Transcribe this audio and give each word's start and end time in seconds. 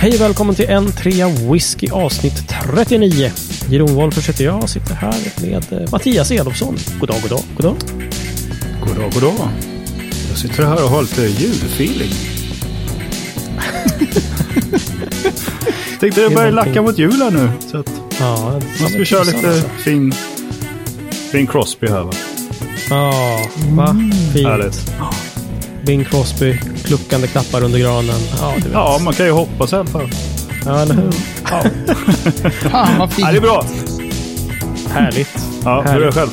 Hej 0.00 0.14
och 0.14 0.20
välkommen 0.20 0.54
till 0.54 0.70
en 0.70 0.92
trea 0.92 1.28
whisky 1.28 1.90
avsnitt 1.90 2.48
39. 2.48 3.32
Jeroen 3.70 3.94
Wolffers 3.94 4.28
heter 4.28 4.44
jag 4.44 4.62
och 4.62 4.70
sitter 4.70 4.94
här 4.94 5.14
med 5.42 5.72
eh, 5.72 5.90
Mattias 5.92 6.30
Elofsson. 6.30 6.76
God 7.00 7.08
dag, 7.08 7.16
god 7.22 7.30
dag, 7.30 7.42
god 7.56 7.64
dag. 7.64 7.76
God 8.86 8.96
dag, 8.96 9.12
god 9.12 9.22
dag. 9.22 9.48
Jag 10.28 10.38
sitter 10.38 10.64
här 10.64 10.84
och 10.84 10.90
har 10.90 11.02
lite 11.02 11.22
julfeeling. 11.22 12.10
Tänkte 16.00 16.20
jag 16.20 16.34
börjar 16.34 16.50
lacka 16.50 16.82
mot 16.82 16.98
jul 16.98 17.12
här 17.12 17.30
nu. 17.30 17.50
Så 17.70 17.78
att 17.78 17.90
Ja, 18.20 18.60
man 18.80 18.90
ska 18.90 19.04
köra 19.04 19.22
lite 19.22 19.62
fin, 19.78 20.12
fin 21.32 21.46
Crosby 21.46 21.88
här 21.88 22.02
va. 22.02 22.12
Ja, 22.90 23.40
va? 23.68 23.96
Fint. 24.34 24.46
Härligt. 24.46 24.92
Bing 25.84 26.04
Crosby, 26.04 26.58
kluckande 26.84 27.26
knappar 27.26 27.64
under 27.64 27.78
granen. 27.78 28.20
Ja. 28.40 28.54
Ja, 28.72 28.98
man 29.04 29.14
kan 29.14 29.26
ju 29.26 29.32
hoppas 29.32 29.72
i 29.72 29.76
alla 29.76 29.86
fall. 29.90 30.10
ja 30.64 30.80
eller 30.82 30.94
hur? 30.94 31.12
Ja, 31.50 31.62
Fan 32.70 32.98
vad 32.98 33.12
fint. 33.12 33.26
ja 33.26 33.32
det 33.32 33.36
är 33.38 33.40
bra. 33.40 33.64
Härligt. 34.90 35.38
Ja, 35.64 35.82
hur 35.82 36.02
är 36.02 36.06
det 36.06 36.12
själv? 36.12 36.30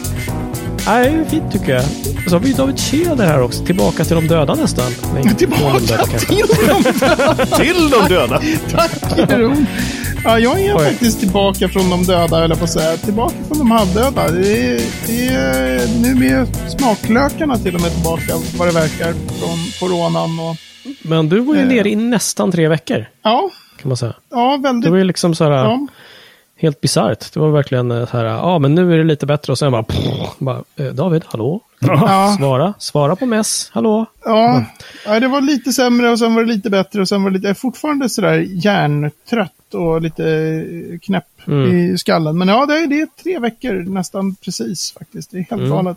Nej, 0.87 1.25
fint 1.29 1.51
tycker 1.51 1.73
jag. 1.73 1.83
Så 2.27 2.35
har 2.35 2.39
vi 2.39 2.53
David 2.53 2.79
Tjäder 2.79 3.25
här 3.25 3.41
också. 3.41 3.65
Tillbaka 3.65 4.03
till 4.05 4.15
de 4.15 4.27
döda 4.27 4.55
nästan. 4.55 4.85
Nej, 5.13 5.23
de 5.23 5.33
Tillbaka 5.35 5.79
döda 5.79 6.05
till 6.05 6.45
dem. 6.67 6.83
Till 7.57 7.89
de 7.89 8.07
döda! 8.13 8.41
Tack 8.71 8.91
Jeroen. 9.29 9.67
Ja, 10.23 10.39
jag 10.39 10.61
är 10.61 10.77
Oj. 10.77 10.83
faktiskt 10.85 11.19
tillbaka 11.19 11.69
från 11.69 11.89
de 11.89 12.03
döda, 12.03 12.43
eller 12.43 12.55
på 12.55 12.63
att 12.63 12.69
säga. 12.69 12.97
Tillbaka 12.97 13.35
från 13.47 13.57
de 13.57 13.71
halvdöda. 13.71 14.31
Det 14.31 14.71
är, 14.71 14.81
det 15.07 15.27
är, 15.27 16.01
nu 16.01 16.15
med 16.15 16.47
smaklökarna 16.79 17.57
till 17.57 17.75
och 17.75 17.81
med 17.81 17.91
tillbaka, 17.93 18.33
vad 18.57 18.67
det 18.67 18.73
verkar, 18.73 19.13
från 19.13 19.57
coronan. 19.89 20.39
Och, 20.39 20.55
Men 21.01 21.29
du 21.29 21.39
var 21.39 21.55
ju 21.55 21.61
Eh. 21.61 21.67
nere 21.67 21.89
i 21.89 21.95
nästan 21.95 22.51
tre 22.51 22.67
veckor. 22.67 23.05
ja, 23.23 23.49
Kan 23.81 23.87
man 23.89 23.97
säga. 23.97 24.13
ja, 24.31 24.57
Det 24.57 24.63
väldigt. 24.63 24.91
var 24.91 24.97
ju 24.97 25.03
liksom 25.03 25.35
så 25.35 25.43
här. 25.43 25.51
Ja. 25.51 25.87
Helt 26.59 26.81
bisarrt. 26.81 27.33
Det 27.33 27.39
var 27.39 27.49
verkligen 27.49 27.91
eh, 27.91 28.07
så 28.07 28.17
här, 28.17 28.25
ja 28.25 28.59
men 28.59 28.75
nu 28.75 28.93
är 28.93 28.97
det 28.97 29.03
lite 29.03 29.25
bättre 29.25 29.51
och 29.51 29.57
sen 29.57 29.71
bara, 29.71 29.83
pff, 29.83 30.05
bara 30.39 30.63
eh, 30.75 30.85
David, 30.85 31.23
hallå? 31.25 31.61
Ja, 31.79 32.35
Svara, 32.39 32.73
svara 32.79 33.15
på 33.15 33.25
mess, 33.25 33.69
hallå? 33.73 34.05
ja, 34.25 34.63
ja, 35.05 35.19
det 35.19 35.27
var 35.27 35.41
lite 35.41 35.73
sämre 35.73 36.09
och 36.11 36.19
sen 36.19 36.35
var 36.35 36.43
det 36.43 36.53
lite 36.53 36.69
bättre 36.69 37.01
och 37.01 37.07
sen 37.09 37.23
var 37.23 37.29
det 37.29 37.35
lite, 37.37 37.47
jag 37.47 37.55
är 37.55 37.59
fortfarande 37.59 38.09
sådär 38.09 38.45
hjärntrött 38.49 39.73
och 39.73 40.01
lite 40.01 40.25
eh, 40.29 40.99
knäpp 40.99 41.23
Mm. 41.47 41.77
i 41.93 41.97
skallen. 41.97 42.37
Men 42.37 42.47
ja, 42.47 42.65
det 42.65 42.73
är, 42.73 42.87
det 42.87 43.01
är 43.01 43.07
tre 43.23 43.39
veckor 43.39 43.73
nästan 43.73 44.35
precis 44.35 44.93
faktiskt. 44.99 45.31
Det 45.31 45.37
är 45.37 45.41
helt 45.49 45.61
Mm. 45.61 45.95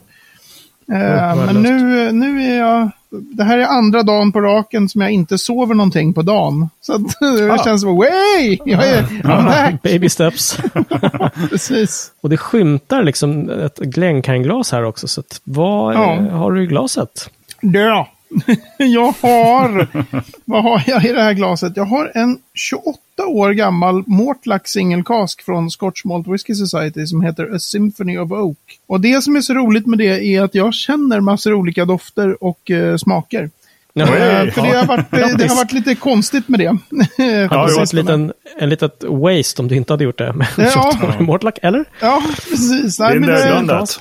Eh, 0.93 1.37
men 1.47 1.63
nu, 1.63 2.13
nu 2.13 2.43
är 2.53 2.59
jag, 2.59 2.91
det 3.11 3.45
här 3.45 3.59
är 3.59 3.65
andra 3.67 4.03
dagen 4.03 4.33
på 4.33 4.41
raken 4.41 4.89
som 4.89 5.01
jag 5.01 5.11
inte 5.11 5.39
sover 5.39 5.75
någonting 5.75 6.15
på 6.15 6.23
dagen. 6.23 6.69
Så 6.81 6.93
att, 6.95 7.01
det 7.39 7.53
Ah. 7.53 7.65
känns 7.65 7.81
som, 7.83 7.97
way! 7.97 8.59
Jag 8.65 8.87
är 8.89 9.03
I'm 9.03 9.45
back! 9.45 9.83
Baby 9.83 10.09
steps. 10.09 10.59
Precis. 11.51 12.13
och 12.21 12.31
det 12.31 12.37
skymtar 12.37 13.03
liksom 13.03 13.51
ett 13.51 13.79
Glencairn-glas 13.79 14.73
här 14.73 14.85
också. 14.85 15.09
Så 15.09 15.21
att, 15.21 15.41
vad 15.45 15.95
Ja. 15.95 16.15
har 16.31 16.53
du 16.53 16.63
i 16.63 16.67
glaset? 16.67 17.31
Ja, 17.61 18.09
jag 18.79 19.15
har, 19.23 19.87
vad 20.45 20.63
har 20.63 20.83
jag 20.87 21.05
i 21.05 21.13
det 21.13 21.23
här 21.23 21.33
glaset? 21.35 21.73
Jag 21.77 21.85
har 21.85 22.13
en 22.15 22.39
28 22.55 22.99
år 23.27 23.51
gammal 23.51 24.03
Mortlack 24.07 24.69
single 24.69 25.03
cask 25.03 25.43
från 25.45 25.71
Scotch 25.71 26.05
Malt 26.05 26.27
Whisky 26.29 26.55
Society 26.55 27.07
som 27.07 27.21
heter 27.23 27.55
A 27.55 27.59
Symphony 27.59 28.19
of 28.19 28.31
Oak. 28.33 28.57
Och 28.87 29.01
det 29.01 29.23
som 29.23 29.37
är 29.37 29.41
så 29.41 29.55
roligt 29.55 29.87
med 29.87 29.99
det 29.99 30.25
är 30.25 30.43
att 30.43 30.55
jag 30.55 30.75
känner 30.75 31.21
massor 31.21 31.55
olika 31.55 31.85
dofter 31.85 32.45
och 32.45 32.71
eh, 32.71 32.97
smaker. 32.97 33.51
Ja, 33.93 34.17
Eh, 34.17 34.43
Oj, 34.43 34.51
för 34.51 34.63
det 34.63 34.69
har, 34.79 34.87
varit, 34.87 35.13
eh, 35.13 35.29
det 35.37 35.49
har 35.49 35.57
varit 35.57 35.73
lite 35.73 35.95
konstigt 35.95 36.49
med 36.49 36.61
det. 36.61 36.79
det 37.17 37.25
Ja, 37.27 37.49
var 37.49 37.71
jo. 37.77 37.83
ett 37.83 37.93
liten, 37.93 38.33
en 38.59 38.69
litet 38.69 39.05
waste 39.09 39.63
om 39.63 39.69
du 39.69 39.77
inte 39.77 39.93
hade 39.93 40.05
gjort 40.05 40.19
det. 40.19 40.33
Med 40.33 40.47
Ja. 40.59 40.93
ja. 41.03 41.21
Mortlack, 41.21 41.59
eller? 41.63 41.85
Ja, 42.01 42.23
precis. 42.51 42.97
Det 42.97 43.05
är 43.05 43.09
Nej, 43.09 43.21
det- 43.21 43.27
nödvändigt. 43.27 44.01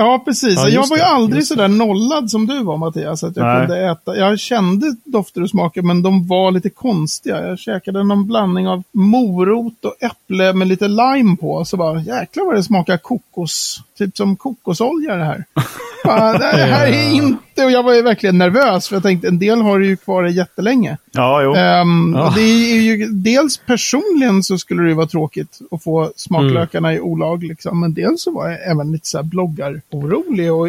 Ja, 0.00 0.22
precis. 0.24 0.54
Ja, 0.54 0.68
jag 0.68 0.88
var 0.88 0.96
ju 0.96 1.02
det, 1.02 1.08
aldrig 1.08 1.38
just 1.38 1.48
så 1.48 1.54
där 1.54 1.68
nollad 1.68 2.30
som 2.30 2.46
du 2.46 2.62
var, 2.62 2.76
Mattias. 2.76 3.24
Att 3.24 3.36
jag 3.36 3.46
Nej. 3.46 3.66
kunde 3.66 3.90
äta. 3.90 4.16
Jag 4.16 4.38
kände 4.38 4.96
dofter 5.04 5.42
och 5.42 5.50
smaker, 5.50 5.82
men 5.82 6.02
de 6.02 6.26
var 6.26 6.50
lite 6.50 6.70
konstiga. 6.70 7.46
Jag 7.46 7.58
käkade 7.58 8.02
någon 8.04 8.26
blandning 8.26 8.68
av 8.68 8.82
morot 8.92 9.84
och 9.84 9.94
äpple 10.02 10.52
med 10.52 10.68
lite 10.68 10.88
lime 10.88 11.36
på. 11.36 11.64
Så 11.64 11.76
bara, 11.76 12.00
jäklar 12.00 12.46
vad 12.46 12.54
det 12.54 12.62
smakar 12.62 12.96
kokos. 12.96 13.80
Typ 14.04 14.16
som 14.16 14.36
kokosolja 14.36 15.16
det 15.16 15.24
här. 15.24 15.44
Bara, 16.04 16.38
det 16.38 16.44
här 16.46 16.86
är 16.86 17.10
inte... 17.12 17.64
Och 17.64 17.70
jag 17.70 17.82
var 17.82 18.02
verkligen 18.02 18.38
nervös, 18.38 18.88
för 18.88 18.96
jag 18.96 19.02
tänkte 19.02 19.28
en 19.28 19.38
del 19.38 19.60
har 19.60 19.78
det 19.80 19.86
ju 19.86 19.96
kvar 19.96 20.22
det 20.22 20.30
jättelänge. 20.30 20.96
Ja, 21.12 21.42
jo. 21.42 21.54
Ehm, 21.54 22.12
Ja. 22.16 22.26
och 22.28 22.34
Det 22.34 22.40
är 22.40 22.80
ju, 22.80 23.06
dels 23.06 23.56
personligen 23.56 24.42
så 24.42 24.58
skulle 24.58 24.82
det 24.82 24.88
ju 24.88 24.94
vara 24.94 25.06
tråkigt 25.06 25.58
att 25.70 25.82
få 25.82 26.12
smaklökarna 26.16 26.94
i 26.94 27.00
olag. 27.00 27.42
Liksom. 27.42 27.80
Men 27.80 27.94
dels 27.94 28.22
så 28.22 28.30
var 28.30 28.48
jag 28.48 28.70
även 28.70 28.92
lite 28.92 29.08
så 29.08 29.18
här 29.18 29.24
bloggar-orolig. 29.24 30.50
Och, 30.52 30.68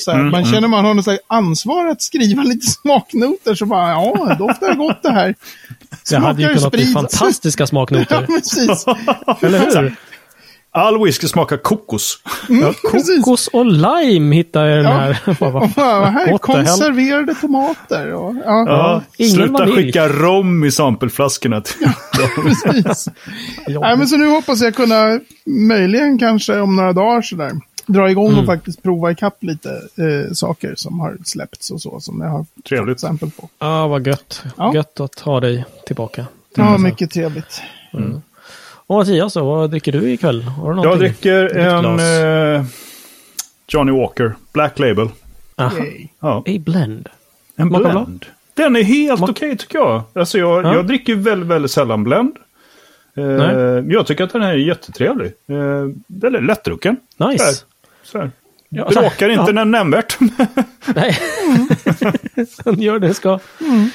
så 0.00 0.10
här, 0.10 0.18
Mm, 0.18 0.30
man 0.30 0.40
mm. 0.40 0.52
känner 0.52 0.68
man 0.68 0.84
har 0.84 0.94
något 0.94 1.18
ansvar 1.26 1.86
att 1.86 2.02
skriva 2.02 2.42
lite 2.52 2.66
smaknoter. 2.66 3.54
Så 3.54 3.66
bara, 3.66 3.90
ja, 3.90 4.26
det 4.28 4.46
doftar 4.46 4.74
gott 4.74 5.02
det 5.02 5.10
här. 5.12 5.34
Det 6.10 6.16
hade 6.16 6.42
ju 6.42 6.54
kunnat 6.54 6.72
bli 6.72 6.84
fantastiska 6.86 7.62
Ja, 7.62 7.66
smaknoter. 7.66 8.26
precis. 8.26 8.84
eller 9.42 9.58
hur? 9.58 9.94
All 10.72 11.04
whisky 11.04 11.28
smakar 11.28 11.56
kokos. 11.56 12.18
Ja, 12.48 12.74
precis. 12.92 13.24
kokos 13.24 13.48
och 13.48 13.66
lime 13.66 14.36
hittar 14.36 14.64
jag 14.66 14.72
i 14.80 14.82
den 14.82 14.92
Ja. 14.92 14.98
här. 14.98 15.36
Vad- 15.40 16.30
vad 16.30 16.40
konserverade 16.40 17.34
tomater. 17.34 18.12
Och, 18.14 18.34
ja, 18.44 18.64
Ja, 18.68 19.02
ingen 19.16 19.32
sluta 19.32 19.52
vanilj. 19.52 19.76
skicka 19.76 20.08
rom 20.08 20.64
i 20.64 20.70
sampleflaskorna. 20.70 21.60
till- 21.60 21.86
precis. 22.44 23.08
Nej, 23.68 23.96
men 23.96 24.08
så 24.08 24.16
nu 24.16 24.28
hoppas 24.30 24.60
jag 24.62 24.74
kunna, 24.74 25.20
möjligen 25.46 26.18
kanske 26.18 26.60
om 26.60 26.76
några 26.76 26.92
dagar 26.92 27.22
sådär, 27.22 27.52
dra 27.86 28.10
igång 28.10 28.28
Mm. 28.28 28.40
och 28.40 28.46
faktiskt 28.46 28.82
prova 28.82 29.10
ikapp 29.10 29.36
lite 29.42 29.68
eh, 29.70 30.32
saker 30.32 30.74
som 30.76 31.00
har 31.00 31.16
släppts 31.24 31.70
och 31.70 31.80
så, 31.82 32.00
som 32.00 32.20
jag 32.20 32.28
har 32.30 32.46
Trevligt. 32.68 32.96
exempel 32.96 33.30
på. 33.30 33.48
Ja, 33.58 33.86
vad 33.88 34.06
gött. 34.06 34.42
Ja. 34.56 34.74
Gött 34.74 35.00
att 35.00 35.20
ha 35.20 35.40
dig 35.40 35.64
tillbaka. 35.86 36.26
Ja, 36.56 36.78
mycket 36.78 37.10
trevligt. 37.10 37.62
Och 38.90 38.96
Mattias 38.96 39.34
då, 39.34 39.44
vad 39.44 39.70
dricker 39.70 39.92
du 39.92 40.10
ikväll? 40.12 40.42
Har 40.42 40.74
du 40.74 40.82
Jag 40.82 40.98
dricker 40.98 41.56
en 41.56 41.84
eh, 42.56 42.64
Johnny 43.68 43.92
Walker 43.92 44.34
Black 44.52 44.78
Label. 44.78 45.08
Aha. 45.56 45.70
Ja, 46.20 46.38
A 46.46 46.58
blend. 46.60 47.08
en 47.56 47.68
bra? 47.68 47.78
blend. 47.80 48.26
Den 48.54 48.76
är 48.76 48.82
helt 48.82 49.18
Smak- 49.20 49.30
okej 49.30 49.56
tycker 49.56 49.78
jag. 49.78 50.02
Alltså 50.12 50.38
jag, 50.38 50.64
Ja. 50.64 50.74
jag 50.74 50.86
dricker 50.86 51.14
väldigt, 51.14 51.48
väldigt 51.48 51.70
sällan 51.70 52.04
blend. 52.04 52.36
Eh, 53.16 53.24
jag 53.88 54.06
tycker 54.06 54.24
att 54.24 54.32
den 54.32 54.42
här 54.42 54.52
är 54.52 54.56
jättetrevlig. 54.56 55.32
Eh, 55.48 55.88
väldigt 56.06 56.42
lättdrucken. 56.44 56.96
Nice. 57.16 57.44
Där. 57.44 57.54
Så 58.02 58.18
här. 58.18 58.30
Ja, 58.72 58.88
Bråkar 58.88 59.28
ja. 59.28 59.40
inte 59.40 59.52
nämnvärt. 59.64 60.18
Nej. 60.94 61.16
Den 62.64 62.80
gör 62.82 62.98
det 62.98 63.06
den 63.06 63.14
ska. 63.14 63.28
Jag 63.28 63.38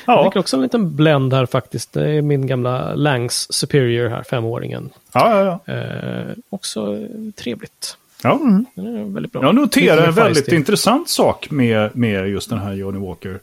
ja. 0.05 0.23
dricker 0.23 0.39
också 0.39 0.55
en 0.57 0.63
liten 0.63 0.95
blend 0.95 1.33
här 1.33 1.45
faktiskt. 1.45 1.93
Det 1.93 2.09
är 2.09 2.21
min 2.21 2.47
gamla 2.47 2.95
Langs 2.95 3.47
Superior 3.53 4.09
här, 4.09 4.23
femåringen. 4.23 4.89
Ja, 5.13 5.43
ja, 5.45 5.59
ja. 5.65 5.73
Eh, 5.73 6.33
också 6.49 6.97
trevligt. 7.35 7.97
ja. 8.23 8.39
Den 8.75 8.95
är 8.97 9.13
väldigt 9.13 9.31
bra. 9.31 9.41
Jag 9.43 9.55
noterar 9.55 10.07
en 10.07 10.13
väldigt 10.13 10.37
feisty. 10.37 10.55
intressant 10.55 11.09
sak 11.09 11.47
med, 11.51 11.95
med 11.95 12.29
just 12.29 12.49
den 12.49 12.59
här 12.59 12.73
Johnny 12.73 13.07
Walker. 13.07 13.39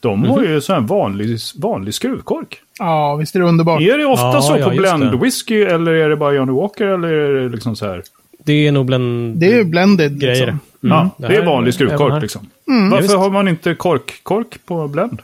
De 0.00 0.24
har 0.24 0.38
Mhm. 0.40 0.50
ju 0.52 0.60
så 0.60 0.72
här 0.72 0.80
vanlig, 0.80 1.38
vanlig 1.56 1.94
skruvkork. 1.94 2.60
Ja, 2.78 3.16
visst 3.16 3.34
är 3.34 3.40
det 3.40 3.46
underbart. 3.46 3.80
Är 3.82 3.98
det 3.98 4.04
ofta 4.04 4.26
Ja, 4.26 4.42
så 4.42 4.56
ja, 4.58 4.64
på 4.70 4.76
blend 4.76 5.20
whisky 5.20 5.62
eller 5.62 5.92
är 5.92 6.08
det 6.08 6.16
bara 6.16 6.32
Johnny 6.32 6.52
Walker 6.52 6.86
eller 6.86 7.08
är 7.08 7.40
det 7.42 7.48
liksom 7.48 7.76
så 7.76 7.86
här? 7.86 8.02
Det 8.46 8.66
är 8.66 8.72
nog 8.72 8.86
blend... 8.86 9.36
Det 9.36 9.46
är 9.46 9.56
ju 9.56 9.64
blended. 9.64 10.20
grejer. 10.20 10.34
Liksom. 10.46 10.60
Mm. 10.84 10.96
Ja, 10.96 11.10
Det 11.18 11.28
det 11.28 11.36
är 11.36 11.46
vanlig 11.46 11.74
skruvkork 11.74 12.22
liksom. 12.22 12.50
Ja, 12.64 12.88
Varför 12.90 13.16
har 13.16 13.30
man 13.30 13.48
inte 13.48 13.74
kork, 13.74 14.20
kork 14.22 14.58
på 14.66 14.88
blend? 14.88 15.22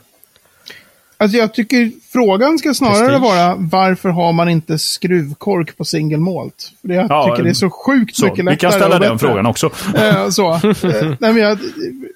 Alltså 1.17 1.37
jag 1.37 1.53
tycker 1.53 1.91
frågan 2.13 2.57
ska 2.59 2.73
snarare 2.73 2.97
Prestige. 3.07 3.21
vara 3.21 3.55
varför 3.59 4.09
har 4.09 4.33
man 4.33 4.49
inte 4.49 4.79
skruvkork 4.79 5.77
på 5.77 5.85
single 5.85 6.17
malt? 6.17 6.71
För 6.81 6.87
det, 6.87 6.93
jag 6.95 7.05
Ja, 7.09 7.25
tycker 7.29 7.43
det 7.43 7.49
är 7.49 7.53
så 7.53 7.69
sjukt 7.69 8.15
Så, 8.15 8.25
mycket 8.25 8.39
vi 8.39 8.43
lättare 8.43 8.57
kan 8.57 8.71
ställa 8.71 8.99
den 8.99 9.19
frågan 9.19 9.45
också. 9.45 9.69
Eh, 9.95 10.29
så. 10.29 10.53
Eh, 10.53 10.59
nej, 11.19 11.33
men 11.33 11.37
jag, 11.37 11.57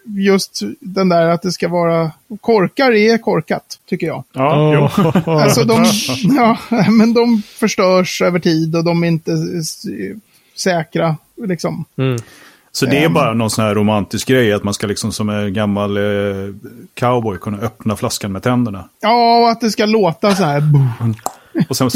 just 0.06 0.62
den 0.80 1.10
där 1.10 1.28
att 1.28 1.42
det 1.42 1.52
ska 1.52 1.68
vara... 1.68 2.12
Korkar 2.42 2.92
är 2.92 3.18
korkat, 3.18 3.80
tycker 3.90 4.08
jag. 4.08 4.24
Ja, 4.34 4.74
jo. 4.74 5.12
Alltså 5.32 5.64
de, 5.64 5.86
ja, 6.36 6.58
men 6.92 7.14
de 7.14 7.42
förstörs 7.46 8.22
över 8.22 8.40
tid 8.40 8.76
och 8.76 8.84
de 8.84 9.04
är 9.04 9.08
inte 9.08 9.32
säkra. 10.60 11.18
Liksom. 11.48 11.86
Mm. 11.98 12.20
Så 12.72 12.86
det 12.86 12.98
är 12.98 13.06
Ehm. 13.06 13.14
bara 13.14 13.34
någon 13.34 13.50
sån 13.50 13.66
här 13.66 13.76
romantisk 13.76 14.28
grej 14.28 14.54
att 14.54 14.64
man 14.64 14.74
ska 14.74 14.88
liksom 14.88 15.12
som 15.12 15.30
en 15.30 15.54
gammal 15.54 15.98
eh, 15.98 16.54
cowboy 17.00 17.38
kunna 17.38 17.58
öppna 17.58 17.96
flaskan 17.96 18.32
med 18.32 18.44
tänderna. 18.44 18.90
Ja, 19.02 19.40
och 19.42 19.50
att 19.50 19.62
det 19.62 19.72
ska 19.72 19.86
låta 19.86 20.36
så 20.36 20.44
här. 20.44 20.64
Och 21.70 21.78
sen 21.78 21.90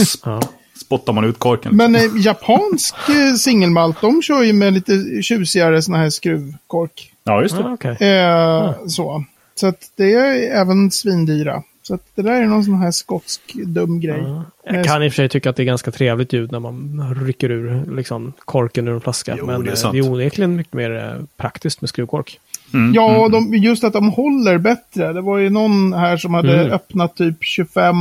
spottar 0.82 1.14
man 1.14 1.24
ut 1.24 1.40
korken. 1.40 1.76
Men 1.76 1.96
eh, 1.96 2.02
japansk 2.18 2.96
eh, 3.10 3.36
singelmalt, 3.36 4.02
de 4.02 4.22
kör 4.22 4.42
ju 4.44 4.54
med 4.54 4.74
lite 4.74 5.22
tjusigare 5.22 5.82
såna 5.82 5.98
här 5.98 6.10
skruvkork. 6.10 7.12
Ja, 7.24 7.42
just 7.42 7.58
det. 7.58 7.64
Ah, 7.64 7.74
okej. 7.74 7.98
Eh, 8.10 8.74
Så. 8.88 9.24
Så 9.56 9.68
att 9.68 9.80
det 9.98 10.14
är 10.14 10.62
även 10.62 10.92
svindyra. 10.92 11.64
Så 11.92 11.96
att 11.96 12.06
det 12.16 12.22
där 12.22 12.42
är 12.42 12.46
någon 12.46 12.64
sån 12.64 12.76
här 12.76 12.92
skotsk 12.92 13.42
dum 13.54 14.00
grej. 14.00 14.22
Ja. 14.24 14.44
Jag 14.64 14.86
kan 14.86 15.04
i 15.04 15.08
och 15.08 15.12
för 15.12 15.16
sig 15.16 15.30
tycka 15.30 15.50
att 15.50 15.56
det 15.56 15.64
är 15.64 15.66
ganska 15.66 15.92
trevligt 15.92 16.34
ljud 16.34 16.52
när 16.52 16.60
man 16.60 17.16
rycker 17.26 17.52
ur 17.52 17.96
liksom, 17.96 18.34
korken 18.40 18.88
ur 18.88 18.94
en 18.94 19.02
flaska. 19.02 19.36
Jo, 19.38 19.46
men 19.46 19.64
det 19.64 19.70
är 19.70 19.72
eh, 19.72 19.76
sant. 19.76 19.94
det 19.94 20.00
är 20.00 20.12
onekligen 20.12 20.56
mycket 20.56 20.74
mer 20.74 20.98
eh, 20.98 21.26
praktiskt 21.38 21.82
med 21.82 21.90
skruvkork. 21.90 22.40
Mm, 22.74 22.94
Ja, 22.94 23.10
mm. 23.10 23.22
och 23.22 23.32
de, 23.32 23.54
just 23.56 23.84
att 23.84 23.94
de 23.94 24.10
håller 24.10 24.58
bättre. 24.58 25.14
Det 25.14 25.22
var 25.22 25.38
ju 25.38 25.50
någon 25.50 25.94
här 25.94 26.18
som 26.18 26.34
hade 26.34 26.60
Mm. 26.60 26.72
öppnat 26.72 27.16
typ 27.16 27.36
25 27.40 27.96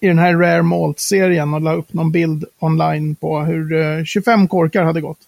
i 0.00 0.06
den 0.08 0.18
här 0.18 0.34
Rare 0.34 0.62
Malt-serien 0.62 1.54
och 1.54 1.60
la 1.60 1.74
upp 1.74 1.92
någon 1.92 2.12
bild 2.12 2.44
online 2.58 3.14
på 3.14 3.40
hur 3.40 3.72
eh, 3.98 4.04
25 4.04 4.48
korkar 4.48 4.84
hade 4.84 5.00
gått. 5.00 5.18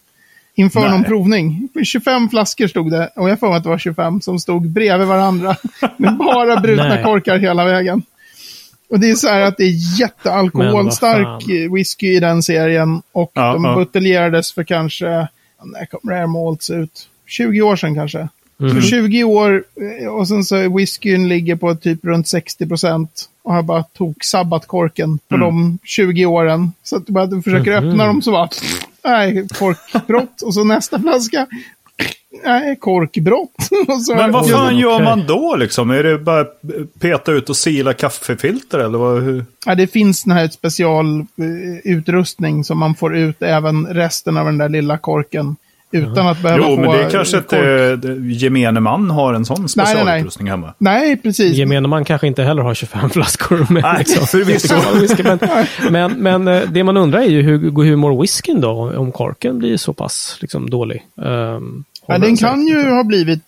Inför 0.55 0.79
Nej. 0.79 0.89
någon 0.89 1.03
provning. 1.03 1.69
25 1.83 2.29
flaskor 2.29 2.67
stod 2.67 2.91
det, 2.91 3.09
och 3.15 3.29
jag 3.29 3.39
får 3.39 3.47
mig 3.47 3.57
att 3.57 3.63
det 3.63 3.69
var 3.69 3.77
25 3.77 4.21
som 4.21 4.39
stod 4.39 4.69
bredvid 4.69 5.07
varandra. 5.07 5.55
Med 5.97 6.17
bara 6.17 6.59
brutna 6.59 7.03
korkar 7.03 7.37
hela 7.37 7.65
vägen. 7.65 8.01
Och 8.89 8.99
det 8.99 9.09
är 9.09 9.15
så 9.15 9.27
här 9.27 9.41
att 9.41 9.57
det 9.57 9.63
är 9.63 9.99
jättealkoholstark 9.99 11.43
whisky 11.75 12.07
i 12.15 12.19
den 12.19 12.43
serien. 12.43 13.01
Och 13.11 13.31
Ja, 13.33 13.53
de 13.53 13.65
ja. 13.65 13.75
buteljerades 13.75 14.53
för 14.53 14.63
kanske, 14.63 15.05
när 15.63 15.85
kom 15.85 16.09
Rare 16.11 16.27
Malts 16.27 16.69
ut? 16.69 17.09
20 17.27 17.61
år 17.61 17.75
sedan 17.75 17.95
kanske. 17.95 18.27
Mhm. 18.57 18.69
Så 18.81 18.81
20 18.87 19.23
år 19.23 19.63
eh, 20.01 20.07
och 20.07 20.27
sen 20.27 20.43
så 20.43 20.75
whiskyn 20.77 21.27
ligger 21.27 21.55
på 21.55 21.75
typ 21.75 22.05
runt 22.05 22.27
60 22.27 22.67
procent. 22.67 23.29
Och 23.43 23.53
har 23.53 23.63
bara 23.63 23.83
tok 23.83 24.23
sabbat 24.23 24.67
korken 24.67 25.17
på 25.27 25.37
de 25.37 25.77
20 25.83 26.25
åren. 26.25 26.71
Så 26.83 26.95
att 26.97 27.07
du 27.07 27.13
bara 27.13 27.41
försöker 27.41 27.81
Mhm. 27.81 27.89
öppna 27.89 28.05
dem 28.05 28.21
så 28.21 28.31
bara, 28.31 28.49
nej, 29.05 29.47
korkbrott. 29.59 30.41
och 30.41 30.53
så 30.53 30.63
nästa 30.63 30.99
flaska, 30.99 31.47
nej, 32.43 32.75
korkbrott. 32.75 33.55
så, 34.05 34.15
Men 34.15 34.31
vad 34.31 34.49
fan 34.49 34.77
gör 34.77 35.03
man 35.03 35.27
då 35.27 35.55
liksom? 35.55 35.89
Är 35.89 36.03
det 36.03 36.17
bara 36.17 36.45
peta 36.99 37.31
ut 37.31 37.49
och 37.49 37.57
sila 37.57 37.93
kaffefilter 37.93 38.79
eller 38.79 38.97
vad? 38.97 39.23
Hur? 39.23 39.45
Ja, 39.65 39.75
det 39.75 39.87
finns 39.87 40.23
den 40.23 40.33
här 40.33 40.47
specialutrustning 40.47 42.63
som 42.63 42.79
man 42.79 42.95
får 42.95 43.17
ut 43.17 43.41
även 43.41 43.87
resten 43.87 44.37
av 44.37 44.45
den 44.45 44.57
där 44.57 44.69
lilla 44.69 44.97
korken. 44.97 45.55
Utan 45.95 46.27
att 46.27 46.41
behöva 46.41 46.63
Jo, 46.69 46.75
få 46.75 46.81
men 46.81 46.91
det 46.91 47.03
är 47.03 47.09
kanske 47.09 47.41
kork. 47.41 47.53
inte 48.03 48.33
gemene 48.45 48.79
man 48.79 49.09
har 49.09 49.33
en 49.33 49.45
sån 49.45 49.69
specialutrustning 49.69 50.47
hemma. 50.49 50.73
Nej, 50.77 51.17
precis. 51.17 51.57
Gemene 51.57 51.87
man 51.87 52.05
kanske 52.05 52.27
inte 52.27 52.43
heller 52.43 52.61
har 52.63 52.73
25 52.73 53.09
flaskor 53.13 53.73
med. 53.73 53.83
Nej, 53.83 53.95
liksom, 53.99 54.27
förvisso. 54.27 54.75
whisky, 55.01 55.23
men, 55.23 55.39
men, 55.91 56.13
men 56.43 56.47
eh, 56.47 56.69
det 56.71 56.83
man 56.83 56.97
undrar 56.97 57.19
är 57.19 57.29
ju 57.29 57.41
hur, 57.41 57.83
hur 57.83 57.95
mår 57.95 58.21
whiskyn 58.21 58.61
då? 58.61 58.93
Om 58.97 59.11
korken 59.11 59.59
blir 59.59 59.77
så 59.77 59.93
pass 59.93 60.37
liksom, 60.41 60.69
dålig. 60.69 61.03
Um, 61.15 61.83
Ja, 62.07 62.17
den 62.17 62.37
kan 62.37 62.67
ju 62.67 62.89
ha 62.89 63.03
blivit 63.03 63.41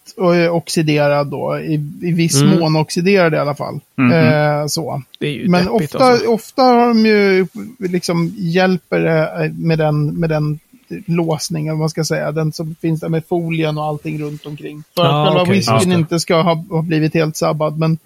eh, 0.46 0.56
oxiderad 0.56 1.28
då, 1.28 1.60
i, 1.60 1.74
i 2.02 2.12
viss 2.12 2.42
Mm. 2.42 2.60
mån 2.60 2.76
oxiderad 2.76 3.34
i 3.34 3.38
alla 3.38 3.56
fall. 3.56 3.80
Mhm. 3.98 4.12
Eh, 4.12 4.66
så. 4.68 5.02
Det 5.20 5.28
är 5.28 5.32
ju 5.32 5.50
Men 5.50 5.68
ofta, 5.70 5.98
alltså. 6.00 6.28
ofta 6.28 6.62
har 6.62 6.88
de 6.88 7.06
ju 7.06 7.48
liksom 7.80 8.34
hjälper 8.38 9.00
det 9.00 9.52
med 9.58 9.78
den, 9.78 10.06
med 10.20 10.30
den 10.30 10.60
låsningen, 11.06 11.74
vad 11.74 11.80
man 11.80 11.90
ska 11.90 12.04
säga. 12.04 12.32
Den 12.32 12.52
som 12.52 12.76
finns 12.82 13.00
där 13.00 13.10
med 13.10 13.24
folien 13.30 13.78
och 13.78 13.84
allting 13.84 14.22
runt 14.22 14.46
omkring. 14.46 14.84
För 14.96 15.06
att 15.06 15.28
själva 15.28 15.42
okej, 15.42 15.54
whiskyn 15.56 15.90
det. 15.90 15.96
inte 15.96 16.20
ska 16.20 16.42
ha, 16.42 16.54
ha 16.70 16.82
blivit 16.82 17.14
helt 17.14 17.36
sabbad. 17.36 17.78
Men 17.78 17.98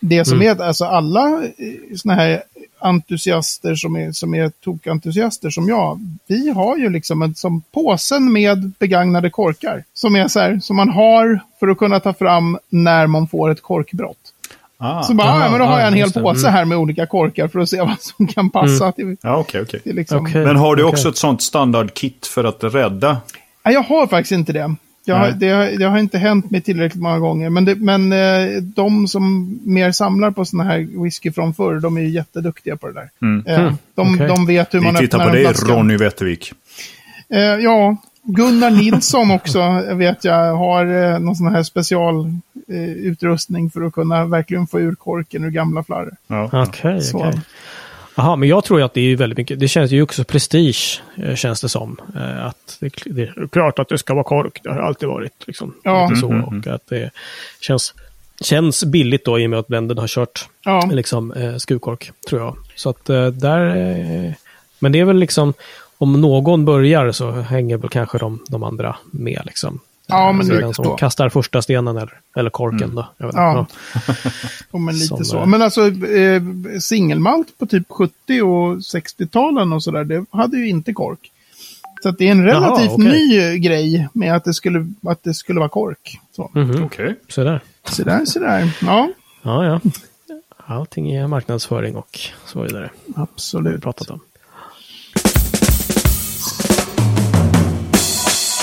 det 0.00 0.24
som 0.24 0.40
Mm. 0.40 0.58
är, 0.60 0.64
alltså 0.64 0.84
alla 0.84 1.42
sådana 1.96 2.22
här 2.22 2.42
entusiaster 2.78 3.74
som 3.74 3.96
är, 3.96 4.12
som 4.12 4.34
är 4.34 4.48
tokentusiaster 4.64 5.50
som 5.50 5.68
jag, 5.68 6.16
vi 6.26 6.50
har 6.50 6.76
ju 6.76 6.90
liksom 6.90 7.22
en 7.22 7.34
som 7.34 7.62
påsen 7.72 8.32
med 8.32 8.70
begagnade 8.78 9.30
korkar. 9.30 9.84
Som 9.94 10.16
är 10.16 10.28
så 10.28 10.40
här, 10.40 10.58
som 10.58 10.76
man 10.76 10.88
har 10.88 11.40
för 11.60 11.68
att 11.68 11.78
kunna 11.78 12.00
ta 12.00 12.12
fram 12.12 12.58
när 12.68 13.06
man 13.06 13.28
får 13.28 13.50
ett 13.50 13.62
korkbrott. 13.62 14.33
Ah. 14.78 15.02
Så 15.02 15.14
bara, 15.14 15.28
Aha, 15.28 15.44
ja, 15.44 15.50
men 15.50 15.58
då 15.60 15.64
har 15.66 15.72
ja, 15.72 15.78
jag 15.80 15.88
en 15.88 15.94
hel 15.94 16.00
just 16.00 16.14
det. 16.14 16.20
påse 16.20 16.40
Mm. 16.48 16.52
här 16.52 16.64
med 16.64 16.78
olika 16.78 17.06
korkar 17.06 17.48
för 17.48 17.58
att 17.60 17.68
se 17.70 17.80
vad 17.80 18.00
som 18.00 18.26
kan 18.26 18.50
passa 18.50 18.92
till, 18.92 19.16
Ja, 19.22 19.36
okej, 19.36 19.60
okej. 19.62 19.80
till 19.80 19.96
liksom. 19.96 20.26
Okej. 20.26 20.44
Men 20.44 20.56
har 20.56 20.76
du 20.76 20.82
också 20.84 21.08
ett 21.08 21.16
sånt 21.16 21.42
standardkit 21.42 22.26
för 22.26 22.44
att 22.44 22.58
rädda? 22.64 23.16
Nej, 23.64 23.74
jag 23.74 23.82
har 23.82 24.06
faktiskt 24.06 24.32
inte 24.32 24.52
det. 24.52 24.74
Jag 25.06 25.16
har, 25.16 25.30
det, 25.30 25.48
har- 25.50 25.78
det 25.78 25.84
har 25.84 25.98
inte 25.98 26.18
hänt 26.18 26.50
mig 26.50 26.60
tillräckligt 26.60 27.02
många 27.02 27.18
gånger. 27.18 27.50
Men, 27.50 27.64
det, 27.64 27.74
men 27.74 28.12
eh, 28.12 28.62
de 28.62 29.08
som 29.08 29.58
mer 29.64 29.92
samlar 29.92 30.30
på 30.30 30.44
såna 30.44 30.64
här 30.64 31.02
whisky 31.02 31.32
från 31.32 31.54
förr, 31.54 31.80
de 31.80 31.96
är 31.96 32.00
ju 32.00 32.08
jätteduktiga 32.08 32.76
på 32.76 32.86
det 32.86 32.92
där. 32.94 33.10
Mm. 33.22 33.46
Eh, 33.46 33.74
de, 33.94 34.14
okej. 34.14 34.28
de 34.28 34.46
vet 34.46 34.74
hur 34.74 34.80
man 34.80 34.92
Vi 34.94 34.98
tittar 34.98 35.18
öppnar 35.18 35.32
på 35.32 35.36
en 35.38 35.42
dig. 35.44 35.76
Ronny 35.76 35.96
Wettervik. 35.96 36.52
Eh, 37.34 37.40
ja, 37.40 37.96
Gunnar 38.22 38.70
Nilsson 38.70 39.30
också 39.30 39.82
vet 39.94 40.24
jag 40.24 40.56
har 40.56 41.18
någon 41.18 41.36
sån 41.36 41.46
här 41.54 41.58
eh, 41.58 41.62
utrustning 42.68 43.70
för 43.70 43.82
att 43.82 43.92
kunna 43.92 44.24
verkligen 44.26 44.66
få 44.66 44.80
ur 44.80 44.94
korken 44.94 45.44
ur 45.44 45.50
gamla 45.50 45.84
flarror. 45.84 46.16
Ja. 46.26 46.50
Okej, 46.68 47.00
okej. 47.14 47.40
Jaha, 48.16 48.36
men 48.36 48.48
jag 48.48 48.64
tror 48.64 48.78
ju 48.80 48.84
att 48.84 48.94
det 48.94 49.00
är 49.00 49.16
väldigt 49.16 49.36
mycket, 49.38 49.60
det 49.60 49.68
känns 49.68 49.90
ju 49.90 50.02
också 50.02 50.24
prestige, 50.24 51.02
eh, 51.16 51.34
känns 51.34 51.60
det 51.60 51.68
som. 51.68 52.00
Eh, 52.16 52.46
Att 52.46 52.76
det, 52.80 52.92
det 53.06 53.22
är 53.22 53.48
klart 53.52 53.78
att 53.78 53.88
det 53.88 53.98
ska 53.98 54.14
vara 54.14 54.24
kork, 54.24 54.60
det 54.62 54.70
har 54.70 54.78
alltid 54.80 55.08
varit. 55.08 55.32
Liksom, 55.46 55.74
Ja. 55.82 56.08
lite 56.08 56.20
så, 56.20 56.30
Mm, 56.30 56.44
och 56.44 56.66
att 56.66 56.86
det 56.88 57.10
känns, 57.60 57.94
känns 58.40 58.84
billigt 58.84 59.24
då 59.24 59.38
i 59.38 59.46
och 59.46 59.50
med 59.50 59.58
att 59.58 59.66
Blenden 59.66 59.98
har 59.98 60.06
kört 60.08 60.48
Ja, 60.64 60.88
liksom, 60.92 61.32
eh, 61.32 61.56
skruvkork, 61.56 62.12
tror 62.28 62.40
jag. 62.40 62.56
Så 62.76 62.90
att 62.90 63.10
eh, 63.10 63.26
där... 63.26 63.76
Eh, 63.76 64.32
men 64.78 64.92
det 64.92 65.00
är 65.00 65.04
väl 65.04 65.16
liksom, 65.16 65.54
om 65.98 66.20
någon 66.20 66.64
börjar 66.64 67.12
så 67.12 67.30
hänger 67.30 67.76
väl 67.76 67.90
kanske 67.90 68.18
de, 68.18 68.44
de 68.48 68.62
andra 68.62 68.96
med. 69.10 69.42
Liksom. 69.44 69.80
Ja, 70.06 70.32
men 70.32 70.40
Alltså 70.40 70.54
den 70.54 70.74
som 70.74 70.84
så. 70.84 70.96
kastar 70.96 71.28
första 71.28 71.62
stenen 71.62 71.96
eller, 71.96 72.20
eller 72.36 72.50
korken. 72.50 72.94
Då. 72.94 73.06
Jag 73.18 73.26
vet 73.26 73.32
inte. 73.34 73.40
Ja. 73.42 73.66
Ja. 74.06 74.22
och 74.70 74.80
men 74.80 74.94
lite 74.94 75.06
Som, 75.06 75.24
så. 75.24 75.46
Men 75.46 75.62
alltså 75.62 75.86
eh, 76.06 76.42
singelmalt 76.80 77.58
på 77.58 77.66
typ 77.66 77.86
70 77.88 78.12
och 78.42 78.76
60-talen 78.76 79.72
och 79.72 79.82
sådär, 79.82 80.04
det 80.04 80.24
hade 80.30 80.56
ju 80.56 80.68
inte 80.68 80.92
kork. 80.92 81.30
Så 82.02 82.08
att 82.08 82.18
det 82.18 82.26
är 82.26 82.30
en 82.30 82.44
relativt 82.44 82.84
Jaha, 82.86 82.94
okej. 82.94 83.06
ny 83.12 83.58
grej 83.58 84.08
med 84.12 84.36
att 84.36 84.44
det 84.44 84.54
skulle, 84.54 84.92
att 85.06 85.22
det 85.22 85.34
skulle 85.34 85.58
vara 85.60 85.68
kork. 85.68 86.20
Så, 86.36 86.50
Mhm. 86.54 86.84
Okej. 86.84 87.16
Så 87.28 87.44
där. 87.44 87.60
så 87.90 88.02
där, 88.04 88.24
så 88.24 88.38
där. 88.38 88.70
Ja, 88.82 89.08
Ja, 89.42 89.64
ja. 89.66 89.80
Allting 90.66 91.10
är 91.12 91.26
marknadsföring 91.26 91.96
och 91.96 92.18
så 92.46 92.62
vidare. 92.62 92.90
Absolut. 93.16 93.82
pratat 93.82 94.10
om. 94.10 94.20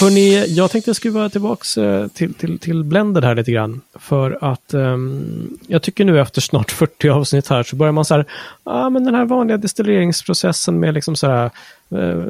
Hörrni, 0.02 0.46
jag 0.48 0.72
tänkte 0.72 0.94
skruva 0.94 1.30
tillbaks 1.30 1.78
eh, 1.78 2.08
till, 2.08 2.34
till, 2.34 2.60
till 2.60 2.84
Blender 2.84 3.22
här 3.22 3.36
lite 3.36 3.52
grann. 3.52 3.82
För 3.96 4.38
att 4.42 4.74
um, 4.74 5.58
jag 5.68 5.82
tycker 5.82 6.06
nu 6.06 6.22
efter 6.22 6.42
snart 6.42 6.72
40 6.72 7.10
avsnitt 7.10 7.48
här 7.48 7.64
så 7.64 7.76
börjar 7.76 7.92
man 7.92 8.06
så 8.06 8.16
här, 8.16 8.26
ja 8.64 8.72
ah, 8.72 8.90
men 8.90 9.06
den 9.06 9.16
här 9.16 9.26
vanliga 9.26 9.58
destilleringsprocessen 9.58 10.80
med 10.80 10.94
liksom 10.94 11.16
så 11.16 11.28
här 11.28 11.52
eh, 11.90 12.24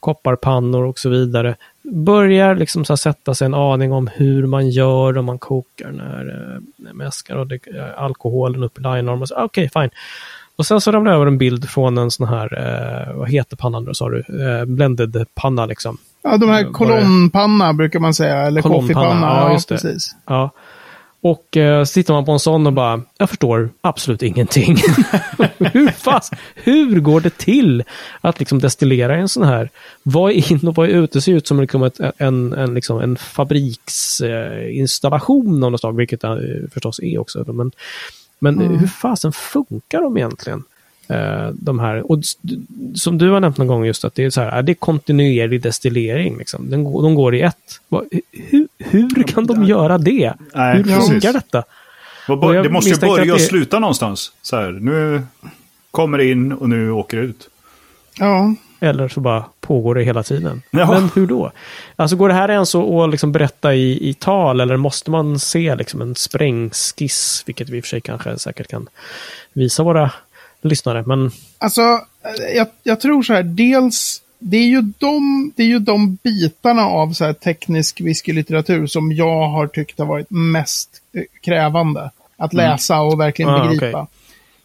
kopparpannor 0.00 0.84
och 0.84 0.98
så 0.98 1.08
vidare. 1.08 1.56
Börjar 1.82 2.54
liksom 2.54 2.84
så 2.84 2.92
här 2.92 2.96
sätta 2.96 3.34
sig 3.34 3.46
en 3.46 3.54
aning 3.54 3.92
om 3.92 4.10
hur 4.14 4.46
man 4.46 4.70
gör 4.70 5.18
om 5.18 5.24
man 5.24 5.38
kokar 5.38 5.86
den 5.86 6.00
här 6.00 6.56
eh, 6.86 6.92
mäskar 6.94 7.36
och 7.36 7.46
det, 7.46 7.54
eh, 7.54 8.02
alkoholen 8.02 8.62
upp 8.62 8.78
i 8.78 8.80
linearm 8.80 9.22
och 9.22 9.28
så, 9.28 9.34
ah, 9.34 9.44
okej 9.44 9.70
fine. 9.72 9.90
Och 10.56 10.66
sen 10.66 10.80
så 10.80 10.92
ramlar 10.92 11.12
jag 11.12 11.16
över 11.16 11.26
en 11.26 11.38
bild 11.38 11.68
från 11.68 11.98
en 11.98 12.10
sån 12.10 12.28
här, 12.28 12.58
eh, 12.58 13.16
vad 13.16 13.30
heter 13.30 13.56
pannan 13.56 13.84
då 13.84 13.94
sa 13.94 14.08
du? 14.08 14.18
Eh, 14.18 14.64
blended 14.64 15.26
panna 15.34 15.66
liksom. 15.66 15.98
Ja, 16.24 16.36
de 16.36 16.48
här 16.48 16.64
det- 16.64 16.70
kolonnpanna 16.70 17.72
brukar 17.72 18.00
man 18.00 18.14
säga, 18.14 18.36
eller 18.36 18.62
koffepanna. 18.62 19.26
ja, 19.26 19.52
Ja, 19.52 19.58
precis. 19.68 20.14
Ja. 20.26 20.50
Och 21.20 21.56
eh, 21.56 21.84
så 21.84 21.92
tittar 21.94 22.14
man 22.14 22.24
på 22.24 22.32
en 22.32 22.38
sån 22.38 22.66
och 22.66 22.72
bara, 22.72 23.00
jag 23.18 23.28
förstår 23.30 23.70
absolut 23.80 24.22
ingenting. 24.22 24.76
hur, 25.58 25.88
fast, 25.88 26.32
hur 26.54 27.00
går 27.00 27.20
det 27.20 27.38
till 27.38 27.84
att 28.20 28.38
liksom 28.38 28.58
destillera 28.58 29.16
en 29.16 29.28
sån 29.28 29.42
här? 29.44 29.68
Vad 30.02 30.32
är 30.32 30.52
in 30.52 30.68
och 30.68 30.74
vad 30.74 30.88
är 30.88 30.92
ute? 30.92 31.18
Det 31.18 31.22
ser 31.22 31.32
ut 31.32 31.46
som 31.46 31.60
liksom 31.60 31.82
ett, 31.82 32.00
en, 32.18 32.52
en, 32.52 32.74
liksom 32.74 33.00
en 33.00 33.16
fabriksinstallation 33.16 35.64
av 35.64 35.70
något 35.72 35.80
slag, 35.80 35.96
vilket 35.96 36.20
det 36.20 36.28
eh, 36.28 36.70
förstås 36.72 37.00
är 37.02 37.18
också. 37.18 37.44
Men, 37.52 37.72
men 38.38 38.60
Mm. 38.60 38.78
hur 38.78 38.86
fasen 38.86 39.32
funkar 39.32 40.02
de 40.02 40.16
egentligen? 40.16 40.64
Eh, 41.08 41.48
de 41.52 41.78
här, 41.78 42.10
och 42.12 42.18
som 42.94 43.18
du 43.18 43.30
har 43.30 43.40
nämnt 43.40 43.58
någon 43.58 43.66
gång 43.66 43.84
just 43.86 44.04
att 44.04 44.14
det 44.14 44.24
är 44.24 44.30
så 44.30 44.40
här, 44.40 44.48
är 44.48 44.62
det 44.62 44.74
kontinuerlig 44.74 45.62
destillering. 45.62 46.38
Liksom. 46.38 46.70
Den, 46.70 46.84
går- 46.84 47.02
de 47.02 47.14
går 47.14 47.34
i 47.34 47.40
ett. 47.40 47.80
Hur, 48.30 48.68
hur 48.78 49.22
kan 49.22 49.46
de 49.46 49.64
göra 49.64 49.98
det? 49.98 50.34
Nej, 50.54 50.76
hur 50.76 50.84
precis. 50.84 51.08
funkar 51.10 51.32
detta? 51.32 51.64
Det 52.62 52.68
måste 52.68 52.90
ju 52.90 52.96
börja 52.96 53.32
och 53.32 53.38
det- 53.38 53.44
sluta 53.44 53.78
någonstans. 53.78 54.32
Så 54.42 54.56
här, 54.56 54.70
nu 54.72 55.22
kommer 55.90 56.18
det 56.18 56.30
in 56.30 56.52
och 56.52 56.68
nu 56.68 56.90
åker 56.90 57.16
det 57.16 57.22
ut. 57.22 57.48
Ja, 58.18 58.54
Eller 58.80 59.08
så 59.08 59.20
bara 59.20 59.44
pågår 59.60 59.94
det 59.94 60.02
hela 60.02 60.22
tiden. 60.22 60.62
Ja. 60.70 60.90
Men 60.90 61.10
hur 61.14 61.26
då? 61.26 61.52
Alltså 61.96 62.16
går 62.16 62.28
det 62.28 62.34
här 62.34 62.48
ens 62.50 62.74
att 62.74 62.84
att 62.90 63.10
liksom 63.10 63.32
berätta 63.32 63.74
i, 63.74 64.08
i 64.08 64.14
tal 64.14 64.60
eller 64.60 64.76
måste 64.76 65.10
man 65.10 65.38
se 65.38 65.74
liksom 65.76 66.00
en 66.02 66.14
sprängskiss? 66.14 67.42
Vilket 67.46 67.68
vi 67.68 67.76
i 67.76 67.80
och 67.80 67.84
för 67.84 67.88
sig 67.88 68.00
kanske 68.00 68.38
säkert 68.38 68.68
kan 68.68 68.88
visa 69.52 69.82
våra 69.82 70.10
lyssnare. 70.68 71.02
Men 71.06 71.30
Alltså, 71.58 71.80
jag, 72.56 72.66
jag 72.82 73.00
tror 73.00 73.22
så 73.22 73.34
här, 73.34 73.42
dels, 73.42 74.22
det 74.38 74.56
är 74.56 74.66
ju 74.66 74.82
de, 74.98 75.52
det 75.56 75.62
är 75.62 75.66
ju 75.66 75.78
de 75.78 76.18
bitarna 76.22 76.82
av 76.82 77.12
så 77.12 77.24
här 77.24 77.32
teknisk 77.32 78.00
whiskylitteratur 78.00 78.86
som 78.86 79.12
jag 79.12 79.48
har 79.48 79.66
tyckt 79.66 79.98
har 79.98 80.06
varit 80.06 80.30
mest 80.30 80.88
eh, 81.16 81.22
krävande 81.40 82.10
att 82.36 82.52
läsa 82.52 83.00
och 83.00 83.20
verkligen 83.20 83.50
Ah, 83.50 83.68
begripa. 83.68 84.06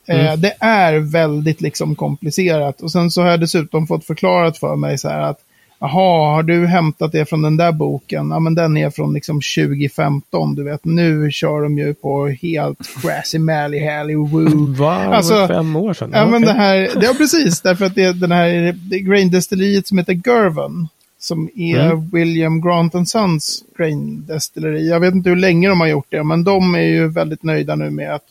okej. 0.03 0.19
Eh, 0.19 0.35
det 0.37 0.55
är 0.59 0.97
väldigt 0.99 1.61
liksom 1.61 1.95
komplicerat. 1.95 2.81
Och 2.81 2.91
sen 2.91 3.11
så 3.11 3.21
har 3.21 3.29
jag 3.29 3.39
dessutom 3.39 3.87
fått 3.87 4.05
förklarat 4.05 4.57
för 4.57 4.75
mig 4.75 4.97
så 4.97 5.09
här 5.09 5.21
att 5.21 5.39
Jaha, 5.81 6.35
har 6.35 6.43
du 6.43 6.67
hämtat 6.67 7.11
det 7.11 7.25
från 7.25 7.41
den 7.41 7.57
där 7.57 7.71
boken? 7.71 8.29
Ja, 8.29 8.39
men 8.39 8.55
den 8.55 8.77
är 8.77 8.89
från 8.89 9.13
liksom 9.13 9.41
2015, 9.55 10.55
du 10.55 10.63
vet. 10.63 10.85
Nu 10.85 11.31
kör 11.31 11.61
de 11.61 11.77
ju 11.77 11.93
på 11.93 12.27
helt 12.27 12.79
crazy 13.01 13.39
mally 13.39 13.87
hally 13.87 14.15
woo. 14.15 14.73
Va? 14.79 14.95
Alltså, 14.95 15.47
fem 15.47 15.75
år 15.75 15.93
sedan? 15.93 16.11
Ja, 16.13 16.25
men 16.25 16.43
okej. 16.43 16.47
det 16.53 16.59
här, 16.59 16.89
ja 17.01 17.13
precis, 17.17 17.61
därför 17.61 17.85
att 17.85 17.95
det 17.95 18.03
är 18.03 18.13
den 18.13 18.31
här 18.31 18.75
det 18.89 18.99
grain-destilleriet 18.99 19.87
som 19.87 19.97
heter 19.97 20.21
Gervin. 20.25 20.87
Som 21.21 21.49
är 21.55 21.91
Mm. 21.91 22.09
William 22.09 22.61
Grant 22.61 23.09
Sons 23.09 23.63
grain-destilleri. 23.77 24.89
Jag 24.89 24.99
vet 24.99 25.13
inte 25.13 25.29
hur 25.29 25.37
länge 25.37 25.69
de 25.69 25.79
har 25.79 25.87
gjort 25.87 26.07
det, 26.09 26.23
men 26.23 26.43
de 26.43 26.75
är 26.75 26.79
ju 26.79 27.07
väldigt 27.07 27.43
nöjda 27.43 27.75
nu 27.75 27.89
med 27.89 28.15
att, 28.15 28.23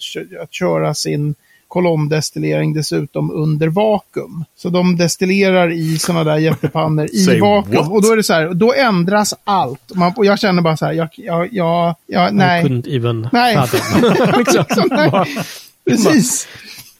att 0.42 0.52
köra 0.52 0.94
sin 0.94 1.34
kolomdestillering 1.68 2.74
dessutom 2.74 3.30
under 3.30 3.68
vakuum. 3.68 4.44
Så 4.56 4.68
de 4.68 4.96
destillerar 4.96 5.72
i 5.72 5.98
sådana 5.98 6.24
där 6.24 6.36
jättepannor 6.38 7.06
i 7.12 7.40
vakuum. 7.40 7.76
what? 7.76 7.90
Och 7.92 8.02
då 8.02 8.12
är 8.12 8.16
det 8.16 8.22
så 8.22 8.32
här, 8.32 8.54
då 8.54 8.74
ändras 8.74 9.34
allt. 9.44 9.94
Man, 9.94 10.12
och 10.16 10.26
jag 10.26 10.38
känner 10.38 10.62
bara 10.62 10.76
så 10.76 10.86
här, 10.86 10.92
jag, 10.92 11.08
jag, 11.16 11.48
jag, 11.52 11.94
jag 12.06 12.30
I 12.30 12.34
nej. 12.34 12.64
couldn't 12.64 12.96
even 12.96 13.28
Nej. 13.32 13.58
liksom. 14.38 14.88
nej. 14.90 15.36
Precis. 15.90 16.48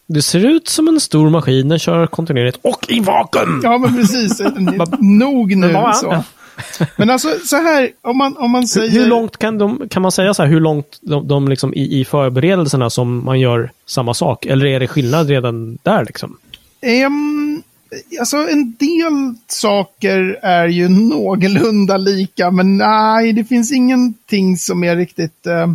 Det 0.06 0.22
ser 0.22 0.46
ut 0.46 0.68
som 0.68 0.88
en 0.88 1.00
stor 1.00 1.30
maskin, 1.30 1.68
den 1.68 1.78
kör 1.78 2.06
kontinuerligt 2.06 2.58
och 2.62 2.86
i 2.88 3.00
vakuum! 3.00 3.60
Ja, 3.64 3.78
men 3.78 3.96
precis. 3.96 4.40
Nog 4.98 5.56
nu. 5.56 5.76
Så. 5.94 6.24
Men 6.96 7.10
alltså, 7.10 7.28
så 7.44 7.56
här, 7.56 7.90
om 8.02 8.18
man, 8.18 8.36
om 8.36 8.50
man 8.50 8.68
säger... 8.68 8.90
Hur 8.90 9.06
långt 9.06 9.36
kan, 9.36 9.58
de, 9.58 9.88
kan 9.88 10.02
man 10.02 10.12
säga 10.12 10.34
så 10.34 10.42
här, 10.42 10.50
hur 10.50 10.60
långt 10.60 10.98
de, 11.00 11.28
de 11.28 11.48
liksom 11.48 11.74
i, 11.74 12.00
i 12.00 12.04
förberedelserna 12.04 12.90
som 12.90 13.24
man 13.24 13.40
gör 13.40 13.70
samma 13.86 14.14
sak? 14.14 14.46
Eller 14.46 14.66
är 14.66 14.80
det 14.80 14.86
skillnad 14.88 15.28
redan 15.28 15.78
där 15.82 16.04
liksom? 16.04 16.36
Ehm, 16.80 17.62
alltså, 18.20 18.36
en 18.36 18.76
del 18.78 19.34
saker 19.46 20.38
är 20.42 20.68
ju 20.68 20.88
någorlunda 20.88 21.96
lika, 21.96 22.50
men 22.50 22.76
nej, 22.76 23.32
det 23.32 23.44
finns 23.44 23.72
ingenting 23.72 24.56
som 24.56 24.84
är 24.84 24.96
riktigt... 24.96 25.46
eh, 25.46 25.66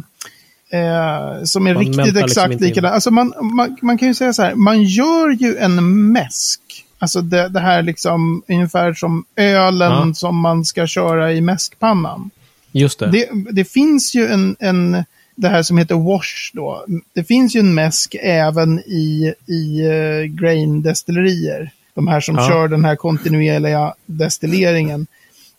eh, 0.79 1.43
som 1.43 1.67
är 1.67 1.73
Man 1.73 1.83
riktigt 1.83 2.05
liksom 2.05 2.23
exakt 2.23 2.53
in. 2.53 2.59
likadant. 2.59 2.93
Alltså 2.93 3.11
man, 3.11 3.33
man, 3.55 3.77
man 3.81 3.97
kan 3.97 4.07
ju 4.07 4.13
säga 4.13 4.33
så 4.33 4.41
här, 4.41 4.55
man 4.55 4.83
gör 4.83 5.29
ju 5.29 5.57
en 5.57 6.11
mäsk. 6.11 6.82
Alltså 7.03 7.22
det, 7.22 7.50
det 7.50 7.60
här 7.60 7.81
liksom 7.81 8.43
ungefär 8.48 8.93
som 8.93 9.25
ölen 9.36 10.07
Ja. 10.07 10.13
som 10.13 10.36
man 10.39 10.65
ska 10.65 10.88
köra 10.88 11.33
i 11.33 11.41
mäskpannan. 11.41 12.29
Just 12.72 13.00
det. 13.00 13.07
Det, 13.12 13.29
det 13.51 13.65
finns 13.65 14.15
ju 14.15 14.27
en, 14.27 14.55
en, 14.60 15.03
det 15.36 15.48
här 15.48 15.63
som 15.63 15.77
heter 15.77 15.95
wash 15.95 16.51
då. 16.53 16.86
Det 17.13 17.24
finns 17.24 17.55
ju 17.55 17.60
en 17.60 17.74
mäsk 17.74 18.15
även 18.22 18.79
i, 18.79 19.33
i 19.48 19.81
uh, 19.88 20.24
grain-destillerier. 20.25 21.69
De 21.95 22.07
här 22.07 22.22
som 22.22 22.36
Ja. 22.36 22.48
kör 22.50 22.67
den 22.67 22.86
här 22.86 22.95
kontinuerliga 22.95 23.93
destilleringen. 24.05 25.07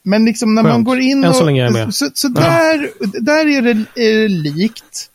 Men 0.03 0.25
liksom 0.25 0.55
när 0.55 0.63
man 0.63 0.73
Skönt. 0.73 0.87
går 0.87 0.99
in 0.99 1.25
Än 1.25 1.31
och... 1.31 1.37
så 1.37 1.45
länge 1.45 1.61
är 1.61 1.65
jag 1.65 1.73
med. 1.73 1.95
Så, 1.95 2.11
så 2.15 2.29
där, 2.29 2.89
där 3.21 3.47
är 3.47 3.63
det, 3.63 4.03
är 4.03 4.19
det 4.23 4.29
likt. 4.29 5.11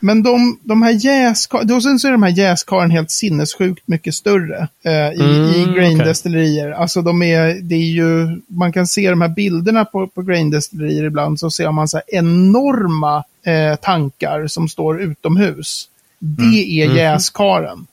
Men 0.00 0.22
de, 0.22 0.58
de 0.62 0.82
här 0.82 1.06
jäskarna, 1.06 1.74
och 1.74 1.82
sen 1.82 1.98
så 1.98 2.08
är 2.08 2.12
de 2.12 2.22
här 2.22 2.30
jäskarna 2.30 2.94
helt 2.94 3.10
sinnessjukt 3.10 3.88
mycket 3.88 4.14
större 4.14 4.68
eh, 4.84 4.92
i, 4.92 5.52
i 5.56 5.62
Mm, 5.62 5.74
grain-destillerier. 5.74 6.70
Alltså 6.70 7.02
de 7.02 7.22
är, 7.22 7.54
det 7.62 7.74
är 7.74 7.90
ju, 7.90 8.40
man 8.46 8.72
kan 8.72 8.86
se 8.86 9.10
de 9.10 9.20
här 9.20 9.28
bilderna 9.28 9.84
på, 9.84 10.06
på 10.06 10.22
grain-destillerier 10.22 11.04
ibland, 11.04 11.40
så 11.40 11.50
ser 11.50 11.72
man 11.72 11.88
så 11.88 11.96
här 11.96 12.18
enorma 12.18 13.24
eh, 13.46 13.76
tankar 13.76 14.46
som 14.46 14.68
står 14.68 15.00
utomhus. 15.00 15.88
Det 16.18 16.82
är 16.82 16.96
jäskaren. 16.96 17.86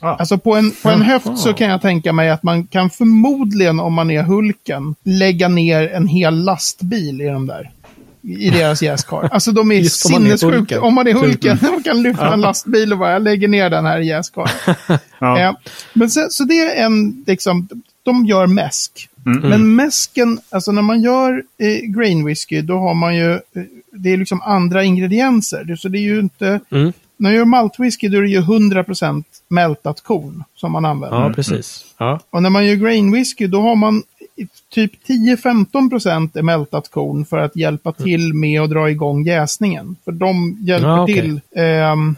Ah. 0.00 0.14
Alltså 0.14 0.38
på 0.38 0.56
en, 0.56 0.72
på 0.82 0.88
en 0.88 1.02
höft 1.02 1.38
så 1.38 1.52
kan 1.52 1.68
jag 1.68 1.82
tänka 1.82 2.12
mig 2.12 2.30
att 2.30 2.42
man 2.42 2.66
kan 2.66 2.90
förmodligen, 2.90 3.80
om 3.80 3.94
man 3.94 4.10
är 4.10 4.22
Hulken, 4.22 4.94
lägga 5.02 5.48
ner 5.48 5.88
en 5.88 6.06
hel 6.06 6.44
lastbil 6.44 7.20
i 7.20 7.26
de 7.26 7.46
där. 7.46 7.70
I 8.22 8.50
deras 8.50 8.82
jäskar. 8.82 9.28
Alltså 9.32 9.52
de 9.52 9.70
är 9.72 9.74
Just 9.74 10.06
om 10.06 10.12
man 10.94 11.06
är. 11.06 11.12
Hulken. 11.14 11.58
Man 11.62 11.82
kan 11.84 12.02
lyfta 12.02 12.32
en 12.34 12.40
lastbil 12.40 12.92
och 12.92 12.98
bara, 12.98 13.12
jag 13.12 13.22
lägger 13.22 13.48
ner 13.48 13.70
den 13.70 13.86
här 13.86 14.00
i 14.00 14.06
jäskar. 14.06 14.50
Ja. 15.18 15.38
Eh, 15.40 15.52
men 15.92 16.10
så, 16.10 16.26
så 16.30 16.44
det 16.44 16.54
är 16.54 16.84
en, 16.84 17.24
liksom, 17.26 17.68
de 18.02 18.26
gör 18.26 18.46
mäsk. 18.46 19.08
Mm. 19.26 19.48
Men 19.48 19.74
mäsken, 19.76 20.38
alltså 20.50 20.72
när 20.72 20.82
man 20.82 21.02
gör 21.02 21.42
eh, 21.58 21.90
grain 21.96 22.24
whisky, 22.24 22.62
då 22.62 22.78
har 22.78 22.94
man 22.94 23.16
ju, 23.16 23.32
eh, 23.32 23.38
det 23.92 24.12
är 24.12 24.16
liksom 24.16 24.42
andra 24.42 24.84
ingredienser. 24.84 25.76
Så 25.78 25.88
det 25.88 25.98
är 25.98 26.02
ju 26.02 26.20
inte, 26.20 26.46
Mm. 26.70 26.92
när 27.16 27.30
man 27.30 27.34
gör 27.34 27.44
maltwhisky 27.44 28.08
då 28.08 28.18
är 28.18 28.22
det 28.22 28.28
ju 28.28 28.40
100% 28.40 29.24
mältat 29.48 30.00
korn 30.00 30.44
som 30.56 30.72
man 30.72 30.84
använder. 30.84 31.18
Ja, 31.20 31.32
precis. 31.32 31.84
Ja. 31.98 32.20
Och 32.30 32.42
när 32.42 32.50
man 32.50 32.66
gör 32.66 32.74
grain 32.74 33.12
whisky 33.12 33.46
då 33.46 33.60
har 33.62 33.76
man 33.76 34.02
typ 34.74 34.92
10-15% 35.08 36.38
är 36.38 36.42
mältat 36.42 36.90
korn 36.90 37.24
för 37.24 37.38
att 37.38 37.56
hjälpa 37.56 37.92
till 37.92 38.34
med 38.34 38.60
att 38.60 38.70
dra 38.70 38.90
igång 38.90 39.24
jäsningen. 39.24 39.96
För 40.04 40.12
de 40.12 40.58
hjälper 40.60 40.88
Ja, 40.88 41.02
okej. 41.02 41.14
till. 41.14 41.40
ehm, 41.56 42.16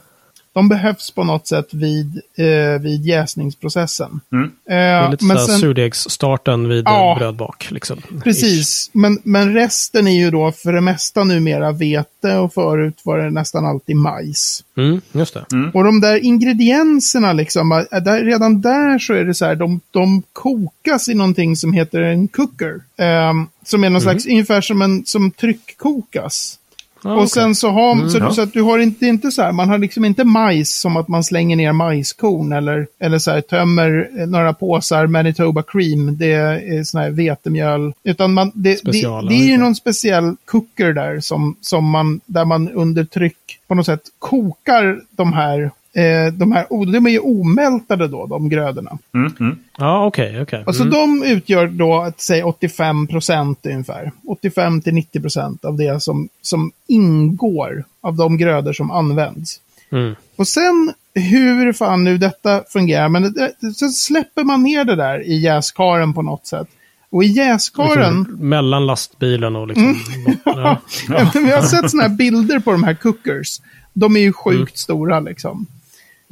de 0.55 0.69
behövs 0.69 1.11
på 1.11 1.25
något 1.25 1.47
sätt 1.47 1.75
vid, 1.75 2.21
eh, 2.39 2.81
vid 2.81 3.07
jäsningsprocessen. 3.07 4.21
Mm. 4.33 4.45
Eh, 4.45 4.51
Det 4.69 4.75
är 4.75 5.11
lite 5.11 5.25
men 5.25 5.39
sen- 5.39 5.59
surdegsstarten 5.59 6.69
vid 6.69 6.85
Ja. 6.87 7.15
brödbak. 7.19 7.69
Liksom. 7.71 7.99
Precis, 8.25 8.91
men, 8.93 9.19
men 9.23 9.55
resten 9.55 10.07
är 10.07 10.17
ju 10.25 10.31
då 10.31 10.53
för 10.53 10.73
det 10.73 10.81
mesta 10.81 11.25
numera 11.25 11.73
vete 11.73 12.37
och 12.37 12.55
förut 12.55 13.01
var 13.05 13.19
det 13.19 13.31
nästan 13.31 13.67
alltid 13.67 13.97
majs. 13.97 14.65
Mm, 14.77 15.01
just 15.13 15.35
det. 15.35 15.45
Och 15.75 15.85
de 15.85 16.01
där 16.01 16.25
ingredienserna, 16.25 17.33
liksom, 17.33 17.73
äh, 17.73 18.01
där, 18.03 18.25
redan 18.25 18.61
där 18.61 18.99
så 18.99 19.13
är 19.15 19.25
det 19.25 19.35
så 19.35 19.45
här, 19.45 19.55
de, 19.55 19.81
de 19.91 20.23
kokas 20.33 21.09
i 21.09 21.15
någonting 21.15 21.57
som 21.57 21.73
heter 21.73 22.01
en 22.01 22.29
cooker. 22.29 22.81
ehm, 22.99 23.47
som 23.65 23.85
är 23.85 23.91
någon 23.91 24.01
slags, 24.01 24.27
ungefär 24.27 24.61
som 24.61 24.83
en 24.83 25.03
som 25.07 25.31
tryckkokas. 25.31 26.59
Och 27.05 27.13
okej. 27.13 27.29
sen 27.29 27.55
så 27.55 27.71
har 27.71 28.09
så, 28.09 28.19
ja. 28.19 28.31
så 28.31 28.43
att 28.43 28.53
du 28.53 28.63
har 28.63 28.79
inte, 28.79 29.07
inte 29.07 29.31
så 29.31 29.43
här, 29.43 29.53
man 29.53 29.69
har 29.69 29.79
liksom 29.79 30.05
inte 30.05 30.25
majs 30.25 30.81
som 30.81 30.97
att 30.97 31.09
man 31.09 31.25
slänger 31.25 31.57
ner 31.57 31.73
majskorn 31.73 32.53
eller, 32.53 32.87
eller 32.99 33.19
så 33.19 33.31
här, 33.31 33.41
tömmer 33.41 34.11
några 34.27 34.53
påsar 34.53 35.07
Manitoba 35.07 35.63
cream, 35.63 36.17
det 36.19 36.33
är 36.33 36.85
sån 36.85 37.01
här 37.01 37.11
vetemjöl. 37.11 37.93
Utan 38.05 38.33
man, 38.33 38.53
det, 38.55 38.71
det, 38.71 38.77
Special, 38.77 39.29
det 39.29 39.35
är 39.35 39.47
ju 39.47 39.57
någon 39.57 39.75
speciell 39.75 40.37
cooker 40.45 40.93
där 40.93 41.21
som, 41.21 41.57
som 41.61 41.91
man, 41.91 42.21
där 42.27 42.45
man 42.45 42.69
under 42.69 43.05
tryck 43.05 43.59
på 43.69 43.75
något 43.75 43.87
sätt 43.87 44.03
kokar 44.19 45.01
de 45.11 45.33
här 45.33 45.71
Eh, 45.95 46.33
de 46.33 46.53
här, 46.53 46.67
oh, 46.71 46.91
de 46.91 47.07
är 47.07 47.11
ju 47.11 47.19
omältade 47.19 48.09
då, 48.09 48.27
de 48.27 48.49
grödorna. 48.49 48.99
Mm. 49.15 49.33
Mm. 49.41 49.59
Ja, 49.79 50.07
okej, 50.07 50.43
okej. 50.43 50.65
Alltså 50.67 50.83
Mm. 50.83 50.95
de 50.95 51.23
utgör 51.27 51.67
då, 51.67 52.13
säg 52.17 52.43
85 52.43 53.07
procent 53.07 53.67
ungefär. 53.67 54.13
85 54.29 54.81
till 54.83 54.95
90 54.95 55.21
procent 55.21 55.65
av 55.65 55.77
det 55.77 56.03
som, 56.03 56.29
som 56.43 56.71
ingår 56.87 57.85
av 58.01 58.17
de 58.17 58.37
grödor 58.39 58.73
som 58.73 58.91
används. 58.91 59.61
Mm. 59.93 60.15
Och 60.37 60.49
sen 60.49 60.93
hur 61.15 61.73
fan 61.73 62.05
nu 62.05 62.19
detta 62.19 62.63
fungerar, 62.69 63.09
men 63.09 63.23
det, 63.23 63.53
det, 63.61 63.75
så 63.75 63.89
släpper 63.89 64.45
man 64.45 64.63
ner 64.63 64.85
det 64.85 64.97
där 64.97 65.23
i 65.27 65.37
jäskaren 65.41 66.13
på 66.15 66.23
något 66.23 66.47
sätt. 66.47 66.67
Och 67.11 67.25
i 67.25 67.27
jäskaren, 67.27 68.19
Liksom, 68.19 68.49
mellan 68.49 68.87
lastbilen 68.87 69.57
och 69.57 69.69
liksom... 69.69 69.97
Ja. 70.45 70.79
Ja, 71.09 71.31
men 71.35 71.45
vi 71.45 71.51
har 71.51 71.63
sett 71.63 71.91
sådana 71.91 72.09
här 72.09 72.17
bilder 72.17 72.59
på 72.59 72.73
de 72.73 72.83
här 72.85 72.95
cookers. 72.95 73.61
De 73.93 74.17
är 74.17 74.21
ju 74.21 74.33
sjukt 74.33 74.79
stora 74.79 75.21
liksom. 75.21 75.67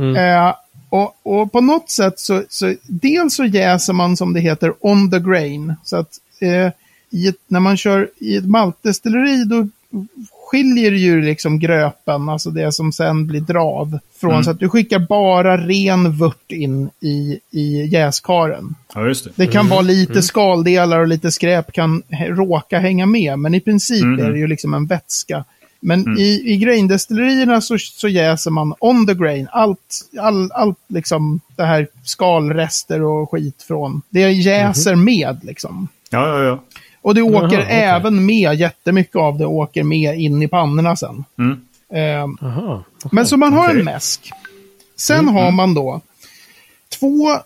Mm. 0.01 0.17
Eh, 0.17 0.55
och, 0.89 1.15
och 1.23 1.53
på 1.53 1.61
något 1.61 1.91
sätt 1.91 2.19
så, 2.19 2.43
så, 2.49 2.75
dels 2.87 3.35
så 3.35 3.45
jäser 3.45 3.93
man 3.93 4.17
som 4.17 4.33
det 4.33 4.41
heter 4.41 4.75
on 4.81 5.11
the 5.11 5.19
grain. 5.19 5.75
Så 5.85 5.97
att 5.97 6.11
eh, 6.41 6.67
ett, 7.29 7.37
när 7.49 7.61
man 7.61 7.77
kör 7.77 8.09
i 8.19 8.37
ett 8.37 8.47
maltdestilleri 8.47 9.45
då 9.45 9.69
skiljer 10.51 10.93
ju 10.93 11.23
liksom 11.23 11.59
gröpen, 11.59 12.29
alltså 12.29 12.51
det 12.51 12.73
som 12.73 12.93
sen 12.93 13.27
blir 13.27 13.41
drav, 13.41 13.99
från 14.21 14.45
så 14.45 14.51
att 14.51 14.61
du 14.61 14.69
skickar 14.69 14.99
bara 14.99 15.57
ren 15.57 16.19
vört 16.19 16.53
in 16.53 16.91
i, 17.01 17.41
i 17.51 17.87
jäskaren. 17.87 18.75
Ja, 18.95 19.07
just 19.07 19.25
det. 19.25 19.31
Det 19.37 19.47
kan 19.47 19.69
vara 19.69 19.81
lite 19.81 20.23
skaldelar 20.23 21.01
och 21.01 21.07
lite 21.07 21.31
skräp 21.31 21.73
kan 21.73 22.03
råka 22.29 22.79
hänga 22.79 23.07
med, 23.07 23.39
men 23.39 23.55
i 23.55 23.61
princip 23.61 24.03
Mm. 24.03 24.27
är 24.27 24.31
det 24.31 24.39
ju 24.39 24.47
liksom 24.47 24.75
en 24.75 24.87
vätska. 24.87 25.45
Men 25.81 26.19
i, 26.19 26.43
i 26.45 26.57
graindestillerierna 26.57 27.61
så, 27.61 27.79
så 27.79 28.09
jäser 28.09 28.51
man 28.51 28.75
on 28.79 29.07
the 29.07 29.15
grain. 29.15 29.49
Allt, 29.53 30.11
all, 30.21 30.53
allt 30.53 30.79
liksom 30.89 31.41
det 31.57 31.65
här 31.65 31.89
skalrester 32.05 33.03
och 33.03 33.31
skit 33.31 33.63
från. 33.63 34.03
Det 34.09 34.21
jäser 34.33 34.95
med 34.95 35.41
liksom. 35.43 35.89
Ja, 36.11 36.29
ja, 36.29 36.45
ja. 36.45 36.63
Och 37.03 37.15
det 37.15 37.23
åker 37.23 37.59
Jaha, 37.59 37.65
okej. 37.65 37.83
även 37.83 38.27
med, 38.27 38.55
jättemycket 38.55 39.17
av 39.17 39.39
det 39.39 39.47
åker 39.47 39.83
med 39.83 40.21
in 40.21 40.43
i 40.43 40.49
pannorna 40.49 40.97
sen. 40.97 41.25
Mm. 41.39 41.61
Ehm, 41.93 42.37
Aha, 42.43 42.85
okej. 42.97 43.11
men 43.13 43.27
så 43.27 43.37
man 43.37 43.53
har 43.53 43.69
okej. 43.69 43.79
en 43.79 43.85
mäsk. 43.85 44.31
Sen 44.97 45.29
har 45.29 45.51
man 45.51 45.75
då 45.75 46.01
två 46.99 47.39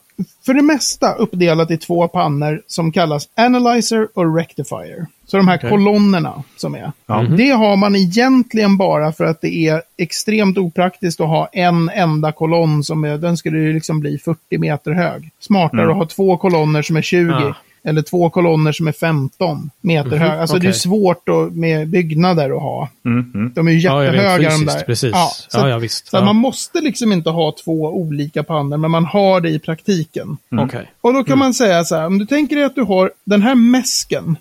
för 0.47 0.55
det 0.55 0.63
mesta 0.63 1.13
uppdelat 1.13 1.71
i 1.71 1.77
två 1.77 2.09
pannor 2.09 2.63
som 2.67 2.93
kallas 2.93 3.29
Analyzer 3.37 4.09
och 4.15 4.37
Rectifier. 4.37 5.07
Så 5.27 5.37
de 5.37 5.49
här 5.49 5.59
Okej. 5.59 5.71
kolonnerna 5.71 6.43
som 6.57 6.75
är. 6.75 6.93
Det 7.37 7.51
har 7.51 7.77
man 7.77 7.97
egentligen 7.97 8.77
bara 8.77 9.13
för 9.13 9.25
att 9.25 9.41
det 9.41 9.55
är 9.55 9.83
extremt 9.97 10.59
opraktiskt 10.59 11.21
att 11.21 11.29
ha 11.29 11.49
en 11.53 11.91
enda 11.91 12.33
kolonn 12.33 12.85
som 12.85 13.05
är, 13.05 13.19
den 13.19 13.37
skulle 13.37 13.59
ju 13.59 13.73
liksom 13.73 14.01
bli 14.01 14.19
40 14.19 14.59
meter 14.59 14.93
hög. 14.93 15.31
Smartare 15.41 15.91
att 15.91 15.97
ha 15.97 16.07
två 16.07 16.37
kolonner 16.37 16.83
som 16.83 16.97
är 16.97 17.03
20. 17.03 17.33
Ah. 17.33 17.55
Eller 17.87 18.03
två 18.03 18.31
kolonner 18.31 18.73
som 18.73 18.89
är 18.89 18.93
15 18.93 19.71
meter 19.81 20.17
höga. 20.17 20.41
Alltså 20.41 20.59
det 20.59 20.69
är 20.69 20.73
svårt 20.73 21.29
att, 21.29 21.53
med 21.57 21.89
byggnader 21.89 22.57
att 22.57 22.63
ha. 22.63 22.89
Mm, 23.05 23.33
mm. 23.35 23.53
De 23.55 23.69
är 23.69 23.73
ju 23.73 23.79
Ja, 23.79 24.05
jättehöga 24.05 24.49
de 24.51 24.55
fysiskt, 24.57 24.79
där. 24.79 24.85
precis. 24.85 25.13
så 25.49 25.59
Ja, 25.59 25.69
ja, 25.69 25.79
visst. 25.79 26.07
Så 26.07 26.17
Ja. 26.17 26.25
man 26.25 26.37
måste 26.37 26.81
liksom 26.81 27.13
inte 27.13 27.31
ha 27.31 27.55
två 27.65 27.73
olika 27.83 28.43
pannor, 28.43 28.77
men 28.77 28.91
man 28.91 29.05
har 29.05 29.41
det 29.41 29.51
i 29.51 29.59
praktiken. 29.59 30.37
Okej. 30.59 30.91
Och 31.01 31.15
då 31.15 31.25
kan 31.25 31.39
man 31.39 31.55
säga 31.55 31.85
så 31.85 31.97
här, 31.97 32.07
om 32.07 32.19
du 32.19 32.27
tänker 32.27 32.57
dig 32.57 32.65
att 32.65 32.75
du 32.75 32.83
har 32.83 33.11
den 33.25 33.43
här 33.43 33.55
mäsken, 33.55 34.37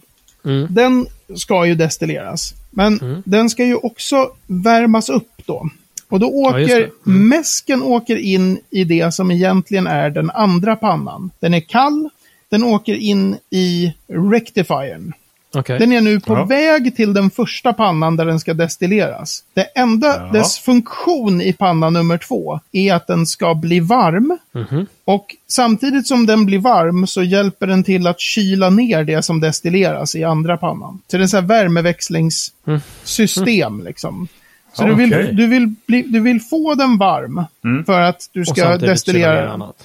Mm. 0.46 0.68
den 0.70 1.06
ska 1.36 1.66
ju 1.66 1.76
destilleras. 1.76 2.54
Men 2.72 3.22
den 3.26 3.50
ska 3.50 3.66
ju 3.66 3.76
också 3.76 4.30
värmas 4.48 5.10
upp 5.10 5.30
då. 5.46 5.70
Och 6.10 6.20
då 6.20 6.26
Ja, 6.26 6.32
åker 6.50 6.68
det. 6.80 6.90
Mm. 7.08 7.28
mäsken 7.30 7.84
åker 7.84 8.16
in 8.16 8.60
i 8.70 8.84
det 8.84 9.14
som 9.14 9.32
egentligen 9.32 9.88
är 9.88 10.10
den 10.10 10.30
andra 10.32 10.76
pannan. 10.76 11.32
Den 11.40 11.54
är 11.54 11.60
kall, 11.60 12.10
den 12.54 12.64
åker 12.64 12.94
in 12.94 13.38
i 13.50 13.94
rectifiern. 14.32 15.14
Okej. 15.56 15.80
Den 15.80 15.92
är 15.92 16.02
nu 16.02 16.20
på 16.20 16.34
Ja. 16.34 16.46
väg 16.46 16.96
till 16.96 17.14
den 17.14 17.30
första 17.30 17.74
pannan 17.74 18.16
där 18.16 18.26
den 18.26 18.40
ska 18.40 18.54
destilleras. 18.54 19.44
Det 19.54 19.64
enda, 19.76 20.08
Ja. 20.08 20.30
dess 20.40 20.60
funktion 20.60 21.42
i 21.42 21.54
panna 21.54 21.90
nummer 21.90 22.18
två 22.18 22.60
är 22.72 22.94
att 22.94 23.08
den 23.08 23.26
ska 23.26 23.56
bli 23.56 23.80
varm. 23.80 24.38
Mhm. 24.52 24.86
Och 25.06 25.36
samtidigt 25.48 26.08
som 26.08 26.26
den 26.26 26.46
blir 26.46 26.60
varm 26.60 27.08
så 27.08 27.24
hjälper 27.24 27.68
den 27.68 27.84
till 27.84 28.08
att 28.08 28.20
kyla 28.20 28.70
ner 28.70 29.04
det 29.04 29.22
som 29.22 29.40
destilleras 29.40 30.16
i 30.16 30.24
andra 30.24 30.58
pannan. 30.58 31.02
Så 31.08 31.18
det 31.18 31.22
är 31.22 31.24
en 31.24 31.30
sån 31.30 31.40
här 31.40 31.48
värmeväxlingssystem 31.48 33.84
liksom. 33.84 34.28
Så 34.74 34.84
Ja, 34.84 34.88
du, 34.88 34.96
vill, 34.96 35.10
du, 35.36 35.48
vill 35.48 35.74
bli, 35.88 36.02
du 36.02 36.20
vill 36.20 36.42
få 36.42 36.76
den 36.76 36.98
varm 36.98 37.44
för 37.86 38.00
att 38.02 38.30
du 38.32 38.46
ska 38.46 38.78
destillera 38.78 39.52
annat. 39.52 39.76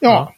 Ja. 0.00 0.32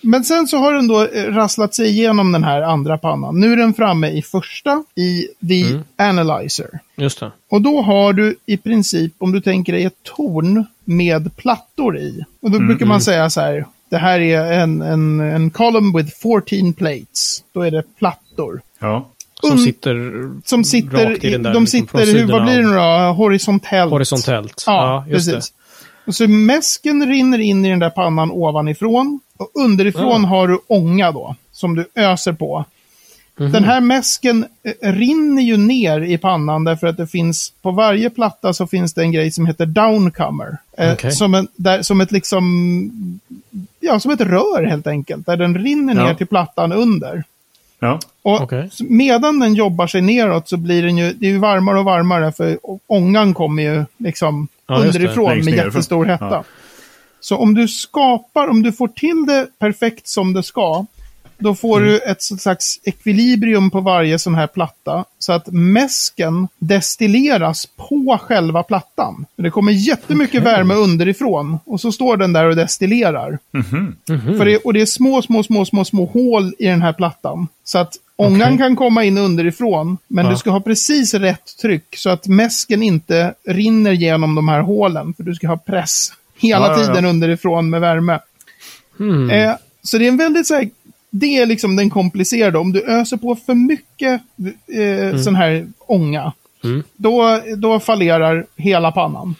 Men 0.00 0.24
sen 0.24 0.46
så 0.46 0.56
har 0.56 0.72
den 0.72 0.88
då 0.88 1.02
eh, 1.06 1.24
rasslat 1.24 1.74
sig 1.74 1.88
igenom 1.88 2.32
den 2.32 2.44
här 2.44 2.62
andra 2.62 2.98
pannan. 2.98 3.40
Nu 3.40 3.52
är 3.52 3.56
den 3.56 3.74
framme 3.74 4.08
i 4.10 4.22
första, 4.22 4.84
i 4.94 5.26
the 5.48 5.60
Mm. 5.70 5.82
analyzer. 5.98 6.68
Just 6.96 7.20
det. 7.20 7.32
Och 7.50 7.62
då 7.62 7.82
har 7.82 8.12
du 8.12 8.36
i 8.46 8.56
princip, 8.56 9.12
om 9.18 9.32
du 9.32 9.40
tänker 9.40 9.72
dig 9.72 9.84
ett 9.84 10.02
torn 10.02 10.64
med 10.84 11.36
plattor 11.36 11.98
i. 11.98 12.24
Och 12.42 12.50
då 12.50 12.56
Mm, 12.56 12.68
brukar 12.68 12.86
man 12.86 13.00
säga 13.00 13.30
så 13.30 13.40
här, 13.40 13.66
det 13.90 13.96
här 13.96 14.20
är 14.20 14.52
en, 14.52 14.82
en, 14.82 15.20
en 15.20 15.50
column 15.50 15.96
with 15.96 16.10
14 16.22 16.72
plates. 16.72 17.44
Då 17.52 17.62
är 17.62 17.70
det 17.70 17.82
plattor. 17.98 18.60
Ja. 18.78 19.08
Som 19.40 19.58
sitter 19.58 20.12
Som 20.44 20.64
sitter, 20.64 21.10
rakt 21.10 21.24
i 21.24 21.30
den 21.30 21.42
där, 21.42 21.52
de 21.52 21.62
liksom, 21.62 21.80
sitter, 21.80 22.18
hur, 22.18 22.32
vad 22.32 22.42
blir 22.42 22.56
det 22.56 22.62
nu 22.68 22.74
då? 22.74 23.12
Horisontellt. 23.12 23.90
Horisontellt. 23.90 24.64
Ja, 24.66 25.04
just 25.08 25.30
precis. 25.30 25.52
Och 26.06 26.14
så 26.14 26.28
mäsken 26.28 27.06
rinner 27.06 27.38
in 27.38 27.64
i 27.64 27.70
den 27.70 27.78
där 27.78 27.90
pannan 27.90 28.30
ovanifrån. 28.30 29.20
Och 29.40 29.50
underifrån 29.64 30.22
Ja. 30.22 30.28
har 30.28 30.48
du 30.48 30.58
ånga 30.66 31.12
då, 31.12 31.36
som 31.52 31.74
du 31.76 31.86
öser 31.94 32.32
på. 32.32 32.64
Mhm. 33.38 33.52
Den 33.52 33.64
här 33.64 33.80
mäsken 33.80 34.44
eh, 34.82 34.92
rinner 34.92 35.42
ju 35.42 35.56
ner 35.56 36.00
i 36.00 36.18
pannan 36.18 36.64
därför 36.64 36.86
att 36.86 36.96
det 36.96 37.06
finns, 37.06 37.52
på 37.62 37.70
varje 37.70 38.10
platta 38.10 38.52
så 38.52 38.66
finns 38.66 38.94
det 38.94 39.02
en 39.02 39.12
grej 39.12 39.30
som 39.30 39.46
heter 39.46 39.66
downcomer. 39.66 40.56
Eh, 40.78 40.92
Okej. 40.92 41.12
som, 41.12 41.34
en, 41.34 41.48
där, 41.56 41.82
som 41.82 42.00
ett 42.00 42.12
liksom, 42.12 43.20
ja 43.80 44.00
som 44.00 44.10
ett 44.10 44.20
rör 44.20 44.64
helt 44.66 44.86
enkelt. 44.86 45.26
Där 45.26 45.36
den 45.36 45.58
rinner 45.58 45.94
ner 45.94 46.06
Ja. 46.08 46.14
till 46.14 46.26
plattan 46.26 46.72
under. 46.72 47.24
Ja. 47.78 47.98
Och 48.22 48.52
s- 48.52 48.78
medan 48.80 49.38
den 49.38 49.54
jobbar 49.54 49.86
sig 49.86 50.00
neråt 50.02 50.48
så 50.48 50.56
blir 50.56 50.82
den 50.82 50.98
ju, 50.98 51.12
det 51.12 51.26
är 51.26 51.30
ju 51.30 51.38
varmare 51.38 51.78
och 51.78 51.84
varmare 51.84 52.32
för 52.32 52.58
ångan 52.86 53.34
kommer 53.34 53.62
ju 53.62 53.84
liksom 53.98 54.48
Ja, 54.66 54.76
underifrån 54.76 55.44
med 55.44 55.54
jättestor 55.54 56.04
hetta. 56.04 56.44
Så 57.20 57.36
om 57.36 57.54
du 57.54 57.68
skapar, 57.68 58.48
om 58.48 58.62
du 58.62 58.72
får 58.72 58.88
till 58.88 59.26
det 59.26 59.46
perfekt 59.58 60.08
som 60.08 60.32
det 60.32 60.42
ska, 60.42 60.86
då 61.38 61.54
får 61.54 61.76
Mm. 61.80 61.88
du 61.90 61.98
ett 61.98 62.22
slags 62.22 62.80
ekvilibrium 62.84 63.70
på 63.70 63.80
varje 63.80 64.18
sån 64.18 64.34
här 64.34 64.46
platta. 64.46 65.04
Så 65.18 65.32
att 65.32 65.46
mäsken 65.46 66.48
destilleras 66.58 67.66
på 67.66 68.18
själva 68.22 68.62
plattan. 68.62 69.26
Det 69.36 69.50
kommer 69.50 69.72
jättemycket 69.72 70.42
värme 70.42 70.74
underifrån 70.74 71.58
och 71.64 71.80
så 71.80 71.92
står 71.92 72.16
den 72.16 72.32
där 72.32 72.44
och 72.44 72.56
destillerar. 72.56 73.38
Mhm. 73.52 73.96
För 74.38 74.44
det, 74.44 74.56
och 74.56 74.72
det 74.72 74.80
är 74.80 74.86
små, 74.86 75.22
små, 75.22 75.42
små, 75.42 75.64
små, 75.64 75.84
små 75.84 76.04
hål 76.04 76.54
i 76.58 76.66
den 76.66 76.82
här 76.82 76.92
plattan. 76.92 77.48
Så 77.64 77.78
att 77.78 77.94
ångan 78.16 78.42
Okej. 78.42 78.58
kan 78.58 78.76
komma 78.76 79.04
in 79.04 79.18
underifrån, 79.18 79.98
men 80.08 80.24
Ja. 80.24 80.30
du 80.30 80.36
ska 80.36 80.50
ha 80.50 80.60
precis 80.60 81.14
rätt 81.14 81.56
tryck 81.62 81.96
så 81.96 82.10
att 82.10 82.26
mäsken 82.26 82.82
inte 82.82 83.34
rinner 83.46 83.92
genom 83.92 84.34
de 84.34 84.48
här 84.48 84.60
hålen. 84.60 85.14
För 85.14 85.22
du 85.22 85.34
ska 85.34 85.48
ha 85.48 85.56
press 85.56 86.12
hela 86.40 86.66
Ja, 86.66 86.72
ja, 86.72 86.80
ja. 86.80 86.86
tiden 86.86 87.04
underifrån 87.04 87.70
med 87.70 87.80
värme. 87.80 88.18
Hmm. 88.98 89.30
Eh, 89.30 89.52
så 89.82 89.98
det 89.98 90.04
är 90.04 90.08
en 90.08 90.16
väldigt 90.16 90.46
så 90.46 90.54
här, 90.54 90.70
det 91.10 91.26
är 91.38 91.46
liksom 91.46 91.76
den 91.76 91.90
komplicerade. 91.90 92.58
Om 92.58 92.72
du 92.72 92.82
öser 92.82 93.16
på 93.16 93.36
för 93.36 93.54
mycket 93.54 94.20
eh, 95.12 95.20
sån 95.20 95.34
här 95.34 95.66
ånga, 95.78 96.32
Mm. 96.64 96.82
då, 96.96 97.40
då 97.56 97.80
fallerar 97.80 98.46
hela 98.56 98.92
pannan. 98.92 99.34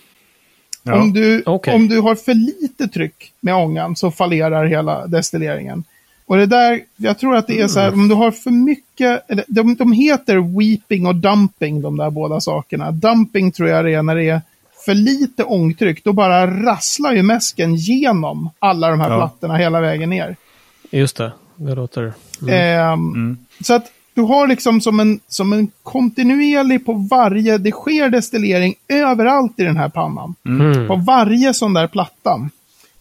Ja. 0.83 1.01
Om, 1.01 1.13
du, 1.13 1.43
Okej. 1.47 1.75
om 1.75 1.89
du 1.89 2.01
har 2.01 2.15
för 2.15 2.35
lite 2.35 2.89
tryck 2.89 3.33
med 3.41 3.55
ångan 3.55 3.97
så 3.97 4.11
fallerar 4.11 4.65
hela 4.67 5.07
destilleringen. 5.07 5.85
Och 6.27 6.37
det 6.37 6.47
där, 6.47 6.81
jag 6.97 7.19
tror 7.19 7.37
att 7.37 7.47
det 7.47 7.61
är 7.61 7.69
så 7.69 7.81
här, 7.81 7.89
Mm. 7.89 8.01
om 8.01 8.09
du 8.09 8.15
har 8.15 8.31
för 8.31 8.51
mycket, 8.51 9.23
de, 9.47 9.75
de 9.75 9.93
heter 9.93 10.59
weeping 10.59 11.07
och 11.07 11.15
dumping, 11.17 11.83
de 11.83 11.97
där 11.97 12.11
båda 12.11 12.41
sakerna. 12.41 12.91
Dumping 12.91 13.53
tror 13.53 13.69
jag 13.69 13.85
det 13.85 13.95
är 13.95 14.03
när 14.03 14.15
det 14.17 14.25
är 14.29 14.41
för 14.85 14.95
lite 14.95 15.45
ångtryck, 15.45 16.05
då 16.05 16.13
bara 16.13 16.47
rasslar 16.63 17.13
ju 17.13 17.23
mäsken 17.23 17.75
genom 17.75 18.51
alla 18.59 18.91
de 18.91 19.01
här 19.01 19.11
Ja. 19.11 19.17
plattorna 19.19 19.57
hela 19.57 19.81
vägen 19.81 20.11
ner. 20.11 20.37
Just 20.91 21.17
det. 21.17 21.33
Det 21.57 21.75
låter... 21.75 22.13
Mm. 22.43 22.55
Ehm, 22.55 23.39
Så 23.65 23.75
att 23.75 23.87
du 24.15 24.23
har 24.23 24.47
liksom 24.47 24.81
som 24.81 25.01
en, 25.01 25.21
som 25.29 25.53
en 25.53 25.71
kontinuerlig 25.83 26.87
på 26.87 26.93
varje, 26.93 27.59
det 27.59 27.71
sker 27.71 28.09
destillering 28.11 28.75
överallt 28.89 29.61
i 29.61 29.63
den 29.63 29.77
här 29.77 29.89
pannan. 29.89 30.35
Mm. 30.47 30.89
På 30.89 30.97
varje 30.97 31.55
sån 31.55 31.73
där 31.75 31.87
platta. 31.87 32.49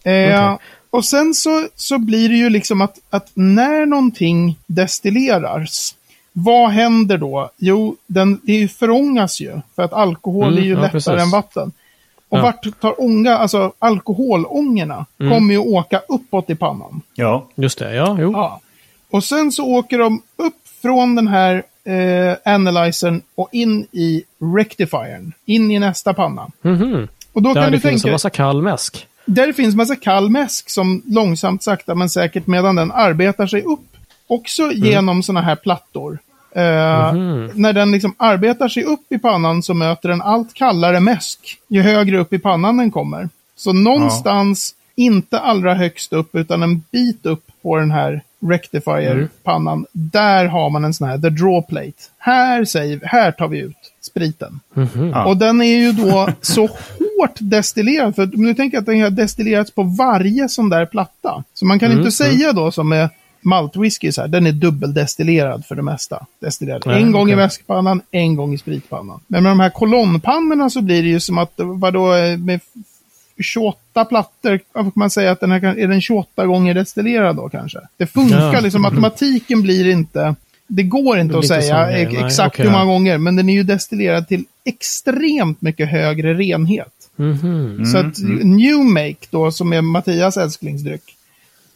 Eh, 0.02 0.56
Och 0.90 1.04
sen 1.04 1.34
så, 1.34 1.66
så 1.76 1.98
blir 1.98 2.28
det 2.28 2.36
ju 2.36 2.50
liksom 2.50 2.80
att, 2.80 2.98
att 3.10 3.30
när 3.34 3.86
någonting 3.86 4.56
destilleras, 4.66 5.94
vad 6.44 6.70
händer 6.70 7.18
då? 7.18 7.50
Jo, 7.56 7.96
den, 8.06 8.40
det 8.42 8.68
förångas 8.68 9.40
ju. 9.40 9.60
För 9.76 9.82
att 9.82 9.92
alkohol 9.92 10.44
Mm, 10.46 10.58
är 10.58 10.62
ju 10.62 10.70
ja, 10.72 10.76
lättare 10.80 10.90
precis. 10.92 11.12
än 11.22 11.30
vatten. 11.30 11.72
Och 12.28 12.38
Ja. 12.38 12.42
vart 12.42 12.80
tar 12.80 13.00
ånga, 13.02 13.38
alltså 13.38 13.72
alkoholångorna, 13.78 15.06
Mm. 15.20 15.32
kommer 15.32 15.54
ju 15.54 15.58
åka 15.60 16.00
uppåt 16.08 16.50
i 16.50 16.54
pannan. 16.54 17.00
Ja. 17.14 17.46
Just 17.54 17.78
det, 17.78 17.94
ja, 17.94 18.16
jo. 18.20 18.32
Ja. 18.32 18.60
Och 19.10 19.24
sen 19.24 19.52
så 19.52 19.66
åker 19.66 19.98
de 19.98 20.22
upp 20.36 20.54
från 20.82 21.14
den 21.14 21.28
här 21.28 21.62
eh, 21.84 22.36
analyzern 22.54 23.22
och 23.34 23.48
in 23.52 23.86
i 23.92 24.22
rectifiern. 24.58 25.32
In 25.44 25.70
i 25.70 25.78
nästa 25.78 26.14
panna. 26.14 26.50
Mhm. 26.62 27.08
Och 27.32 27.42
då 27.42 27.54
Där 27.54 27.62
kan 27.62 27.70
det 27.72 27.76
du 27.76 27.80
finns 27.80 28.02
tänka, 28.02 28.08
en 28.08 28.14
massa 28.14 28.30
kall 28.30 28.62
mäsk. 28.62 29.06
där 29.26 29.52
finns 29.52 29.74
massa 29.74 29.96
kall 29.96 30.30
mäsk 30.30 30.70
som 30.70 31.02
långsamt, 31.06 31.62
sakta 31.62 31.94
men 31.94 32.10
säkert 32.10 32.46
medan 32.46 32.76
den 32.76 32.92
arbetar 32.92 33.46
sig 33.46 33.62
upp. 33.62 33.80
Också 34.26 34.72
genom 34.72 35.22
sådana 35.22 35.40
här 35.46 35.56
plattor. 35.56 36.18
Eh, 36.52 37.12
När 37.54 37.72
den 37.72 37.90
liksom 37.92 38.14
arbetar 38.16 38.68
sig 38.68 38.84
upp 38.84 39.12
i 39.12 39.18
pannan 39.18 39.62
så 39.62 39.74
möter 39.74 40.08
den 40.08 40.22
allt 40.22 40.54
kallare 40.54 41.00
mäsk 41.00 41.58
ju 41.68 41.82
högre 41.82 42.18
upp 42.18 42.32
i 42.32 42.38
pannan 42.38 42.76
den 42.76 42.90
kommer. 42.90 43.28
Så 43.56 43.72
någonstans, 43.72 44.74
inte 44.96 45.38
allra 45.38 45.74
högst 45.74 46.12
upp 46.12 46.34
utan 46.34 46.62
en 46.62 46.82
bit 46.90 47.26
upp 47.26 47.44
på 47.62 47.76
den 47.76 47.90
här 47.90 48.22
rectifier-pannan, 48.40 49.86
där 49.92 50.46
har 50.46 50.70
man 50.70 50.84
en 50.84 50.94
sån 50.94 51.08
här 51.08 51.18
the 51.18 51.30
draw 51.30 51.62
plate. 51.62 51.92
Här, 52.18 52.64
säger, 52.64 52.96
vi- 52.96 53.06
här 53.06 53.32
tar 53.32 53.48
vi 53.48 53.58
ut 53.58 53.76
spriten. 54.00 54.60
Ja. 55.12 55.24
Och 55.26 55.36
den 55.36 55.62
är 55.62 55.76
ju 55.78 55.92
då 55.92 56.28
så 56.40 56.66
hårt 56.66 57.34
destillerad. 57.38 58.14
För 58.14 58.22
om 58.22 58.44
du 58.44 58.54
tänker 58.54 58.78
att 58.78 58.86
den 58.86 59.02
har 59.02 59.10
destillerats 59.10 59.70
på 59.70 59.82
varje 59.82 60.48
sån 60.48 60.68
där 60.68 60.86
platta. 60.86 61.44
Så 61.54 61.64
man 61.66 61.78
kan 61.78 61.92
inte 61.92 62.10
säga 62.10 62.52
då 62.52 62.70
som 62.70 62.88
med 62.88 63.08
maltwhisky 63.42 64.12
så 64.12 64.20
här, 64.20 64.28
den 64.28 64.46
är 64.46 64.52
dubbeldestillerad 64.52 65.66
för 65.66 65.74
det 65.74 65.82
mesta. 65.82 66.26
Destillerad. 66.40 66.82
Nej, 66.86 67.02
en 67.02 67.12
gång 67.12 67.30
i 67.30 67.34
väskpannan, 67.34 68.02
en 68.10 68.36
gång 68.36 68.54
i 68.54 68.58
spritpannan. 68.58 69.20
Men 69.26 69.42
med 69.42 69.52
de 69.52 69.60
här 69.60 69.70
kolonnpannorna 69.70 70.70
så 70.70 70.80
blir 70.82 71.02
det 71.02 71.08
ju 71.08 71.20
som 71.20 71.38
att, 71.38 71.52
vadå, 71.56 72.14
eh, 72.14 72.36
med 72.38 72.60
28 73.42 74.04
plattor, 74.04 74.60
vad 74.72 74.84
kan 74.84 74.92
man 74.94 75.10
säga 75.10 75.30
att 75.30 75.40
den 75.40 75.50
här 75.50 75.64
är 75.78 75.88
den 75.88 76.00
28 76.00 76.46
gånger 76.46 76.74
destillerad 76.74 77.36
då 77.36 77.48
kanske? 77.48 77.78
Det 77.96 78.06
funkar 78.06 78.52
Ja. 78.54 78.60
liksom, 78.60 78.82
matematiken 78.82 79.62
blir 79.62 79.88
inte, 79.90 80.34
det 80.66 80.82
går 80.82 81.18
inte 81.18 81.32
Det 81.34 81.38
att 81.38 81.44
inte 81.44 81.60
säga 81.62 81.86
nej, 81.86 82.02
ex- 82.02 82.12
nej, 82.12 82.24
exakt 82.24 82.54
okej, 82.54 82.64
hur 82.66 82.72
många 82.72 82.84
gånger, 82.84 83.18
men 83.18 83.36
den 83.36 83.48
är 83.48 83.52
ju 83.54 83.62
destillerad 83.62 84.28
till 84.28 84.44
extremt 84.64 85.62
mycket 85.62 85.88
högre 85.88 86.34
renhet. 86.34 86.92
Mhm. 87.16 87.84
Så 87.86 87.98
att 87.98 88.18
New 88.44 88.78
Make 88.78 89.26
då, 89.30 89.50
som 89.52 89.72
är 89.72 89.80
Mattias 89.82 90.36
älsklingsdryck, 90.36 91.02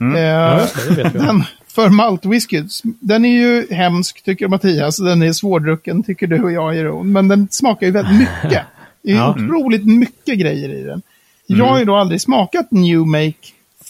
Eh, 0.01 0.21
Ja, 0.21 0.67
den, 1.13 1.43
för 1.69 1.89
maltwhisky. 1.89 2.63
Den 3.01 3.25
är 3.25 3.29
ju 3.39 3.67
hemsk, 3.75 4.23
tycker 4.25 4.49
Mattias. 4.49 4.97
Den 4.97 5.23
är 5.23 5.33
svårdrucken, 5.33 6.03
tycker 6.03 6.27
du 6.27 6.43
och 6.43 6.53
jag, 6.53 6.77
Jeroen. 6.77 7.13
Men 7.13 7.29
den 7.29 7.49
smakar 7.51 7.87
ju 7.87 7.93
väldigt 7.93 8.19
mycket. 8.19 8.63
Det 9.03 9.11
är 9.11 9.17
Ja. 9.17 9.31
otroligt 9.31 9.87
mycket 9.87 10.39
grejer 10.39 10.69
i 10.69 10.83
den. 10.83 11.03
Jag 11.47 11.65
har 11.67 11.79
ju 11.79 11.85
då 11.85 11.97
aldrig 11.97 12.21
smakat 12.21 12.71
New 12.71 12.99
Make 13.07 13.33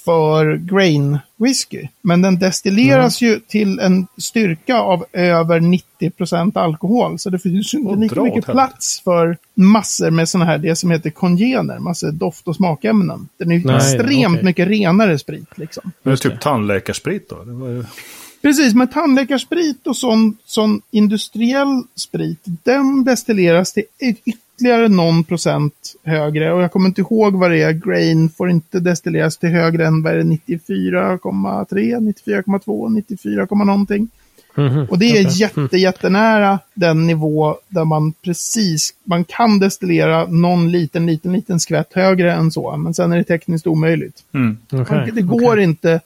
för 0.04 0.56
grain 0.56 1.18
whisky. 1.36 1.88
Men 2.02 2.22
den 2.22 2.38
destilleras 2.38 3.20
ju 3.20 3.40
till 3.40 3.78
en 3.78 4.06
styrka 4.18 4.76
av 4.76 5.04
över 5.12 5.60
90% 5.60 6.58
alkohol. 6.58 7.18
Så 7.18 7.30
det 7.30 7.38
finns 7.38 7.74
ju 7.74 7.78
inte 7.78 7.96
lika 7.96 8.22
mycket 8.22 8.44
plats 8.46 9.00
för 9.04 9.36
massor 9.54 10.10
med 10.10 10.28
sådana 10.28 10.50
här, 10.50 10.58
det 10.58 10.76
som 10.76 10.90
heter 10.90 11.10
kongener, 11.10 11.78
massor 11.78 12.12
doft 12.12 12.48
och 12.48 12.56
smakämnen. 12.56 13.28
Den 13.36 13.50
är 13.50 13.54
ju 13.54 13.64
Nej, 13.64 13.76
extremt 13.76 14.34
okej. 14.34 14.44
mycket 14.44 14.68
renare 14.68 15.18
sprit 15.18 15.58
liksom. 15.58 15.92
Det 16.02 16.10
är 16.10 16.16
typ 16.16 16.40
tandläkarsprit 16.40 17.28
då. 17.28 17.44
Det 17.44 17.52
var 17.52 17.68
ju... 17.68 17.84
Precis, 18.42 18.74
men 18.74 18.88
tandläkarsprit 18.88 19.86
och 19.86 19.96
sån, 19.96 20.36
sån 20.44 20.82
industriell 20.90 21.82
sprit, 21.96 22.40
den 22.44 23.04
destilleras 23.04 23.72
till 23.72 23.84
ytterligare 24.54 24.88
någon 24.88 25.24
procent 25.24 25.94
högre. 26.04 26.52
Och 26.52 26.62
jag 26.62 26.72
kommer 26.72 26.86
inte 26.88 27.00
ihåg 27.00 27.34
vad 27.34 27.50
det 27.50 27.62
är. 27.62 27.72
Grain 27.72 28.28
får 28.30 28.50
inte 28.50 28.80
destilleras 28.80 29.36
till 29.38 29.48
högre 29.48 29.86
än 29.86 30.02
vad 30.02 30.12
är 30.12 30.16
det, 30.16 30.22
94,3, 30.22 32.14
94,2, 32.24 32.88
94, 32.94 33.46
någonting. 33.50 34.08
Mhm, 34.56 34.86
Och 34.90 34.98
det 34.98 35.06
är 35.06 35.26
okej. 35.26 35.40
jätte, 35.40 35.76
jättenära 35.76 36.58
den 36.74 37.06
nivå 37.06 37.56
där 37.68 37.84
man 37.84 38.12
precis, 38.12 38.94
man 39.04 39.24
kan 39.24 39.58
destillera 39.58 40.26
någon 40.26 40.70
liten, 40.70 41.06
liten, 41.06 41.32
liten 41.32 41.60
skvätt 41.60 41.92
högre 41.94 42.32
än 42.32 42.50
så. 42.50 42.76
Men 42.76 42.94
sen 42.94 43.12
är 43.12 43.16
det 43.16 43.24
tekniskt 43.24 43.66
omöjligt. 43.66 44.22
Mm. 44.34 44.58
Man- 44.70 45.10
Det 45.14 45.22
går 45.22 45.52
okej. 45.52 45.64
inte 45.64 46.00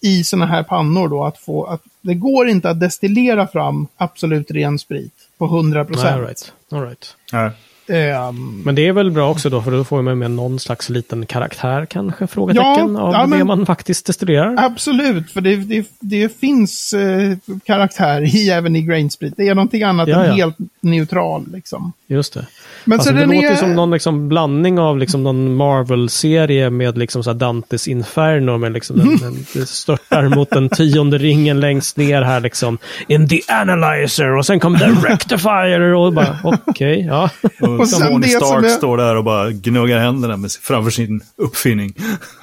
i 0.00 0.24
sådana 0.24 0.46
här 0.46 0.62
pannor 0.62 1.08
då 1.08 1.24
att 1.24 1.38
få, 1.38 1.64
att, 1.64 1.82
det 2.00 2.14
går 2.14 2.48
inte 2.48 2.70
att 2.70 2.80
destillera 2.80 3.46
fram 3.46 3.86
absolut 3.96 4.50
ren 4.50 4.78
sprit 4.78 5.12
på 5.38 5.44
100 5.46 5.78
Nej, 5.82 5.86
procent. 5.86 6.14
all 6.14 6.20
right. 6.26 6.52
All 6.72 6.82
right. 6.82 7.14
Nej. 7.32 7.50
Ehm, 7.88 8.62
Men 8.64 8.74
det 8.74 8.86
är 8.86 8.92
väl 8.92 9.10
bra 9.10 9.30
också 9.30 9.50
då, 9.50 9.62
för 9.62 9.70
då 9.70 9.84
får 9.84 10.02
man 10.02 10.18
med 10.18 10.30
någon 10.30 10.58
slags 10.58 10.88
liten 10.90 11.26
karaktär 11.26 11.86
kanske, 11.86 12.26
frågetecken, 12.26 12.94
Ja, 12.94 13.00
av 13.00 13.12
ja, 13.12 13.20
det 13.22 13.26
men- 13.26 13.46
man 13.46 13.66
faktiskt 13.66 14.06
destillerar. 14.06 14.54
absolut, 14.58 15.30
för 15.30 15.40
det, 15.40 15.56
det, 15.56 15.86
det 16.00 16.40
finns 16.40 16.92
eh, 16.92 17.36
karaktär 17.64 18.36
i, 18.36 18.50
även 18.50 18.76
i 18.76 18.82
grainsprit. 18.82 19.34
Det 19.36 19.48
är 19.48 19.54
någonting 19.54 19.82
annat 19.82 20.08
Ja, 20.08 20.24
än 20.24 20.32
helt 20.34 20.56
neutral. 20.80 21.46
Liksom. 21.52 21.92
Just 22.08 22.34
det. 22.34 22.46
Men 22.84 22.98
alltså, 22.98 23.08
så 23.08 23.14
det 23.14 23.20
den 23.20 23.30
låter 23.30 23.52
är... 23.52 23.56
som 23.56 23.74
någon 23.74 23.90
liksom 23.90 24.28
blandning 24.28 24.78
av 24.78 24.98
liksom 24.98 25.22
någon 25.22 25.56
Marvel-serie 25.56 26.70
med 26.70 26.98
liksom 26.98 27.24
så 27.24 27.30
här 27.30 27.38
Dantes 27.38 27.88
Inferno. 27.88 28.58
Med 28.58 28.72
liksom 28.72 28.98
den, 28.98 29.16
den, 29.20 29.46
det 29.54 29.66
störtar 29.68 30.28
mot 30.28 30.50
den 30.50 30.68
tionde 30.68 31.18
ringen 31.18 31.60
längst 31.60 31.96
ner 31.96 32.22
här 32.22 32.40
liksom. 32.40 32.78
In 33.08 33.28
the 33.28 33.40
analyzer 33.48 34.36
och 34.36 34.46
sen 34.46 34.60
kom 34.60 34.78
the 34.78 34.84
rectifier 34.84 35.80
och 35.80 36.12
bara 36.12 36.38
okej, 36.44 37.00
ja. 37.00 37.30
Och, 37.60 37.80
Och 37.80 37.88
sen 37.88 38.08
Tony 38.08 38.28
Stark 38.28 38.64
är- 38.64 38.68
står 38.68 38.96
där 38.96 39.16
och 39.16 39.24
bara 39.24 39.50
gnuggar 39.50 39.98
händerna 39.98 40.36
med, 40.36 40.50
framför 40.50 40.90
sin 40.90 41.20
uppfinning. 41.36 41.94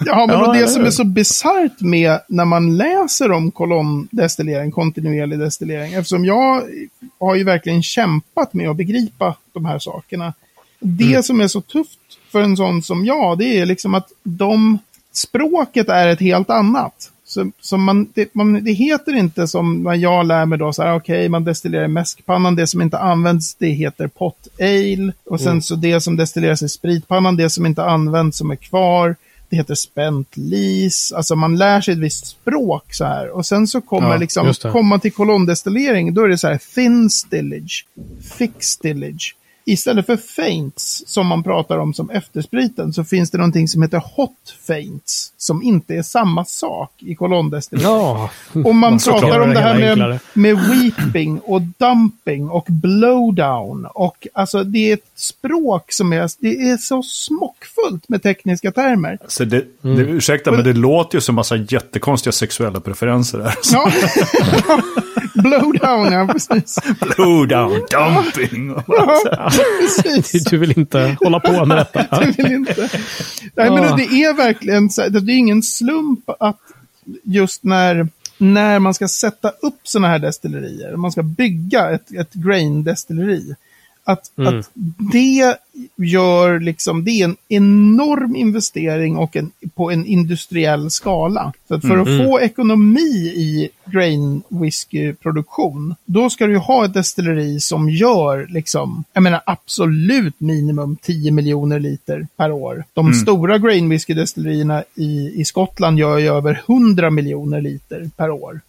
Ja, 0.05 0.25
men 0.27 0.39
Ja, 0.39 0.47
och 0.47 0.53
det 0.53 0.67
som 0.67 0.85
är 0.85 0.89
så 0.91 1.03
bisarrt 1.03 1.81
med 1.81 2.19
när 2.27 2.45
man 2.45 2.77
läser 2.77 3.31
om 3.31 3.51
kolonndestillering, 3.51 4.71
kontinuerlig 4.71 5.39
destillering, 5.39 5.93
eftersom 5.93 6.25
jag 6.25 6.63
har 7.19 7.35
ju 7.35 7.43
verkligen 7.43 7.83
kämpat 7.83 8.53
med 8.53 8.69
att 8.69 8.77
begripa 8.77 9.35
de 9.53 9.65
här 9.65 9.79
sakerna. 9.79 10.33
Det 10.79 11.03
Mm. 11.05 11.23
som 11.23 11.41
är 11.41 11.47
så 11.47 11.61
tufft 11.61 11.99
för 12.31 12.41
en 12.41 12.57
sån 12.57 12.83
som 12.83 13.05
jag, 13.05 13.37
det 13.37 13.59
är 13.59 13.65
liksom 13.65 13.93
att 13.93 14.07
de, 14.23 14.77
språket 15.13 15.89
är 15.89 16.07
ett 16.07 16.19
helt 16.19 16.49
annat. 16.49 17.09
Så, 17.25 17.51
så 17.61 17.77
man, 17.77 18.07
det, 18.13 18.35
man, 18.35 18.63
det 18.63 18.71
heter 18.71 19.15
inte 19.15 19.47
som 19.47 19.83
när 19.83 19.93
jag 19.95 20.25
lär 20.25 20.45
mig 20.45 20.57
då, 20.59 20.73
så 20.73 20.83
här, 20.83 20.95
okej, 20.95 21.29
man 21.29 21.43
destillerar 21.43 21.85
i 21.85 21.87
mäskpannan, 21.87 22.55
det 22.55 22.67
som 22.67 22.81
inte 22.81 22.97
används, 22.99 23.55
det 23.55 23.67
heter 23.69 24.07
pot 24.07 24.47
ale. 24.59 25.13
Och 25.25 25.41
sen 25.41 25.61
så 25.61 25.75
det 25.75 26.01
som 26.01 26.15
destilleras 26.15 26.61
i 26.63 26.69
spritpannan, 26.69 27.35
det 27.37 27.49
som 27.49 27.65
inte 27.65 27.83
används 27.83 28.37
som 28.37 28.51
är 28.51 28.55
kvar, 28.55 29.15
det 29.49 29.55
heter 29.55 29.75
spent 29.75 30.37
lease. 30.37 31.15
Alltså 31.17 31.35
man 31.35 31.57
lär 31.57 31.81
sig 31.81 31.93
ett 31.93 31.99
visst 31.99 32.27
språk 32.27 32.93
så 32.93 33.05
här. 33.05 33.29
Och 33.29 33.45
sen 33.45 33.67
så 33.67 33.81
kommer 33.81 34.09
Ja, 34.11 34.17
liksom, 34.17 34.53
komma 34.71 34.99
till 34.99 35.11
kolondestillering, 35.13 36.13
då 36.13 36.21
är 36.21 36.27
det 36.27 36.37
så 36.37 36.47
här 36.47 36.59
thin 36.75 37.09
stillage, 37.09 37.85
thick 38.37 38.63
stillage. 38.63 39.35
Istället 39.65 40.05
för 40.05 40.17
faints, 40.17 41.03
som 41.07 41.27
man 41.27 41.43
pratar 41.43 41.77
om 41.77 41.93
som 41.93 42.09
efterspriten, 42.09 42.93
så 42.93 43.03
finns 43.03 43.31
det 43.31 43.37
någonting 43.37 43.67
som 43.67 43.81
heter 43.81 44.01
hot 44.15 44.55
faints, 44.67 45.33
som 45.37 45.63
inte 45.63 45.95
är 45.95 46.01
samma 46.01 46.45
sak 46.45 46.91
i 46.99 47.15
kolondestillering. 47.15 47.89
Ja, 47.91 48.29
Och 48.65 48.75
man 48.75 48.99
Såklart. 48.99 49.21
pratar 49.21 49.39
om 49.39 49.49
det 49.53 49.59
här 49.59 49.79
med, 49.79 49.89
enklare. 49.91 50.19
med 50.33 50.57
weeping 50.59 51.39
och 51.39 51.61
dumping 51.61 52.49
och 52.49 52.65
blowdown. 52.69 53.85
Och 53.93 54.27
alltså 54.33 54.63
det 54.63 54.89
är 54.89 54.93
ett 54.93 55.11
språk 55.15 55.91
som 55.91 56.13
är, 56.13 56.29
det 56.39 56.69
är 56.69 56.77
så 56.77 57.03
smockfullt 57.03 58.09
med 58.09 58.23
tekniska 58.23 58.71
termer. 58.71 59.17
Så 59.27 59.43
det, 59.45 59.63
Mm. 59.83 59.97
det, 59.97 60.03
ursäkta, 60.03 60.51
men 60.51 60.63
det 60.63 60.73
låter 60.73 61.17
ju 61.17 61.21
som 61.21 61.35
massa 61.35 61.55
jättekonstiga 61.55 62.31
sexuella 62.31 62.79
preferenser 62.79 63.37
där. 63.37 63.53
Ja. 63.73 63.91
blowdown, 65.35 66.11
ja 66.13 66.27
precis. 66.31 66.77
Blowdown, 67.15 67.71
dumping. 67.71 68.75
Ja, 68.87 69.51
precis. 69.79 70.43
du 70.43 70.57
vill 70.57 70.79
inte 70.79 71.17
hålla 71.23 71.39
på 71.39 71.65
med 71.65 71.77
detta. 71.77 72.19
Du 72.25 72.31
vill 72.31 72.51
inte. 72.51 72.89
Nej, 73.55 73.69
men 73.69 73.97
det 73.97 74.03
är 74.03 74.33
verkligen 74.33 74.87
det 75.23 75.33
är 75.33 75.37
ingen 75.37 75.63
slump 75.63 76.29
att 76.39 76.59
just 77.23 77.63
när, 77.63 78.07
när 78.37 78.79
man 78.79 78.93
ska 78.93 79.07
sätta 79.07 79.49
upp 79.49 79.79
sådana 79.83 80.07
här 80.07 80.19
destillerier, 80.19 80.95
man 80.95 81.11
ska 81.11 81.23
bygga 81.23 81.91
ett, 81.91 82.11
ett 82.11 82.33
grain-destilleri, 82.33 83.55
att, 84.03 84.31
Mm. 84.37 84.59
att 84.59 84.69
det 85.13 85.57
gör 85.97 86.59
liksom, 86.59 87.03
det 87.03 87.11
är 87.11 87.25
en 87.25 87.35
enorm 87.47 88.35
investering 88.35 89.17
och 89.17 89.35
en, 89.35 89.51
på 89.75 89.91
en 89.91 90.05
industriell 90.05 90.91
skala. 90.91 91.53
Så 91.67 91.75
att 91.75 91.81
för 91.81 91.97
att 91.97 92.07
få 92.07 92.41
ekonomi 92.41 93.33
i 93.35 93.69
grain 93.85 94.41
whisky-produktion, 94.49 95.95
då 96.05 96.29
ska 96.29 96.47
du 96.47 96.57
ha 96.57 96.85
ett 96.85 96.93
destilleri 96.93 97.59
som 97.59 97.89
gör 97.89 98.47
liksom, 98.49 99.03
jag 99.13 99.23
menar 99.23 99.41
absolut 99.45 100.39
minimum 100.39 100.97
10 101.01 101.31
miljoner 101.31 101.79
liter 101.79 102.27
per 102.37 102.51
år. 102.51 102.83
De 102.93 103.13
stora 103.13 103.57
grain 103.57 103.89
whisky-destillerierna 103.89 104.83
i, 104.95 105.41
i 105.41 105.45
Skottland 105.45 105.99
gör 105.99 106.17
ju 106.17 106.27
över 106.27 106.63
100 106.67 107.09
miljoner 107.09 107.61
liter 107.61 108.09
per 108.17 108.29
år. 108.29 108.61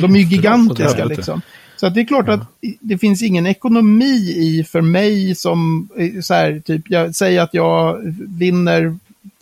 De 0.00 0.16
är 0.16 0.20
ju 0.20 0.26
gigantiska 0.26 1.04
liksom. 1.04 1.40
Så 1.76 1.86
att 1.86 1.94
det 1.94 2.00
är 2.00 2.04
klart 2.04 2.28
att 2.28 2.40
i- 2.60 2.76
det 2.80 2.98
finns 2.98 3.22
ingen 3.22 3.46
ekonomi 3.46 4.34
i 4.36 4.64
för 4.72 4.80
mig 4.80 5.34
som, 5.34 5.88
eh, 5.98 6.20
så 6.20 6.34
här, 6.34 6.62
typ, 6.64 6.82
jag 6.90 7.14
säger 7.14 7.40
att 7.42 7.54
jag 7.54 8.00
vinner 8.38 8.96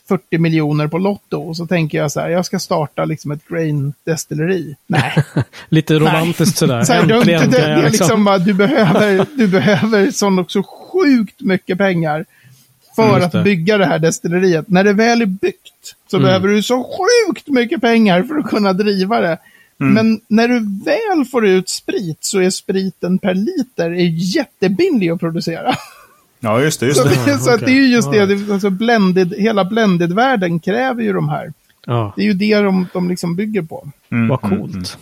40 0.09 0.39
miljoner 0.39 0.87
på 0.89 0.99
Lotto 0.99 1.37
och 1.43 1.57
så 1.57 1.67
tänker 1.67 1.99
jag 1.99 2.13
så 2.13 2.21
här, 2.21 2.29
jag 2.31 2.47
ska 2.47 2.59
starta 2.59 3.05
liksom 3.05 3.31
ett 3.31 3.49
grain 3.49 3.93
destilleri. 4.05 4.77
Nej. 4.87 5.25
Lite 5.69 5.95
romantiskt 5.95 6.57
sådär. 6.59 6.85
Så 6.85 6.93
här, 6.93 7.07
du, 7.07 7.15
Äntligen 7.15 7.51
det, 7.51 7.59
det 7.59 7.69
jag 7.69 7.79
är 7.79 7.83
liksom 7.83 8.05
liksom... 8.07 8.25
bara, 8.25 8.39
du 8.39 8.55
behöver, 8.55 9.27
du 9.37 9.49
behöver 9.49 10.11
sån 10.11 10.39
också 10.39 10.63
sjukt 10.93 11.41
mycket 11.41 11.79
pengar 11.79 12.25
för 12.97 13.09
Mm, 13.09 13.23
att 13.25 13.33
det. 13.33 13.43
bygga 13.43 13.79
det 13.79 13.87
här 13.87 13.99
destilleriet. 13.99 14.69
När 14.69 14.85
det 14.85 14.93
väl 14.93 15.23
är 15.23 15.27
byggt 15.27 15.95
så 16.11 16.17
Mm. 16.17 16.27
behöver 16.27 16.49
du 16.49 16.63
så 16.63 16.85
sjukt 16.85 17.49
mycket 17.49 17.81
pengar 17.81 18.23
för 18.23 18.39
att 18.39 18.47
kunna 18.51 18.73
driva 18.73 19.21
det. 19.21 19.39
Mm. 19.83 19.95
Men 19.95 20.21
när 20.29 20.49
du 20.49 20.85
väl 20.85 21.25
får 21.25 21.47
ut 21.47 21.69
sprit 21.69 22.19
så 22.21 22.39
är 22.41 22.51
spriten 22.51 23.19
per 23.19 23.35
liter 23.35 23.91
är 23.91 24.37
jättebillig 24.37 25.11
att 25.11 25.21
producera. 25.21 25.75
Ja, 26.41 26.61
just 26.61 26.81
det. 26.81 26.87
Just 26.87 27.03
Så, 27.03 27.09
det. 27.09 27.19
det, 27.27 27.39
så 27.39 27.51
att 27.55 27.61
det 27.61 27.71
är 27.71 27.75
ju 27.75 27.87
just 27.87 28.13
det, 28.13 28.27
det 28.27 28.53
alltså 28.53 28.71
blended, 28.71 29.35
hela 29.39 29.65
blended-världen 29.65 30.61
kräver 30.61 31.03
ju 31.03 31.13
de 31.13 31.29
här. 31.29 31.53
Ja, 31.87 32.13
Det 32.17 32.23
är 32.23 32.27
ju 32.27 32.33
det 32.33 32.61
de, 32.61 32.87
de 32.93 33.09
liksom 33.09 33.37
bygger 33.37 33.63
på. 33.63 33.89
Mm, 34.11 34.29
vad 34.29 34.45
mm, 34.45 34.59
coolt. 34.59 34.99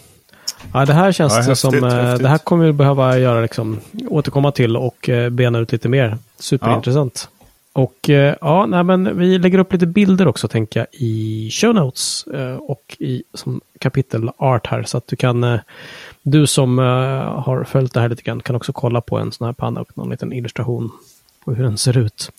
Ja, 0.73 0.85
det 0.85 0.93
här 0.93 1.13
känns 1.13 1.33
Ja, 1.33 1.39
det 1.39 1.45
häftigt, 1.45 1.59
som, 1.59 1.85
eh, 1.85 1.95
häftigt. 1.95 2.23
det 2.23 2.29
här 2.29 2.39
kommer 2.39 2.67
vi 2.67 2.73
behöva 2.73 3.19
göra 3.19 3.41
liksom, 3.41 3.81
återkomma 4.09 4.53
till 4.53 4.77
och 4.77 5.09
eh, 5.09 5.31
bena 5.31 5.59
ut 5.59 5.73
lite 5.73 5.89
mer. 5.89 6.19
Superintressant. 6.39 7.29
Och 7.73 8.11
eh, 8.11 8.35
ja, 8.41 8.67
nej, 8.67 8.85
men 8.85 9.19
vi 9.19 9.39
lägger 9.39 9.59
upp 9.59 9.73
lite 9.73 9.87
bilder 9.87 10.29
också 10.29 10.49
tänker 10.49 10.81
jag 10.81 10.87
i 10.93 11.51
show 11.53 11.75
notes 11.75 12.27
eh, 12.27 12.57
och 12.57 12.97
i 12.99 13.23
som 13.35 13.61
kapitel 13.79 14.31
art 14.37 14.67
här 14.67 14.83
så 14.83 14.97
att 14.99 15.07
du 15.07 15.17
kan, 15.17 15.45
eh, 15.45 15.61
du 16.23 16.47
som 16.47 16.79
har 16.79 17.65
följt 17.65 17.95
det 17.95 18.01
här 18.01 18.09
lite 18.09 18.23
grann 18.23 18.41
kan 18.41 18.57
också 18.57 18.73
kolla 18.73 19.01
på 19.01 19.19
en 19.19 19.33
sån 19.33 19.45
här 19.47 19.53
panna 19.53 19.81
och 19.81 19.99
någon 19.99 20.11
liten 20.11 20.33
illustration 20.33 20.91
på 21.45 21.55
hur 21.55 21.65
den 21.65 21.79
ser 21.79 21.99
ut. 21.99 22.33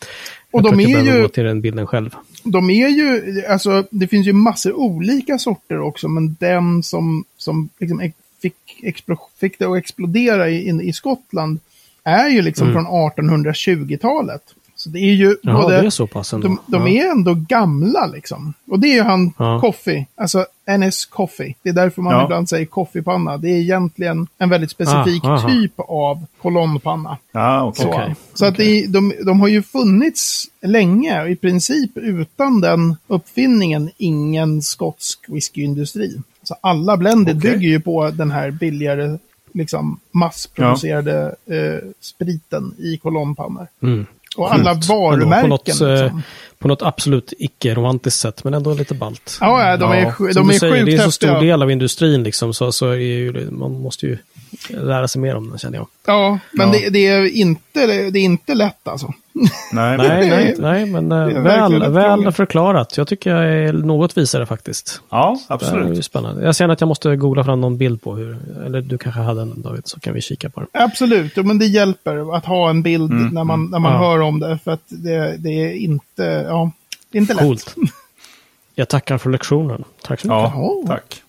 Och 0.52 0.60
Jag 0.65 0.78
de 0.78 0.80
är 0.80 1.02
ju- 1.15 1.22
gå 1.22 1.28
till 1.28 1.44
den 1.44 1.62
bilden 1.62 1.88
själv. 1.88 2.15
De 2.44 2.70
är 2.70 2.88
ju, 2.88 3.41
alltså 3.50 3.84
det 3.91 4.08
finns 4.08 4.28
ju 4.28 4.34
massor 4.34 4.74
olika 4.74 5.38
sorter 5.39 5.80
också, 5.80 6.08
men 6.08 6.36
den 6.39 6.84
som, 6.84 7.24
som 7.38 7.70
liksom 7.80 8.12
fick, 8.41 8.56
explo, 8.84 9.17
fick 9.39 9.60
det 9.60 9.65
att 9.65 9.78
explodera 9.78 10.50
i, 10.50 10.70
i 10.84 10.94
Skottland 10.94 11.60
är 12.04 12.30
ju 12.30 12.41
liksom 12.41 12.67
Mm. 12.70 12.74
från 12.86 13.10
1820-talet. 13.10 14.41
Så 14.84 14.89
det 14.89 15.00
är 15.00 15.13
ju 15.13 15.36
Jaha, 15.44 15.62
både... 15.62 15.82
det 15.82 15.86
är 15.86 15.89
så 15.89 16.08
pass 16.08 16.34
ändå. 16.34 16.48
De, 16.48 16.60
de 16.65 16.88
ja. 16.88 17.04
är 17.04 17.12
ändå 17.12 17.34
gamla 17.34 18.08
liksom. 18.08 18.54
Och 18.72 18.80
det 18.80 18.88
är 18.88 18.94
ju 18.96 19.02
han 19.02 19.34
Ja. 19.38 19.60
Coffee, 19.62 20.06
alltså 20.15 20.46
NS 20.80 21.06
Coffee. 21.06 21.56
Det 21.63 21.70
är 21.70 21.74
därför 21.74 22.02
man 22.02 22.13
Ja. 22.13 22.24
ibland 22.24 22.50
säger 22.50 22.65
koffepanna. 22.65 23.38
Det 23.38 23.50
är 23.50 23.58
egentligen 23.58 24.28
en 24.38 24.50
väldigt 24.50 24.72
specifik 24.72 25.24
Ah, 25.26 25.48
typ 25.50 25.74
av 25.78 26.26
kolonnpanna. 26.41 27.17
Ja, 27.32 27.63
okej. 27.63 27.84
Så, 27.84 27.89
Okej, 27.89 28.15
så 28.34 28.46
att 28.46 28.58
det, 28.58 28.88
de, 28.88 29.13
de 29.26 29.39
har 29.41 29.48
ju 29.48 29.63
funnits 29.63 30.48
länge. 30.62 31.22
och 31.22 31.30
I 31.30 31.36
princip 31.36 31.98
utan 31.98 32.62
den 32.62 32.96
uppfinningen 33.08 33.89
ingen 33.98 34.62
skotsk 34.62 35.20
whiskyindustri. 35.28 36.22
Så 36.44 36.56
alla 36.62 36.98
blended 36.98 37.38
Okej. 37.38 37.52
bygger 37.52 37.70
ju 37.70 37.80
på 37.80 38.10
den 38.12 38.32
här 38.32 38.52
billigare 38.52 39.17
liksom 39.54 40.00
massproducerade 40.12 41.36
eh, 41.46 41.88
spriten 42.02 42.74
i 42.78 42.98
kolonnpannor. 42.98 43.67
Mm. 43.84 44.06
Och 44.38 44.54
alla 44.54 44.74
varumärken. 44.74 45.41
På 45.41 45.48
något, 45.48 45.70
eh, 45.70 45.74
liksom. 46.02 46.22
på 46.60 46.67
något 46.67 46.82
absolut 46.82 47.34
icke-romantiskt 47.39 48.20
sätt, 48.20 48.44
men 48.44 48.54
ändå 48.54 48.74
lite 48.74 48.94
ballt. 48.94 49.38
Ja, 49.41 49.78
de 49.78 49.91
är, 49.91 50.02
Ja, 50.02 50.10
sj- 50.10 50.34
Som 50.34 50.48
de 50.48 50.56
är 50.56 50.60
säger, 50.60 50.74
sjukt 50.74 50.86
det 50.86 50.94
är 50.96 51.06
så 51.06 51.12
stor 51.12 51.41
del 51.41 51.62
av 51.62 51.72
industrin, 51.72 52.24
liksom, 52.24 52.54
så, 52.54 52.72
så 52.72 52.89
är 52.89 52.96
ju, 52.96 53.52
man 53.52 53.72
måste 53.72 54.06
ju 54.06 54.17
lära 54.70 55.08
sig 55.08 55.22
mer 55.22 55.36
om 55.36 55.50
den, 55.50 55.58
känner 55.58 55.78
jag. 55.78 55.88
Ja, 56.06 56.40
men 56.52 56.68
Ja. 56.68 56.74
Det, 56.80 56.90
det, 56.90 57.08
är 57.08 57.26
inte, 57.38 57.86
det 57.86 58.20
är 58.20 58.24
inte 58.24 58.54
lätt 58.56 58.88
alltså. 58.88 59.14
Nej, 59.74 59.98
Nej, 59.98 60.30
nej, 60.30 60.56
nej, 60.60 60.86
men 60.86 61.12
eh, 61.12 61.42
väl, 61.42 61.92
väl 61.92 62.32
förklarat. 62.32 62.98
Jag 62.98 63.08
tycker 63.08 63.36
jag 63.36 63.54
är 63.54 63.74
något 63.74 64.18
visare 64.18 64.46
faktiskt. 64.46 65.02
Ja, 65.10 65.38
Det 65.48 65.54
är 65.54 65.56
absolut. 65.56 66.06
spännande. 66.06 66.44
Jag 66.46 66.56
känner 66.56 66.74
att 66.74 66.82
jag 66.82 66.88
måste 66.88 67.16
googla 67.16 67.44
fram 67.44 67.62
någon 67.62 67.78
bild 67.78 68.02
på 68.02 68.16
hur, 68.16 68.38
eller 68.66 68.82
du 68.82 68.98
kanske 68.98 69.22
hade 69.22 69.42
en 69.42 69.62
David, 69.62 69.82
så 69.86 70.00
kan 70.00 70.14
vi 70.14 70.22
kika 70.22 70.50
på 70.50 70.60
den. 70.60 70.70
Absolut, 70.84 71.36
men 71.36 71.60
det 71.60 71.66
hjälper 71.66 72.36
att 72.38 72.46
ha 72.46 72.70
en 72.70 72.82
bild 72.82 73.12
Mm, 73.12 73.28
när 73.34 73.44
man, 73.44 73.66
när 73.66 73.80
man 73.80 73.94
Ja. 73.94 73.98
hör 74.00 74.20
om 74.22 74.40
det. 74.40 74.60
För 74.64 74.72
att 74.72 74.84
det, 74.88 75.36
det 75.38 75.50
är 75.50 75.74
inte, 75.74 76.46
ja, 76.50 76.72
det 77.12 77.18
är 77.18 77.22
inte 77.22 77.34
lätt. 77.34 77.44
Coolt. 77.44 77.76
Jag 78.76 78.90
tackar 78.90 79.18
för 79.18 79.30
lektionen. 79.30 79.84
Tack 80.04 80.20
så 80.20 80.28
mycket. 80.28 80.38
Ja, 80.38 80.52
Jaha. 80.56 80.88
tack. 80.88 81.22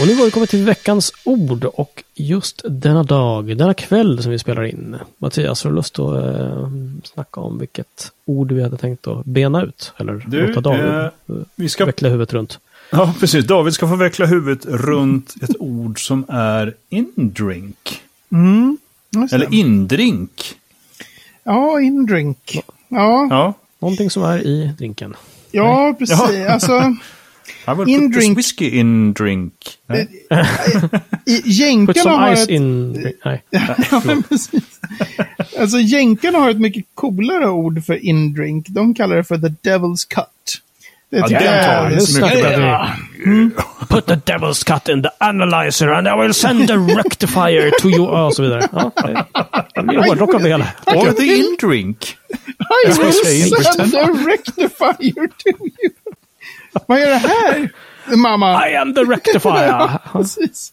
Och 0.00 0.06
nu 0.06 0.14
har 0.14 0.24
vi 0.24 0.30
kommit 0.30 0.50
till 0.50 0.64
veckans 0.64 1.12
ord 1.24 1.64
och 1.64 2.04
just 2.14 2.62
denna 2.68 3.02
dag, 3.02 3.56
denna 3.56 3.74
kväll 3.74 4.22
som 4.22 4.32
vi 4.32 4.38
spelar 4.38 4.64
in. 4.64 4.96
Mattias, 5.18 5.64
har 5.64 5.70
du 5.70 5.76
lust 5.76 5.98
att 5.98 6.24
eh, 6.24 6.68
snacka 7.04 7.40
om 7.40 7.58
vilket 7.58 8.12
ord 8.24 8.52
vi 8.52 8.62
hade 8.62 8.76
tänkt 8.76 9.06
att 9.06 9.24
bena 9.24 9.62
ut? 9.62 9.92
Eller 9.96 10.24
Du, 10.26 10.46
låta 10.46 10.60
David 10.60 10.86
eh, 10.86 11.06
Vi 11.54 11.68
ska 11.68 11.84
veckla 11.84 12.08
huvudet 12.08 12.32
runt? 12.32 12.58
Ja, 12.90 13.14
precis. 13.20 13.44
David 13.46 13.74
ska 13.74 13.88
få 13.88 13.96
veckla 13.96 14.26
huvudet 14.26 14.66
runt 14.66 15.34
ett 15.42 15.56
ord 15.58 16.06
som 16.06 16.24
är 16.28 16.74
indrink. 16.88 18.02
Mm. 18.32 18.78
Eller 19.32 19.54
indrink. 19.54 20.54
Ja, 21.44 21.80
indrink. 21.80 22.58
Ja, 22.88 23.26
Ja. 23.30 23.54
Någonting 23.78 24.10
som 24.10 24.22
är 24.22 24.38
i 24.38 24.70
drinken. 24.78 25.16
ja 25.50 25.94
precis. 25.98 26.20
Alltså, 26.48 26.80
I 27.66 27.70
will 27.70 27.76
put 27.76 27.88
Indrink. 27.88 28.36
this 28.36 28.36
whiskey 28.36 28.78
in 28.78 29.12
drink. 29.12 29.52
Nej. 29.86 30.08
i, 31.26 31.36
Put 31.42 31.46
jänkarna 31.46 32.02
some 32.02 32.16
har 32.16 32.32
ice 32.36 32.42
ett... 32.42 32.48
in... 32.48 32.92
drink. 32.92 33.16
Nej. 33.24 33.42
Ja, 33.90 34.02
men 34.04 34.22
precis. 34.22 34.80
Alltså 35.60 35.78
jänkarna 35.78 36.38
har 36.38 36.50
ett 36.50 36.60
mycket 36.60 36.84
coolare 36.94 37.48
ord 37.48 37.84
för 37.84 38.04
indrink. 38.04 38.66
De 38.68 38.94
kallar 38.94 39.16
det 39.16 39.24
för 39.24 39.38
the 39.38 39.68
devil's 39.70 40.08
cut. 40.08 40.26
Det 41.10 41.16
Ja, 41.16 41.26
den 41.28 41.38
tar 41.38 41.46
är 41.46 41.88
vi. 41.88 41.94
nu 41.94 42.00
så 42.00 42.20
mycket 42.24 42.42
bättre. 42.42 42.92
vi. 43.24 43.50
Put 43.88 44.06
the 44.06 44.14
devil's 44.14 44.64
cut 44.74 44.88
in 44.88 45.02
the 45.02 45.08
analyzer 45.20 45.88
and 45.88 46.06
I 46.08 46.22
will 46.22 46.34
send 46.34 46.68
the 46.68 46.76
rectifier 46.76 47.70
to 47.80 47.88
you. 47.90 48.06
Och 48.06 48.34
så 48.34 48.42
vidare. 48.42 48.68
Ja, 48.72 48.92
det 49.04 49.24
det 49.74 49.82
blir 49.82 49.98
hårdrock 49.98 50.34
av 50.34 50.42
det 50.42 50.48
hela. 50.48 50.66
Or 50.86 51.12
the 51.12 51.36
indrink. 51.36 52.16
I 52.88 52.92
ska 52.92 53.02
will 53.02 53.42
in 53.42 53.64
send 53.64 53.94
a 53.94 54.08
rectifier 54.26 55.26
to 55.26 55.48
you. 55.82 55.90
Vad 56.86 56.98
är 56.98 57.06
det 57.10 57.16
här, 57.28 57.70
mamma? 58.16 58.68
I 58.68 58.76
am 58.76 58.94
the 58.94 59.00
rectifier. 59.00 59.98
Precis. 60.12 60.72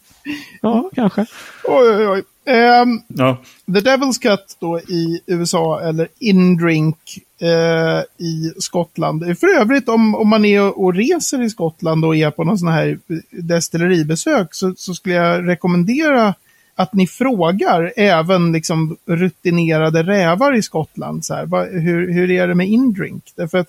Ja, 0.62 0.90
kanske. 0.94 1.26
Oj, 1.64 1.88
oj, 1.88 2.08
oj. 2.08 2.24
Ehm, 2.54 3.00
Ja. 3.08 3.36
The 3.66 3.80
Devil's 3.80 4.22
Cut 4.22 4.56
då 4.58 4.80
i 4.80 5.20
USA 5.26 5.80
eller 5.80 6.08
Indrink 6.18 6.96
eh, 7.40 8.26
i 8.26 8.52
Skottland. 8.58 9.38
För 9.38 9.60
övrigt 9.60 9.88
om, 9.88 10.14
om 10.14 10.28
man 10.28 10.44
är 10.44 10.62
och, 10.62 10.84
och 10.84 10.94
reser 10.94 11.42
i 11.42 11.50
Skottland 11.50 12.04
och 12.04 12.16
är 12.16 12.30
på 12.30 12.44
någon 12.44 12.58
sån 12.58 12.68
här 12.68 12.98
destilleribesök 13.30 14.54
så, 14.54 14.74
så 14.76 14.94
skulle 14.94 15.14
jag 15.14 15.48
rekommendera 15.48 16.34
att 16.74 16.92
ni 16.94 17.06
frågar 17.06 17.92
även 17.96 18.52
liksom 18.52 18.96
rutinerade 19.06 20.02
rävar 20.02 20.54
i 20.56 20.62
Skottland. 20.62 21.24
Så 21.24 21.34
här, 21.34 21.46
vad, 21.46 21.68
hur, 21.68 22.12
hur 22.12 22.30
är 22.30 22.48
det 22.48 22.54
med 22.54 22.68
indrink? 22.68 23.32
Därför 23.36 23.58
att 23.58 23.68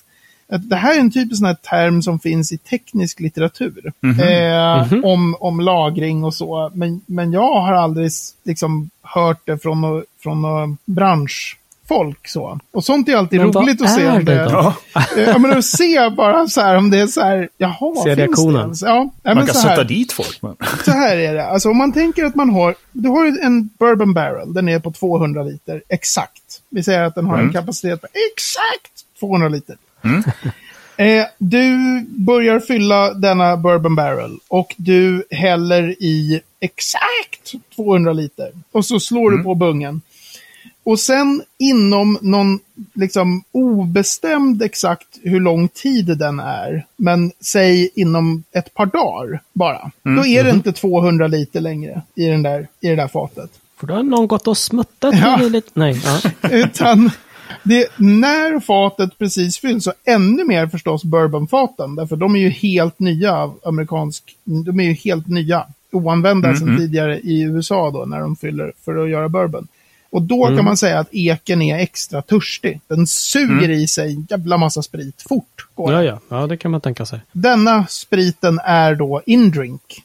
det 0.58 0.76
här 0.76 0.96
är 0.96 1.00
en 1.00 1.12
typisk 1.12 1.38
sån 1.38 1.48
här 1.48 1.54
term 1.54 2.02
som 2.02 2.20
finns 2.20 2.52
i 2.52 2.58
teknisk 2.58 3.20
litteratur. 3.20 3.94
Eh, 4.22 4.94
Om, 5.04 5.36
om 5.40 5.60
lagring 5.60 6.24
och 6.24 6.34
så. 6.34 6.72
Men, 6.74 7.02
men 7.06 7.32
jag 7.34 7.62
har 7.62 7.74
aldrig 7.74 8.12
liksom 8.46 8.90
hört 9.02 9.42
det 9.46 9.58
från, 9.58 9.82
nå- 9.82 10.04
från 10.24 10.42
nå 10.42 10.76
branschfolk. 10.86 12.28
Så. 12.28 12.60
Och 12.72 12.84
sånt 12.84 13.10
är 13.10 13.16
alltid 13.16 13.40
Men 13.40 13.52
vad 13.52 13.64
roligt 13.64 13.82
att 13.82 13.94
se. 13.96 14.02
är 14.02 14.18
om 14.18 14.26
det 14.26 14.44
då? 14.44 14.50
Ja. 14.94 15.04
Eh, 15.18 15.24
Ja, 15.24 15.38
men 15.38 15.58
att 15.58 15.66
se 15.66 16.10
bara 16.10 16.48
så 16.48 16.62
här 16.62 16.76
om 16.78 16.90
det 16.90 17.00
är 17.00 17.08
så 17.08 17.22
här, 17.22 17.50
jaha, 17.58 17.96
Se 17.96 18.04
finns 18.04 18.18
reaktionen. 18.18 18.54
det 18.54 18.60
ens? 18.62 18.82
Ja, 18.82 18.96
Man 19.24 19.36
men 19.38 19.46
kan 19.46 19.56
så 19.56 19.68
här, 19.68 19.76
sätta 19.76 19.84
dit 19.88 20.12
folk. 20.12 20.40
Men. 20.42 20.56
så 20.86 20.92
här 20.92 21.18
är 21.18 21.34
det. 21.34 21.46
Alltså 21.46 21.70
om 21.70 21.78
man 21.78 21.94
tänker 21.94 22.26
att 22.26 22.36
man 22.36 22.50
har, 22.50 22.76
du 22.92 23.10
har 23.10 23.26
ju 23.26 23.38
en 23.42 23.70
bourbon 23.80 24.14
barrel, 24.14 24.54
den 24.54 24.70
är 24.70 24.80
på 24.80 24.92
200 24.92 25.44
liter, 25.44 25.82
exakt. 25.90 26.62
Vi 26.70 26.84
säger 26.84 27.02
att 27.04 27.16
den 27.16 27.26
har 27.26 27.34
en 27.34 27.40
Mm. 27.40 27.54
kapacitet 27.54 28.02
på 28.02 28.08
exakt 28.34 29.20
200 29.20 29.50
liter. 29.50 29.76
Eh, 30.98 31.26
du 31.38 31.78
börjar 32.08 32.60
fylla 32.60 33.14
denna 33.14 33.58
bourbon 33.58 33.96
barrel 33.96 34.38
och 34.48 34.76
du 34.78 35.24
häller 35.32 36.04
i 36.04 36.42
exakt 36.60 37.54
200 37.76 38.14
liter. 38.14 38.52
Och 38.72 38.86
så 38.86 39.00
slår 39.00 39.32
du 39.32 39.44
på 39.44 39.56
bungen. 39.56 40.02
Och 40.84 41.00
sen 41.00 41.44
inom 41.58 42.18
någon 42.22 42.60
liksom 42.94 43.44
obestämd 43.52 44.62
exakt 44.64 45.08
hur 45.24 45.40
lång 45.40 45.68
tid 45.68 46.18
den 46.18 46.40
är, 46.40 46.86
men 46.98 47.32
säg 47.42 47.90
inom 47.96 48.44
ett 48.52 48.74
par 48.74 48.86
dagar 48.86 49.42
bara. 49.54 49.92
Då 50.04 50.26
är 50.26 50.44
det 50.44 50.50
inte 50.50 50.72
200 50.72 51.28
liter 51.28 51.62
längre 51.62 52.02
i, 52.16 52.26
den 52.26 52.44
där, 52.44 52.68
i 52.82 52.88
det 52.88 52.96
där 52.96 53.08
fatet. 53.08 53.50
För 53.80 53.88
då 53.88 53.94
har 53.94 54.04
någon 54.04 54.28
gått 54.28 54.48
och 54.48 54.58
smuttat 54.58 55.16
Ja. 55.22 55.38
lite... 55.38 55.70
Nej, 55.74 56.02
ja. 56.06 56.20
Utan 56.50 57.12
det, 57.64 57.88
när 57.98 58.60
fatet 58.60 59.18
precis 59.18 59.58
fylls, 59.60 59.84
så 59.84 59.94
ännu 60.06 60.44
mer 60.44 60.68
förstås 60.68 61.04
bourbonfaten. 61.04 61.96
Därför 61.96 62.16
de 62.16 62.36
är 62.36 62.40
ju 62.40 62.50
helt 62.50 63.00
nya 63.00 63.36
av 63.36 63.60
amerikansk, 63.64 64.36
de 64.44 64.80
är 64.80 64.84
ju 64.84 64.94
helt 64.94 65.28
nya. 65.28 65.66
Oanvända 65.92 66.56
sedan 66.56 66.78
tidigare 66.78 67.20
i 67.20 67.42
USA 67.42 67.92
då 67.92 68.06
när 68.06 68.20
de 68.20 68.36
fyller 68.36 68.72
för 68.86 69.04
att 69.04 69.10
göra 69.10 69.30
bourbon. 69.30 69.68
Och 70.12 70.22
då 70.22 70.48
kan 70.48 70.66
man 70.66 70.78
säga 70.78 71.00
att 71.00 71.08
eken 71.12 71.62
är 71.62 71.80
extra 71.80 72.22
törstig. 72.22 72.82
Den 72.88 73.08
suger 73.08 73.70
i 73.70 73.88
sig 73.88 74.14
en 74.14 74.28
jävla 74.30 74.58
massa 74.58 74.82
sprit 74.82 75.26
fort. 75.30 75.68
Går 75.76 75.94
Ja, 75.94 76.00
det. 76.00 76.06
ja, 76.06 76.20
ja, 76.30 76.48
det 76.48 76.58
kan 76.58 76.72
man 76.72 76.82
tänka 76.82 77.06
sig. 77.06 77.20
Denna 77.32 77.88
spriten 77.88 78.60
är 78.64 78.96
då 78.96 79.22
indrink. 79.26 80.04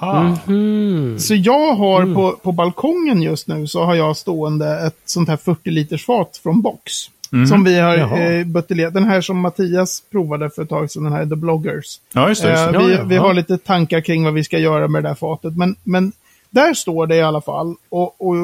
Aha. 0.00 0.36
Mm. 0.48 1.18
Så 1.18 1.34
jag 1.34 1.74
har 1.74 2.14
på, 2.14 2.32
på 2.42 2.52
balkongen 2.52 3.22
just 3.22 3.46
nu 3.48 3.66
så 3.66 3.84
har 3.84 3.94
jag 3.94 4.16
stående 4.16 4.86
ett 4.86 5.00
sånt 5.04 5.28
här 5.28 5.36
40 5.36 5.70
liters 5.70 6.06
fat 6.06 6.40
från 6.42 6.60
box. 6.62 6.92
Som 7.48 7.64
vi 7.64 7.78
har 7.78 7.96
Jaha. 7.96 8.18
eh, 8.18 8.44
buteljerat. 8.46 8.94
Den 8.94 9.04
här 9.04 9.20
som 9.20 9.40
Mattias 9.40 10.02
provade 10.10 10.50
för 10.50 10.62
ett 10.62 10.68
tag 10.68 10.90
sedan, 10.90 11.04
den 11.04 11.12
här 11.12 11.26
The 11.26 11.36
Bloggers. 11.36 12.00
Ja, 12.12 12.28
just 12.28 12.42
det. 12.42 12.50
Just 12.50 12.62
Eh, 12.66 12.72
det. 12.72 12.78
Ja, 12.78 12.86
vi, 12.86 12.94
ja, 12.94 13.02
vi 13.04 13.16
har 13.16 13.34
lite 13.34 13.58
tankar 13.58 14.00
kring 14.00 14.24
vad 14.24 14.34
vi 14.34 14.44
ska 14.44 14.58
göra 14.58 14.88
med 14.88 15.02
det 15.04 15.08
där 15.08 15.14
fatet. 15.14 15.56
Men, 15.56 15.76
men 15.84 16.12
där 16.50 16.74
står 16.74 17.06
det 17.06 17.16
i 17.16 17.22
alla 17.22 17.40
fall. 17.40 17.74
Och, 17.88 18.26
och 18.28 18.34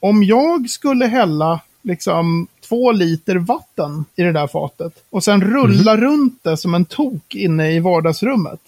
om 0.00 0.24
jag 0.24 0.70
skulle 0.70 1.06
hälla 1.06 1.60
liksom 1.82 2.46
två 2.70 2.92
liter 2.92 3.36
vatten 3.36 4.04
i 4.16 4.22
det 4.22 4.32
där 4.32 4.46
fatet 4.46 4.92
och 5.10 5.24
sen 5.24 5.40
rulla 5.42 5.92
Mhm. 5.94 6.00
runt 6.04 6.38
det 6.44 6.56
som 6.56 6.74
en 6.74 6.84
tok 6.84 7.34
inne 7.34 7.70
i 7.72 7.80
vardagsrummet. 7.80 8.60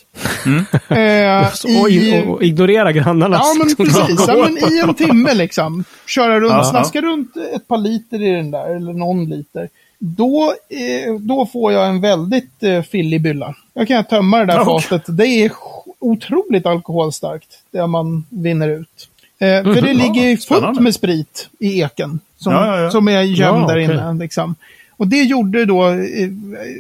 Mm. 0.47 0.59
Eh, 0.89 1.49
och, 1.83 1.91
i- 1.91 2.23
och, 2.27 2.35
och 2.35 2.43
ignorera 2.43 2.93
grannarnas... 2.93 3.41
Ja, 3.45 3.65
men 3.65 3.77
precis. 3.77 4.25
Ja, 4.29 4.37
men 4.49 4.73
I 4.73 4.81
en 4.81 4.95
timme 5.09 5.35
liksom. 5.35 5.85
Köra 6.07 6.41
runt, 6.41 6.53
Ja. 6.53 6.65
snaska 6.65 7.01
runt 7.01 7.37
ett 7.55 7.69
par 7.69 7.79
liter 7.79 8.23
i 8.23 8.31
den 8.31 8.51
där, 8.51 8.77
eller 8.77 8.93
någon 8.93 9.25
liter. 9.25 9.69
Då, 9.99 10.55
eh, 10.69 11.15
då 11.21 11.47
får 11.47 11.73
jag 11.73 11.87
en 11.89 12.01
väldigt 12.01 12.63
eh, 12.63 12.83
fillig 12.83 13.23
bylla. 13.23 13.55
Jag 13.75 13.89
kan 13.89 14.05
tömma 14.05 14.39
det 14.39 14.45
där 14.47 14.61
okej. 14.69 14.83
fatet. 14.89 15.17
Det 15.17 15.27
är 15.27 15.53
otroligt 15.99 16.67
alkoholstarkt, 16.67 17.49
det 17.71 17.87
man 17.87 18.25
vinner 18.31 18.69
ut. 18.69 19.09
Eh, 19.43 19.63
för 19.75 19.83
det 19.83 19.95
ligger 19.95 20.23
ju 20.23 20.37
fullt 20.37 20.43
spännande. 20.43 20.81
med 20.81 20.95
sprit 20.95 21.49
i 21.59 21.81
eken. 21.81 22.21
Som, 22.37 22.53
Ja, 22.53 22.67
ja, 22.67 22.81
ja. 22.83 22.91
som 22.91 23.09
är 23.09 23.23
gömd 23.23 23.63
Ja, 23.63 23.67
där 23.67 23.85
okej. 23.85 23.85
inne. 23.85 24.13
Liksom. 24.15 24.55
Och 24.97 25.07
det 25.09 25.23
gjorde 25.23 25.65
då 25.65 25.89
eh, 25.89 26.29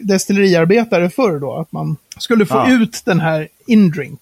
destilleriarbetare 0.02 1.10
förr 1.10 1.38
då, 1.40 1.54
att 1.54 1.72
man 1.72 1.96
skulle 2.18 2.46
få 2.46 2.54
Ja. 2.54 2.70
ut 2.72 3.02
den 3.04 3.20
här 3.20 3.48
indrink. 3.66 4.20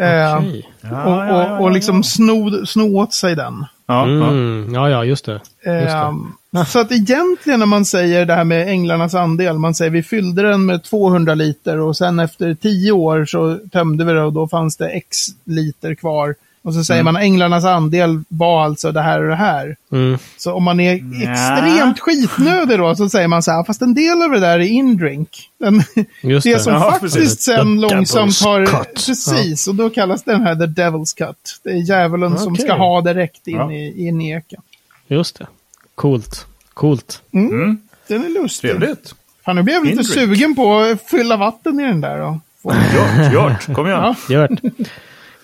Eh. 0.00 0.06
Ja, 0.06 0.38
och, 0.38 0.44
ja, 0.90 1.26
ja, 1.26 1.58
och, 1.58 1.64
och 1.64 1.70
liksom 1.70 2.02
sno, 2.04 2.66
sno 2.66 2.96
åt 2.98 3.14
sig 3.14 3.36
den. 3.36 3.64
Ja, 3.86 4.08
ja. 4.08 4.28
Mm, 4.28 4.74
ja, 4.74 4.90
ja, 4.90 5.04
just 5.04 5.24
det. 5.24 5.32
Just 5.32 5.52
det. 5.64 5.90
Ehm, 5.92 6.32
så 6.66 6.78
att 6.78 6.92
egentligen 6.92 7.58
när 7.58 7.66
man 7.66 7.84
säger 7.84 8.26
det 8.26 8.34
här 8.34 8.44
med 8.44 8.68
änglarnas 8.68 9.14
andel, 9.14 9.58
man 9.58 9.74
säger 9.74 9.90
vi 9.90 10.02
fyllde 10.02 10.42
den 10.42 10.66
med 10.66 10.82
200 10.84 11.34
liter 11.34 11.80
och 11.80 11.96
sen 11.96 12.18
efter 12.20 12.54
10 12.54 12.92
år 12.92 13.24
så 13.24 13.58
tömde 13.72 14.04
vi 14.04 14.12
det 14.12 14.22
och 14.22 14.32
då 14.32 14.48
fanns 14.48 14.76
det 14.76 14.88
x 14.88 15.16
liter 15.44 15.94
kvar. 15.94 16.34
Och 16.62 16.74
så 16.74 16.84
säger 16.84 17.02
man 17.02 17.16
änglarnas 17.16 17.64
andel 17.64 18.22
var 18.28 18.64
alltså 18.64 18.92
det 18.92 19.00
här 19.02 19.22
och 19.22 19.28
det 19.28 19.34
här. 19.36 19.76
Mm. 19.92 20.18
Så 20.36 20.52
om 20.54 20.64
man 20.64 20.80
är 20.80 20.94
extremt 20.94 22.00
skitnödig 22.00 22.78
då 22.78 22.94
så 22.94 23.08
säger 23.08 23.28
man 23.28 23.42
så 23.42 23.50
här, 23.50 23.64
fast 23.64 23.82
en 23.82 23.94
del 23.94 24.22
av 24.22 24.30
det 24.30 24.40
där 24.40 24.58
är 24.58 24.64
indrink. 24.64 25.50
Den, 25.60 25.82
Just 26.22 26.44
det 26.44 26.52
det. 26.54 26.60
som 26.60 26.72
Ja, 26.72 26.90
faktiskt 26.92 27.14
precis. 27.16 27.40
sen 27.40 27.80
The 27.88 27.94
långsamt 27.94 28.40
har... 28.40 28.66
cut. 28.66 28.94
Precis, 29.06 29.68
och 29.68 29.74
då 29.74 29.90
kallas 29.90 30.22
den 30.22 30.40
här 30.42 30.54
the 30.54 30.82
devil's 30.82 31.16
cut. 31.16 31.60
Det 31.64 31.70
är 31.70 31.74
djävulen 31.76 32.38
som 32.38 32.52
Okej. 32.52 32.64
ska 32.64 32.74
ha 32.74 33.00
det 33.00 33.14
rätt 33.14 33.46
in 33.46 33.56
Ja. 33.56 33.72
i, 33.72 34.06
in 34.08 34.20
i 34.20 34.30
eken. 34.30 34.62
Just 35.08 35.38
det. 35.38 35.46
Coolt. 35.94 36.46
Coolt. 36.74 37.22
Mm. 37.32 37.80
Den 38.08 38.24
är 38.24 38.28
lustig. 38.42 38.70
Trevligt. 38.70 39.14
Fan, 39.44 39.56
nu 39.56 39.62
blev 39.62 39.74
jag 39.76 39.84
lite 39.86 40.04
sugen 40.04 40.54
på 40.54 40.78
att 40.78 41.02
fylla 41.02 41.36
vatten 41.36 41.80
i 41.80 41.84
den 41.84 42.00
där. 42.00 42.18
Då. 42.18 42.40
Få- 42.62 42.72
Gjort, 42.72 43.32
gjort. 43.32 43.76
Kom 43.76 43.86
igen. 43.86 44.00
Ja. 44.00 44.14
Gör 44.34 44.48
det. 44.48 44.70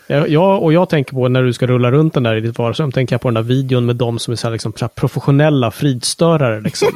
Jag, 0.07 0.62
och 0.62 0.73
jag 0.73 0.88
tänker 0.88 1.12
på 1.12 1.29
när 1.29 1.43
du 1.43 1.53
ska 1.53 1.67
rulla 1.67 1.90
runt 1.90 2.14
den 2.14 2.23
där 2.23 2.37
i 2.37 2.40
ditt 2.40 2.59
vardagsrum, 2.59 2.93
tänker 2.93 3.14
jag 3.14 3.21
på 3.21 3.29
den 3.29 3.35
där 3.35 3.43
videon 3.43 3.87
med 3.87 3.97
de 3.97 4.19
som 4.19 4.33
är 4.33 4.37
så 4.37 4.47
här, 4.47 4.53
liksom, 4.53 4.73
professionella 4.95 5.71
fridstörare. 5.71 6.61
Liksom, 6.61 6.88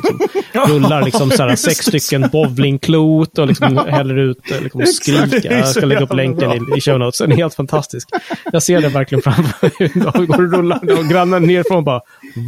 som 0.52 0.60
rullar 0.74 1.02
liksom, 1.02 1.30
så 1.30 1.42
här, 1.42 1.56
sex 1.56 1.78
stycken 1.86 2.28
bowlingklot 2.32 3.38
och 3.38 3.46
liksom, 3.46 3.76
häller 3.88 4.18
ut 4.18 4.50
eh, 4.50 4.62
liksom, 4.62 4.80
och 4.80 4.88
skriker. 4.88 5.52
Jag 5.52 5.68
ska 5.68 5.86
lägga 5.86 6.00
upp 6.00 6.14
länken 6.14 6.52
i, 6.52 6.78
i 6.78 6.80
show 6.80 6.98
notes. 6.98 7.18
Den 7.18 7.32
är 7.32 7.36
helt 7.36 7.54
fantastisk. 7.54 8.08
Jag 8.52 8.62
ser 8.62 8.80
det 8.80 8.88
verkligen 8.88 9.22
framför 9.22 9.70
mig. 9.78 10.26
Går 10.26 10.44
och 10.44 10.52
rullar 10.52 10.98
och 10.98 11.04
grannen 11.04 11.42
nerifrån 11.42 11.76
och 11.76 11.84
bara, 11.84 12.00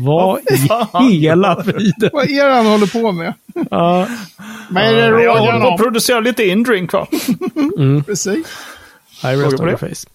vad 0.05 0.39
i 1.11 1.17
hela 1.17 1.63
friden? 1.65 2.11
Vad 2.13 2.31
är 2.31 2.49
det 2.49 2.55
han 2.55 2.67
håller 2.67 2.87
på 2.87 3.13
med? 3.13 3.35
Ja, 3.71 4.07
Vad 4.71 4.83
är 4.83 5.13
det 5.13 5.23
Jag 5.23 5.37
håller 5.37 5.61
på 5.61 5.69
att 5.69 5.81
producera 5.81 6.21
lite 6.21 6.45
indrink 6.45 6.93
va? 6.93 7.07
Precis. 8.07 8.47
I 9.23 9.37
rest 9.37 9.61
on 9.61 9.69
your 9.69 9.77
face. 9.77 10.07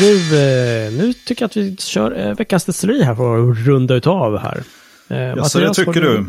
Du, 0.00 0.16
eh, 0.16 0.92
nu 0.92 1.12
tycker 1.12 1.42
jag 1.42 1.46
att 1.48 1.56
vi 1.56 1.76
kör 1.76 2.26
eh, 2.28 2.34
veckans 2.34 2.64
destilleri 2.64 3.02
här 3.02 3.14
för 3.14 3.50
att 3.50 3.58
runda 3.66 3.94
utav 3.94 4.38
här. 4.38 4.62
Eh, 5.08 5.18
Jaså, 5.18 5.58
det 5.58 5.74
tycker 5.74 6.00
du? 6.00 6.26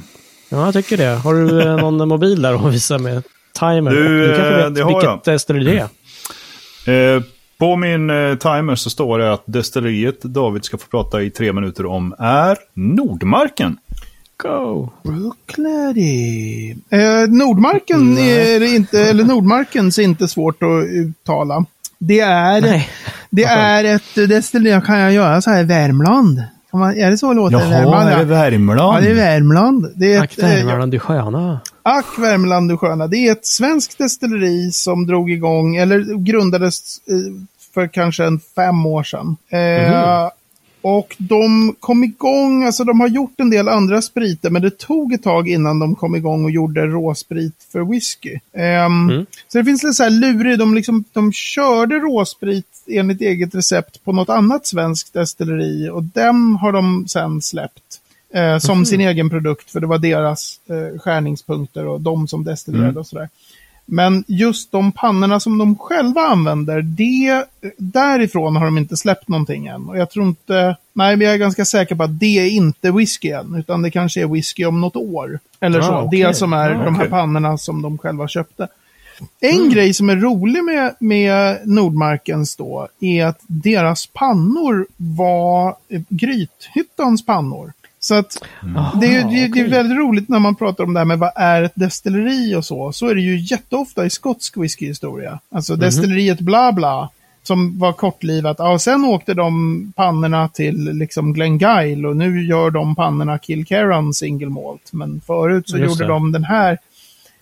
Ja, 0.50 0.66
jag 0.66 0.74
tycker 0.74 0.98
det. 0.98 1.16
Har 1.16 1.34
du 1.34 1.64
någon 1.82 2.08
mobil 2.08 2.42
där 2.42 2.68
att 2.68 2.74
visa 2.74 2.98
med 2.98 3.24
timer? 3.60 3.92
Du, 3.92 4.28
du 4.28 4.36
kanske 4.36 4.56
vet 4.56 4.76
det 4.76 4.82
har 4.82 5.02
vilket 5.02 5.24
destilleri 5.24 5.64
det 5.66 5.80
är? 5.80 5.90
Eh, 6.88 7.22
på 7.60 7.76
min 7.76 8.08
timer 8.40 8.76
så 8.76 8.90
står 8.90 9.20
det 9.20 9.34
att 9.34 9.44
destilleriet 9.46 10.22
David 10.22 10.66
ska 10.66 10.78
få 10.78 10.88
prata 10.88 11.22
i 11.22 11.30
tre 11.30 11.54
minuter 11.54 11.86
om 11.86 12.16
är 12.20 12.58
Nordmarken. 12.74 13.78
Go! 14.42 14.90
Brooklady. 15.04 16.72
Eh, 16.72 17.30
Nordmarken 17.30 18.18
är 18.18 18.60
det 18.60 18.76
inte, 18.76 19.02
eller 19.02 19.24
Nordmarkens 19.24 20.00
är 20.00 20.04
inte 20.04 20.28
svårt 20.28 20.64
att 20.64 20.86
uttala. 20.90 21.66
Det 21.98 22.20
är, 22.20 22.62
Nej. 22.62 22.90
det 23.30 23.44
är 23.44 23.84
ett 23.84 24.16
destilleri, 24.30 24.82
kan 24.82 25.00
jag 25.00 25.14
göra 25.14 25.42
så 25.42 25.50
här 25.50 25.64
Värmland? 25.64 26.44
Man, 26.74 26.98
är 26.98 27.12
det 27.12 27.18
så 27.18 27.30
det 27.30 27.36
låter 27.36 27.68
i 27.68 27.70
Värmland? 27.70 28.12
ja? 28.12 28.24
Värmland? 28.24 28.80
Ja, 28.80 29.00
det 29.02 29.12
är 29.12 29.16
Värmland. 29.16 29.88
Det 29.96 30.14
är 30.14 30.22
Ack, 30.22 30.38
ett, 30.38 30.44
eh, 30.44 30.66
Värmland, 30.66 30.92
du 30.92 31.00
sköna. 31.00 31.60
Ack 31.84 32.20
Värmland 32.20 32.70
du 32.70 32.78
sköna. 32.78 33.08
Det 33.08 33.18
är 33.18 33.32
ett 33.32 33.46
svenskt 33.46 33.98
destilleri 33.98 34.72
som 34.72 35.08
drog 35.08 35.32
igång, 35.32 35.76
eller 35.76 36.24
grundades 36.24 36.98
eh, 36.98 37.44
för 37.74 37.88
kanske 37.88 38.26
en 38.26 38.40
fem 38.56 38.86
år 38.86 39.04
sedan. 39.04 39.38
Eh, 39.50 40.30
Och 40.82 41.16
de 41.20 41.76
kom 41.80 42.04
igång, 42.04 42.64
alltså 42.64 42.84
de 42.84 43.00
har 43.00 43.08
gjort 43.08 43.40
en 43.40 43.50
del 43.50 43.68
andra 43.68 44.02
spriter, 44.02 44.50
men 44.50 44.62
det 44.62 44.78
tog 44.78 45.14
ett 45.14 45.24
tag 45.24 45.50
innan 45.50 45.80
de 45.80 45.96
kom 45.96 46.16
igång 46.16 46.46
och 46.46 46.52
gjorde 46.52 46.88
råsprit 46.88 47.56
för 47.72 47.92
whisky. 47.92 48.40
Ehm, 48.54 49.10
Så 49.48 49.58
det 49.58 49.64
finns 49.66 49.84
lite 49.84 49.94
så 49.94 50.04
här 50.04 50.10
lurig, 50.10 50.60
de, 50.60 50.76
liksom, 50.76 51.04
de 51.14 51.32
körde 51.34 51.96
råsprit 51.96 52.66
enligt 52.88 53.22
eget 53.22 53.56
recept 53.56 54.04
på 54.04 54.12
något 54.12 54.30
annat 54.30 54.68
svenskt 54.68 55.14
destilleri 55.14 55.90
och 55.90 56.04
den 56.04 56.56
har 56.56 56.72
de 56.72 57.08
sen 57.08 57.42
släppt. 57.42 57.98
Eh, 58.34 58.58
som 58.58 58.86
sin 58.86 59.02
egen 59.02 59.30
produkt, 59.30 59.72
för 59.72 59.80
det 59.80 59.88
var 59.88 59.98
deras 59.98 60.60
eh, 60.70 61.00
skärningspunkter 61.00 61.88
och 61.88 62.02
de 62.02 62.28
som 62.28 62.44
destillerade 62.44 63.00
och 63.00 63.08
sådär. 63.08 63.30
Men 63.86 64.24
just 64.28 64.72
de 64.72 64.92
pannorna 64.92 65.40
som 65.40 65.58
de 65.58 65.76
själva 65.78 66.22
använder, 66.22 66.82
det, 66.82 67.46
därifrån 67.78 68.56
har 68.56 68.66
de 68.66 68.78
inte 68.78 68.98
släppt 68.98 69.28
någonting 69.28 69.68
än. 69.68 69.90
Och 69.90 69.98
jag 69.98 70.10
tror 70.10 70.26
inte, 70.28 70.76
nej 70.94 71.16
men 71.18 71.26
jag 71.26 71.34
är 71.34 71.40
ganska 71.40 71.66
säker 71.66 71.96
på 71.96 72.04
att 72.04 72.20
det 72.20 72.40
är 72.40 72.50
inte 72.50 72.92
whisky 72.92 73.30
än, 73.30 73.56
utan 73.56 73.82
det 73.82 73.92
kanske 73.92 74.22
är 74.22 74.28
whisky 74.28 74.66
om 74.66 74.82
något 74.82 74.96
år. 74.96 75.40
Eller 75.60 75.80
Ah, 75.80 75.84
så. 75.84 75.98
okej. 75.98 76.24
Det 76.24 76.34
som 76.34 76.54
är 76.54 76.70
Ah, 76.72 76.84
de 76.84 76.96
här 76.96 77.02
okej. 77.02 77.10
pannorna 77.10 77.58
som 77.58 77.82
de 77.82 77.98
själva 77.98 78.28
köpte. 78.28 78.68
En 79.40 79.70
grej 79.70 79.94
som 79.94 80.10
är 80.10 80.16
rolig 80.16 80.64
med, 80.64 80.96
med 81.00 81.58
Nordmarkens 81.68 82.56
då 82.56 82.88
är 83.00 83.26
att 83.26 83.40
deras 83.48 84.06
pannor 84.08 84.88
var 84.98 85.76
Grythyttans 86.10 87.26
pannor. 87.26 87.74
Så 88.04 88.16
att 88.16 88.44
det, 89.02 89.16
är, 89.16 89.30
det, 89.30 89.44
är- 89.44 89.50
det 89.50 89.60
är 89.60 89.70
väldigt 89.70 89.98
roligt 89.98 90.30
när 90.30 90.40
man 90.40 90.56
pratar 90.56 90.84
om 90.84 90.94
det 90.94 91.00
här 91.00 91.06
med 91.06 91.20
vad 91.20 91.32
är 91.36 91.64
ett 91.64 91.72
destilleri 91.76 92.56
och 92.56 92.66
så. 92.66 92.92
Så 92.92 93.08
är 93.08 93.16
det 93.16 93.22
ju 93.22 93.40
jätteofta 93.40 94.06
i 94.06 94.10
skotsk 94.10 94.58
whiskyhistoria. 94.58 95.40
Alltså 95.52 95.76
destilleriet 95.76 96.40
bla 96.40 96.72
bla. 96.72 97.10
Som 97.44 97.80
var 97.80 97.94
kortlivat. 97.94 98.56
Ja, 98.60 98.74
och 98.74 98.82
sen 98.82 99.06
åkte 99.06 99.34
de 99.34 99.94
pannorna 99.96 100.48
till 100.48 100.84
liksom 100.94 101.34
Glengyle 101.34 102.06
och 102.08 102.18
nu 102.18 102.46
gör 102.46 102.70
de 102.70 102.96
pannorna 102.96 103.40
Kilkerran 103.40 104.14
single 104.14 104.50
malt. 104.50 104.90
Men 104.94 105.22
förut 105.28 105.70
så 105.70 105.78
Just 105.78 105.90
gjorde 105.92 106.04
det. 106.04 106.08
de 106.08 106.32
den 106.32 106.44
här. 106.44 106.78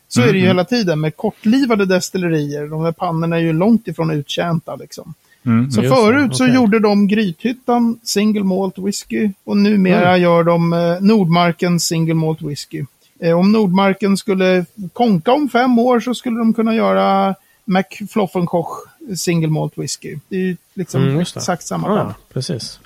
Så 0.07 0.21
är 0.21 0.33
det 0.33 0.39
ju 0.39 0.45
hela 0.47 0.63
tiden 0.65 0.99
med 0.99 1.15
kortlivade 1.15 1.85
destillerier. 1.85 2.67
De 2.67 2.81
här 2.83 2.91
pannorna 2.91 3.35
är 3.35 3.39
ju 3.41 3.53
långt 3.53 3.87
ifrån 3.87 4.11
uttjänta 4.11 4.75
liksom. 4.75 5.13
Mm. 5.45 5.71
Så 5.71 5.81
förut 5.81 6.35
så 6.37 6.43
okej. 6.43 6.55
gjorde 6.55 6.79
de 6.79 7.07
Grythyttan 7.07 7.99
Single 8.03 8.43
Malt 8.43 8.77
Whisky 8.77 9.31
och 9.43 9.57
numera 9.57 10.09
Mm. 10.09 10.21
gör 10.21 10.43
de 10.43 10.73
eh, 10.73 10.79
Nordmarken 11.01 11.79
Single 11.79 12.13
Malt 12.13 12.41
Whisky. 12.41 12.85
Eh, 13.19 13.39
om 13.39 13.51
Nordmarken 13.51 14.17
skulle 14.17 14.65
konka 14.93 15.31
om 15.31 15.49
fem 15.49 15.79
år 15.79 15.99
så 15.99 16.13
skulle 16.15 16.37
de 16.39 16.53
kunna 16.53 16.75
göra 16.75 17.35
McFloffenkoch 17.65 18.85
Single 19.17 19.47
Malt 19.49 19.73
Whisky. 19.77 20.15
Det 20.29 20.35
är 20.35 20.39
ju 20.39 20.57
liksom 20.73 21.03
Mm, 21.03 21.19
exakt 21.19 21.63
samma 21.67 21.87
Ja, 21.87 21.95
panna. 21.97 22.15
precis. 22.33 22.79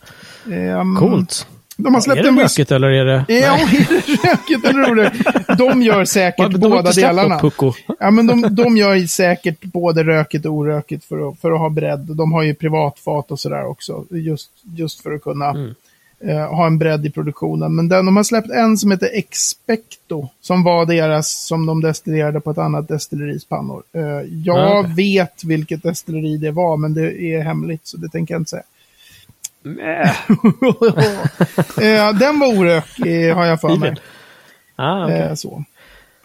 Ehm, 0.52 0.96
Coolt. 0.96 1.48
De 1.78 1.94
har 1.94 2.02
släppt 2.02 2.20
är 2.20 2.24
det 2.24 2.30
en 2.30 2.76
eller 2.76 2.88
är 2.90 3.06
det... 3.06 3.26
Ja, 3.28 3.54
är 3.58 3.88
det 3.90 4.30
rökigt 4.30 4.66
eller 4.66 4.80
roligt? 4.80 5.14
De 5.58 5.82
gör 5.82 6.06
säkert 6.06 6.52
de 6.52 6.58
båda 6.70 6.92
delarna. 6.92 7.40
Pucko. 7.40 7.74
Ja, 8.00 8.12
men 8.12 8.28
de, 8.28 8.56
de 8.56 8.78
gör 8.78 9.08
säkert 9.08 9.62
både 9.64 10.04
rökigt 10.04 10.46
och 10.46 10.52
orökigt 10.54 11.06
för 11.06 11.30
att, 11.30 11.40
för 11.40 11.52
att 11.52 11.60
ha 11.60 11.70
bredd. 11.70 12.00
De 12.00 12.32
har 12.32 12.44
ju 12.44 12.54
privatfat 12.56 13.32
och 13.32 13.40
sådär 13.40 13.66
också. 13.66 14.06
Just, 14.10 14.50
just 14.76 15.02
för 15.04 15.12
att 15.14 15.22
kunna 15.24 15.50
Mm. 15.50 16.38
eh, 16.38 16.48
ha 16.56 16.66
en 16.68 16.78
bredd 16.78 17.06
i 17.06 17.10
produktionen. 17.10 17.76
Men 17.76 17.90
den, 17.90 18.06
de 18.06 18.16
har 18.16 18.24
släppt 18.24 18.50
en 18.50 18.78
som 18.78 18.92
heter 18.92 19.10
Expecto. 19.14 20.28
Som 20.42 20.64
var 20.64 20.86
deras, 20.86 21.46
som 21.46 21.66
de 21.66 21.82
destillerade 21.82 22.40
på 22.40 22.52
ett 22.52 22.58
annat 22.58 22.88
destilleris 22.88 23.46
pannor. 23.46 23.84
Eh, 23.94 24.02
jag 24.46 24.58
Ah, 24.58 24.80
okej. 24.80 24.94
vet 24.96 25.44
vilket 25.44 25.84
destilleri 25.84 26.38
det 26.38 26.52
var, 26.52 26.78
men 26.78 26.94
det 26.94 27.22
är 27.22 27.42
hemligt 27.44 27.88
så 27.88 27.98
det 27.98 28.10
tänker 28.10 28.34
jag 28.34 28.42
inte 28.42 28.50
säga. 28.50 28.64
Nej. 29.64 30.14
eh, 31.82 32.14
den 32.14 32.40
var 32.40 32.58
orök, 32.58 33.00
eh, 33.00 33.36
har 33.36 33.46
jag 33.46 33.62
för 33.62 33.76
mig. 33.78 33.96
Ah. 34.76 35.10
Eh, 35.10 35.34
så. 35.36 35.64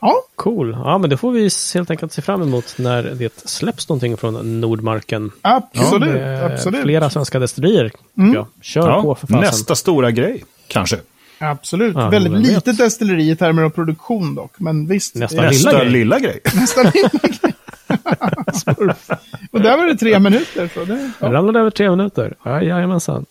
Ja, 0.01 0.14
Cool. 0.37 0.72
Ja, 0.85 0.98
men 0.98 1.11
det 1.11 1.16
får 1.16 1.33
vi 1.33 1.51
helt 1.74 1.90
enkelt 1.90 2.12
se 2.12 2.22
fram 2.22 2.42
emot 2.42 2.74
när 2.79 3.03
det 3.03 3.48
släpps 3.48 3.88
någonting 3.88 4.16
från 4.16 4.61
Nordmarken. 4.61 5.31
absolut. 5.42 6.14
Med 6.14 6.44
absolut. 6.53 6.83
Flera 6.83 7.11
svenska 7.11 7.38
destillerier. 7.38 7.90
Mm. 8.18 8.35
Ja, 8.35 8.46
kör 8.62 9.03
på 9.03 9.09
Ja, 9.09 9.14
för 9.14 9.27
fasen. 9.27 9.40
nästa 9.40 9.74
stora 9.74 10.11
grej, 10.11 10.44
kanske. 10.68 10.96
Absolut. 11.40 11.94
Ja, 11.96 12.09
Väldigt 12.09 12.33
litet 12.46 12.79
destilleri 12.79 13.31
i 13.31 13.37
termer 13.37 13.62
av 13.62 13.70
produktion 13.70 14.35
dock. 14.35 14.53
Men 14.57 14.87
visst. 14.87 15.14
Nästa 15.14 15.37
är 15.37 15.40
lilla 15.51 15.70
Nästa 15.70 15.79
grej. 15.79 15.90
lilla 15.90 16.18
grej. 16.18 16.40
nästa 16.55 16.83
lilla 16.83 17.09
grej. 17.22 17.55
Och 19.51 19.61
där 19.61 19.76
var 19.76 19.86
det 19.86 19.97
tre 19.97 20.18
minuter. 20.18 20.70
Så 20.74 20.84
det, 20.84 21.11
ja. 21.20 21.32
ramlade 21.32 21.61
över 21.61 21.70
tre 21.70 21.91
minuter. 21.91 22.34
Ja, 22.43 22.62
jajamensan. 22.62 23.26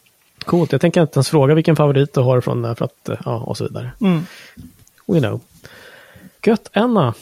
Coolt. 0.46 0.72
Jag 0.72 0.82
tänker 0.82 1.02
inte 1.02 1.18
ens 1.18 1.30
fråga 1.30 1.56
vilken 1.56 1.76
favorit 1.76 2.14
du 2.14 2.20
har 2.22 2.42
från 2.42 2.76
för 2.76 2.86
att, 2.86 3.10
ja, 3.26 3.38
och 3.38 3.58
så 3.58 3.64
vidare. 3.64 3.92
Mm. 4.02 4.26
We 5.08 5.20
know. 5.20 5.42
Gött, 6.46 6.70
Anna. 6.74 7.14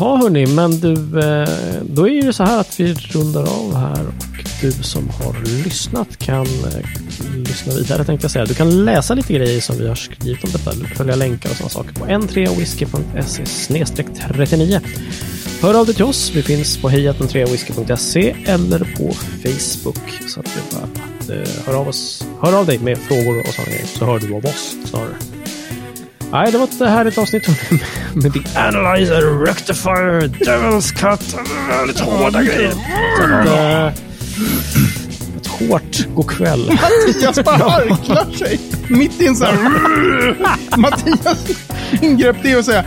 Ja, 0.00 0.16
hörni, 0.16 0.46
men 0.46 0.80
du, 0.80 0.92
eh, 1.20 1.48
då 1.82 2.08
är 2.08 2.22
det 2.22 2.32
så 2.32 2.44
här 2.44 2.60
att 2.60 2.80
vi 2.80 2.94
rundar 2.94 3.42
av 3.42 3.76
här 3.76 4.06
och 4.08 4.14
du 4.60 4.72
som 4.72 5.08
har 5.08 5.64
lyssnat 5.64 6.16
kan 6.18 6.46
eh, 6.46 6.86
lyssna 7.34 7.74
vidare 7.74 8.04
tänkte 8.04 8.24
jag 8.24 8.30
säga. 8.30 8.44
Du 8.44 8.54
kan 8.54 8.84
läsa 8.84 9.14
lite 9.14 9.32
grejer 9.32 9.60
som 9.60 9.78
vi 9.78 9.88
har 9.88 9.94
skrivit 9.94 10.44
om 10.44 10.50
detta, 10.50 10.72
följa 10.96 11.16
länkar 11.16 11.50
och 11.50 11.56
sådana 11.56 11.70
saker 11.70 11.92
på 11.94 12.06
n3whisky.se 12.06 13.84
39. 14.34 14.80
Hör 15.62 15.74
av 15.74 15.86
dig 15.86 15.94
till 15.94 16.04
oss. 16.04 16.32
Vi 16.34 16.42
finns 16.42 16.76
på 16.76 16.90
hejatn3whisky.se 16.90 18.36
eller 18.46 18.78
på 18.78 19.12
Facebook. 19.14 20.28
Så 20.28 20.40
att 20.40 20.46
det 20.46 20.76
är 20.76 20.80
bara 20.80 20.84
att 20.84 21.30
eh, 21.30 21.64
höra 21.66 21.78
av, 21.78 21.88
oss, 21.88 22.26
hör 22.40 22.58
av 22.58 22.66
dig 22.66 22.78
med 22.78 22.98
frågor 22.98 23.40
och 23.40 23.46
sådana 23.54 23.70
grejer 23.70 23.86
så 23.86 24.04
hör 24.04 24.18
du 24.18 24.34
av 24.34 24.46
oss 24.46 24.76
snarare. 24.84 25.33
Nej, 26.34 26.52
det 26.52 26.58
var 26.58 26.64
ett 26.64 26.80
härligt 26.80 27.18
avsnitt 27.18 27.48
med, 27.48 27.80
med 28.22 28.32
The 28.32 28.58
Analyzer, 28.58 29.46
Rectifier, 29.46 30.20
Devil's 30.28 30.92
Cut. 30.92 31.36
Lite 31.86 32.02
hårda 32.02 32.42
grejer. 32.42 32.72
Eh, 33.46 33.86
ett 35.36 35.46
hårt 35.46 36.06
god 36.14 36.30
kväll. 36.30 36.68
Mattias 37.06 37.44
bara 37.44 37.56
harklar 37.56 38.36
sig 38.36 38.60
mitt 38.88 39.20
i 39.20 39.26
en 39.26 39.36
sån 39.36 39.46
här... 39.46 40.76
Mattias 40.76 41.38
ingrepp 42.02 42.36
det 42.42 42.52
är 42.52 42.58
att 42.58 42.64
säga 42.64 42.84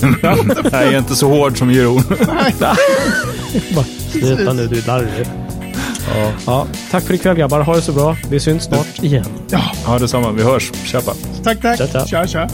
Nej, 0.00 0.84
jag 0.84 0.94
är 0.94 0.98
inte 0.98 1.16
så 1.16 1.28
hård 1.28 1.58
som 1.58 1.70
Jeroen. 1.70 2.04
Bara, 3.74 3.84
Sluta 4.10 4.52
nu, 4.52 4.66
du 4.66 4.78
är 4.78 4.86
larvig. 4.86 5.26
Ja. 6.08 6.32
ja, 6.46 6.66
tack 6.90 7.04
för 7.04 7.14
ikväll 7.14 7.36
grabbar. 7.36 7.60
Ha 7.60 7.74
det 7.74 7.82
så 7.82 7.92
bra. 7.92 8.16
Vi 8.30 8.40
syns 8.40 8.64
snart 8.64 9.02
igen. 9.02 9.24
ja, 9.50 9.60
Ja, 9.86 9.98
detsamma. 9.98 10.30
Vi 10.30 10.42
hörs. 10.42 10.72
Tjappa. 10.84 11.14
tack 11.44 11.60
tack. 11.62 11.78
Tja, 11.78 11.86
tja. 11.86 12.06
Tja 12.06 12.26
tja. 12.26 12.48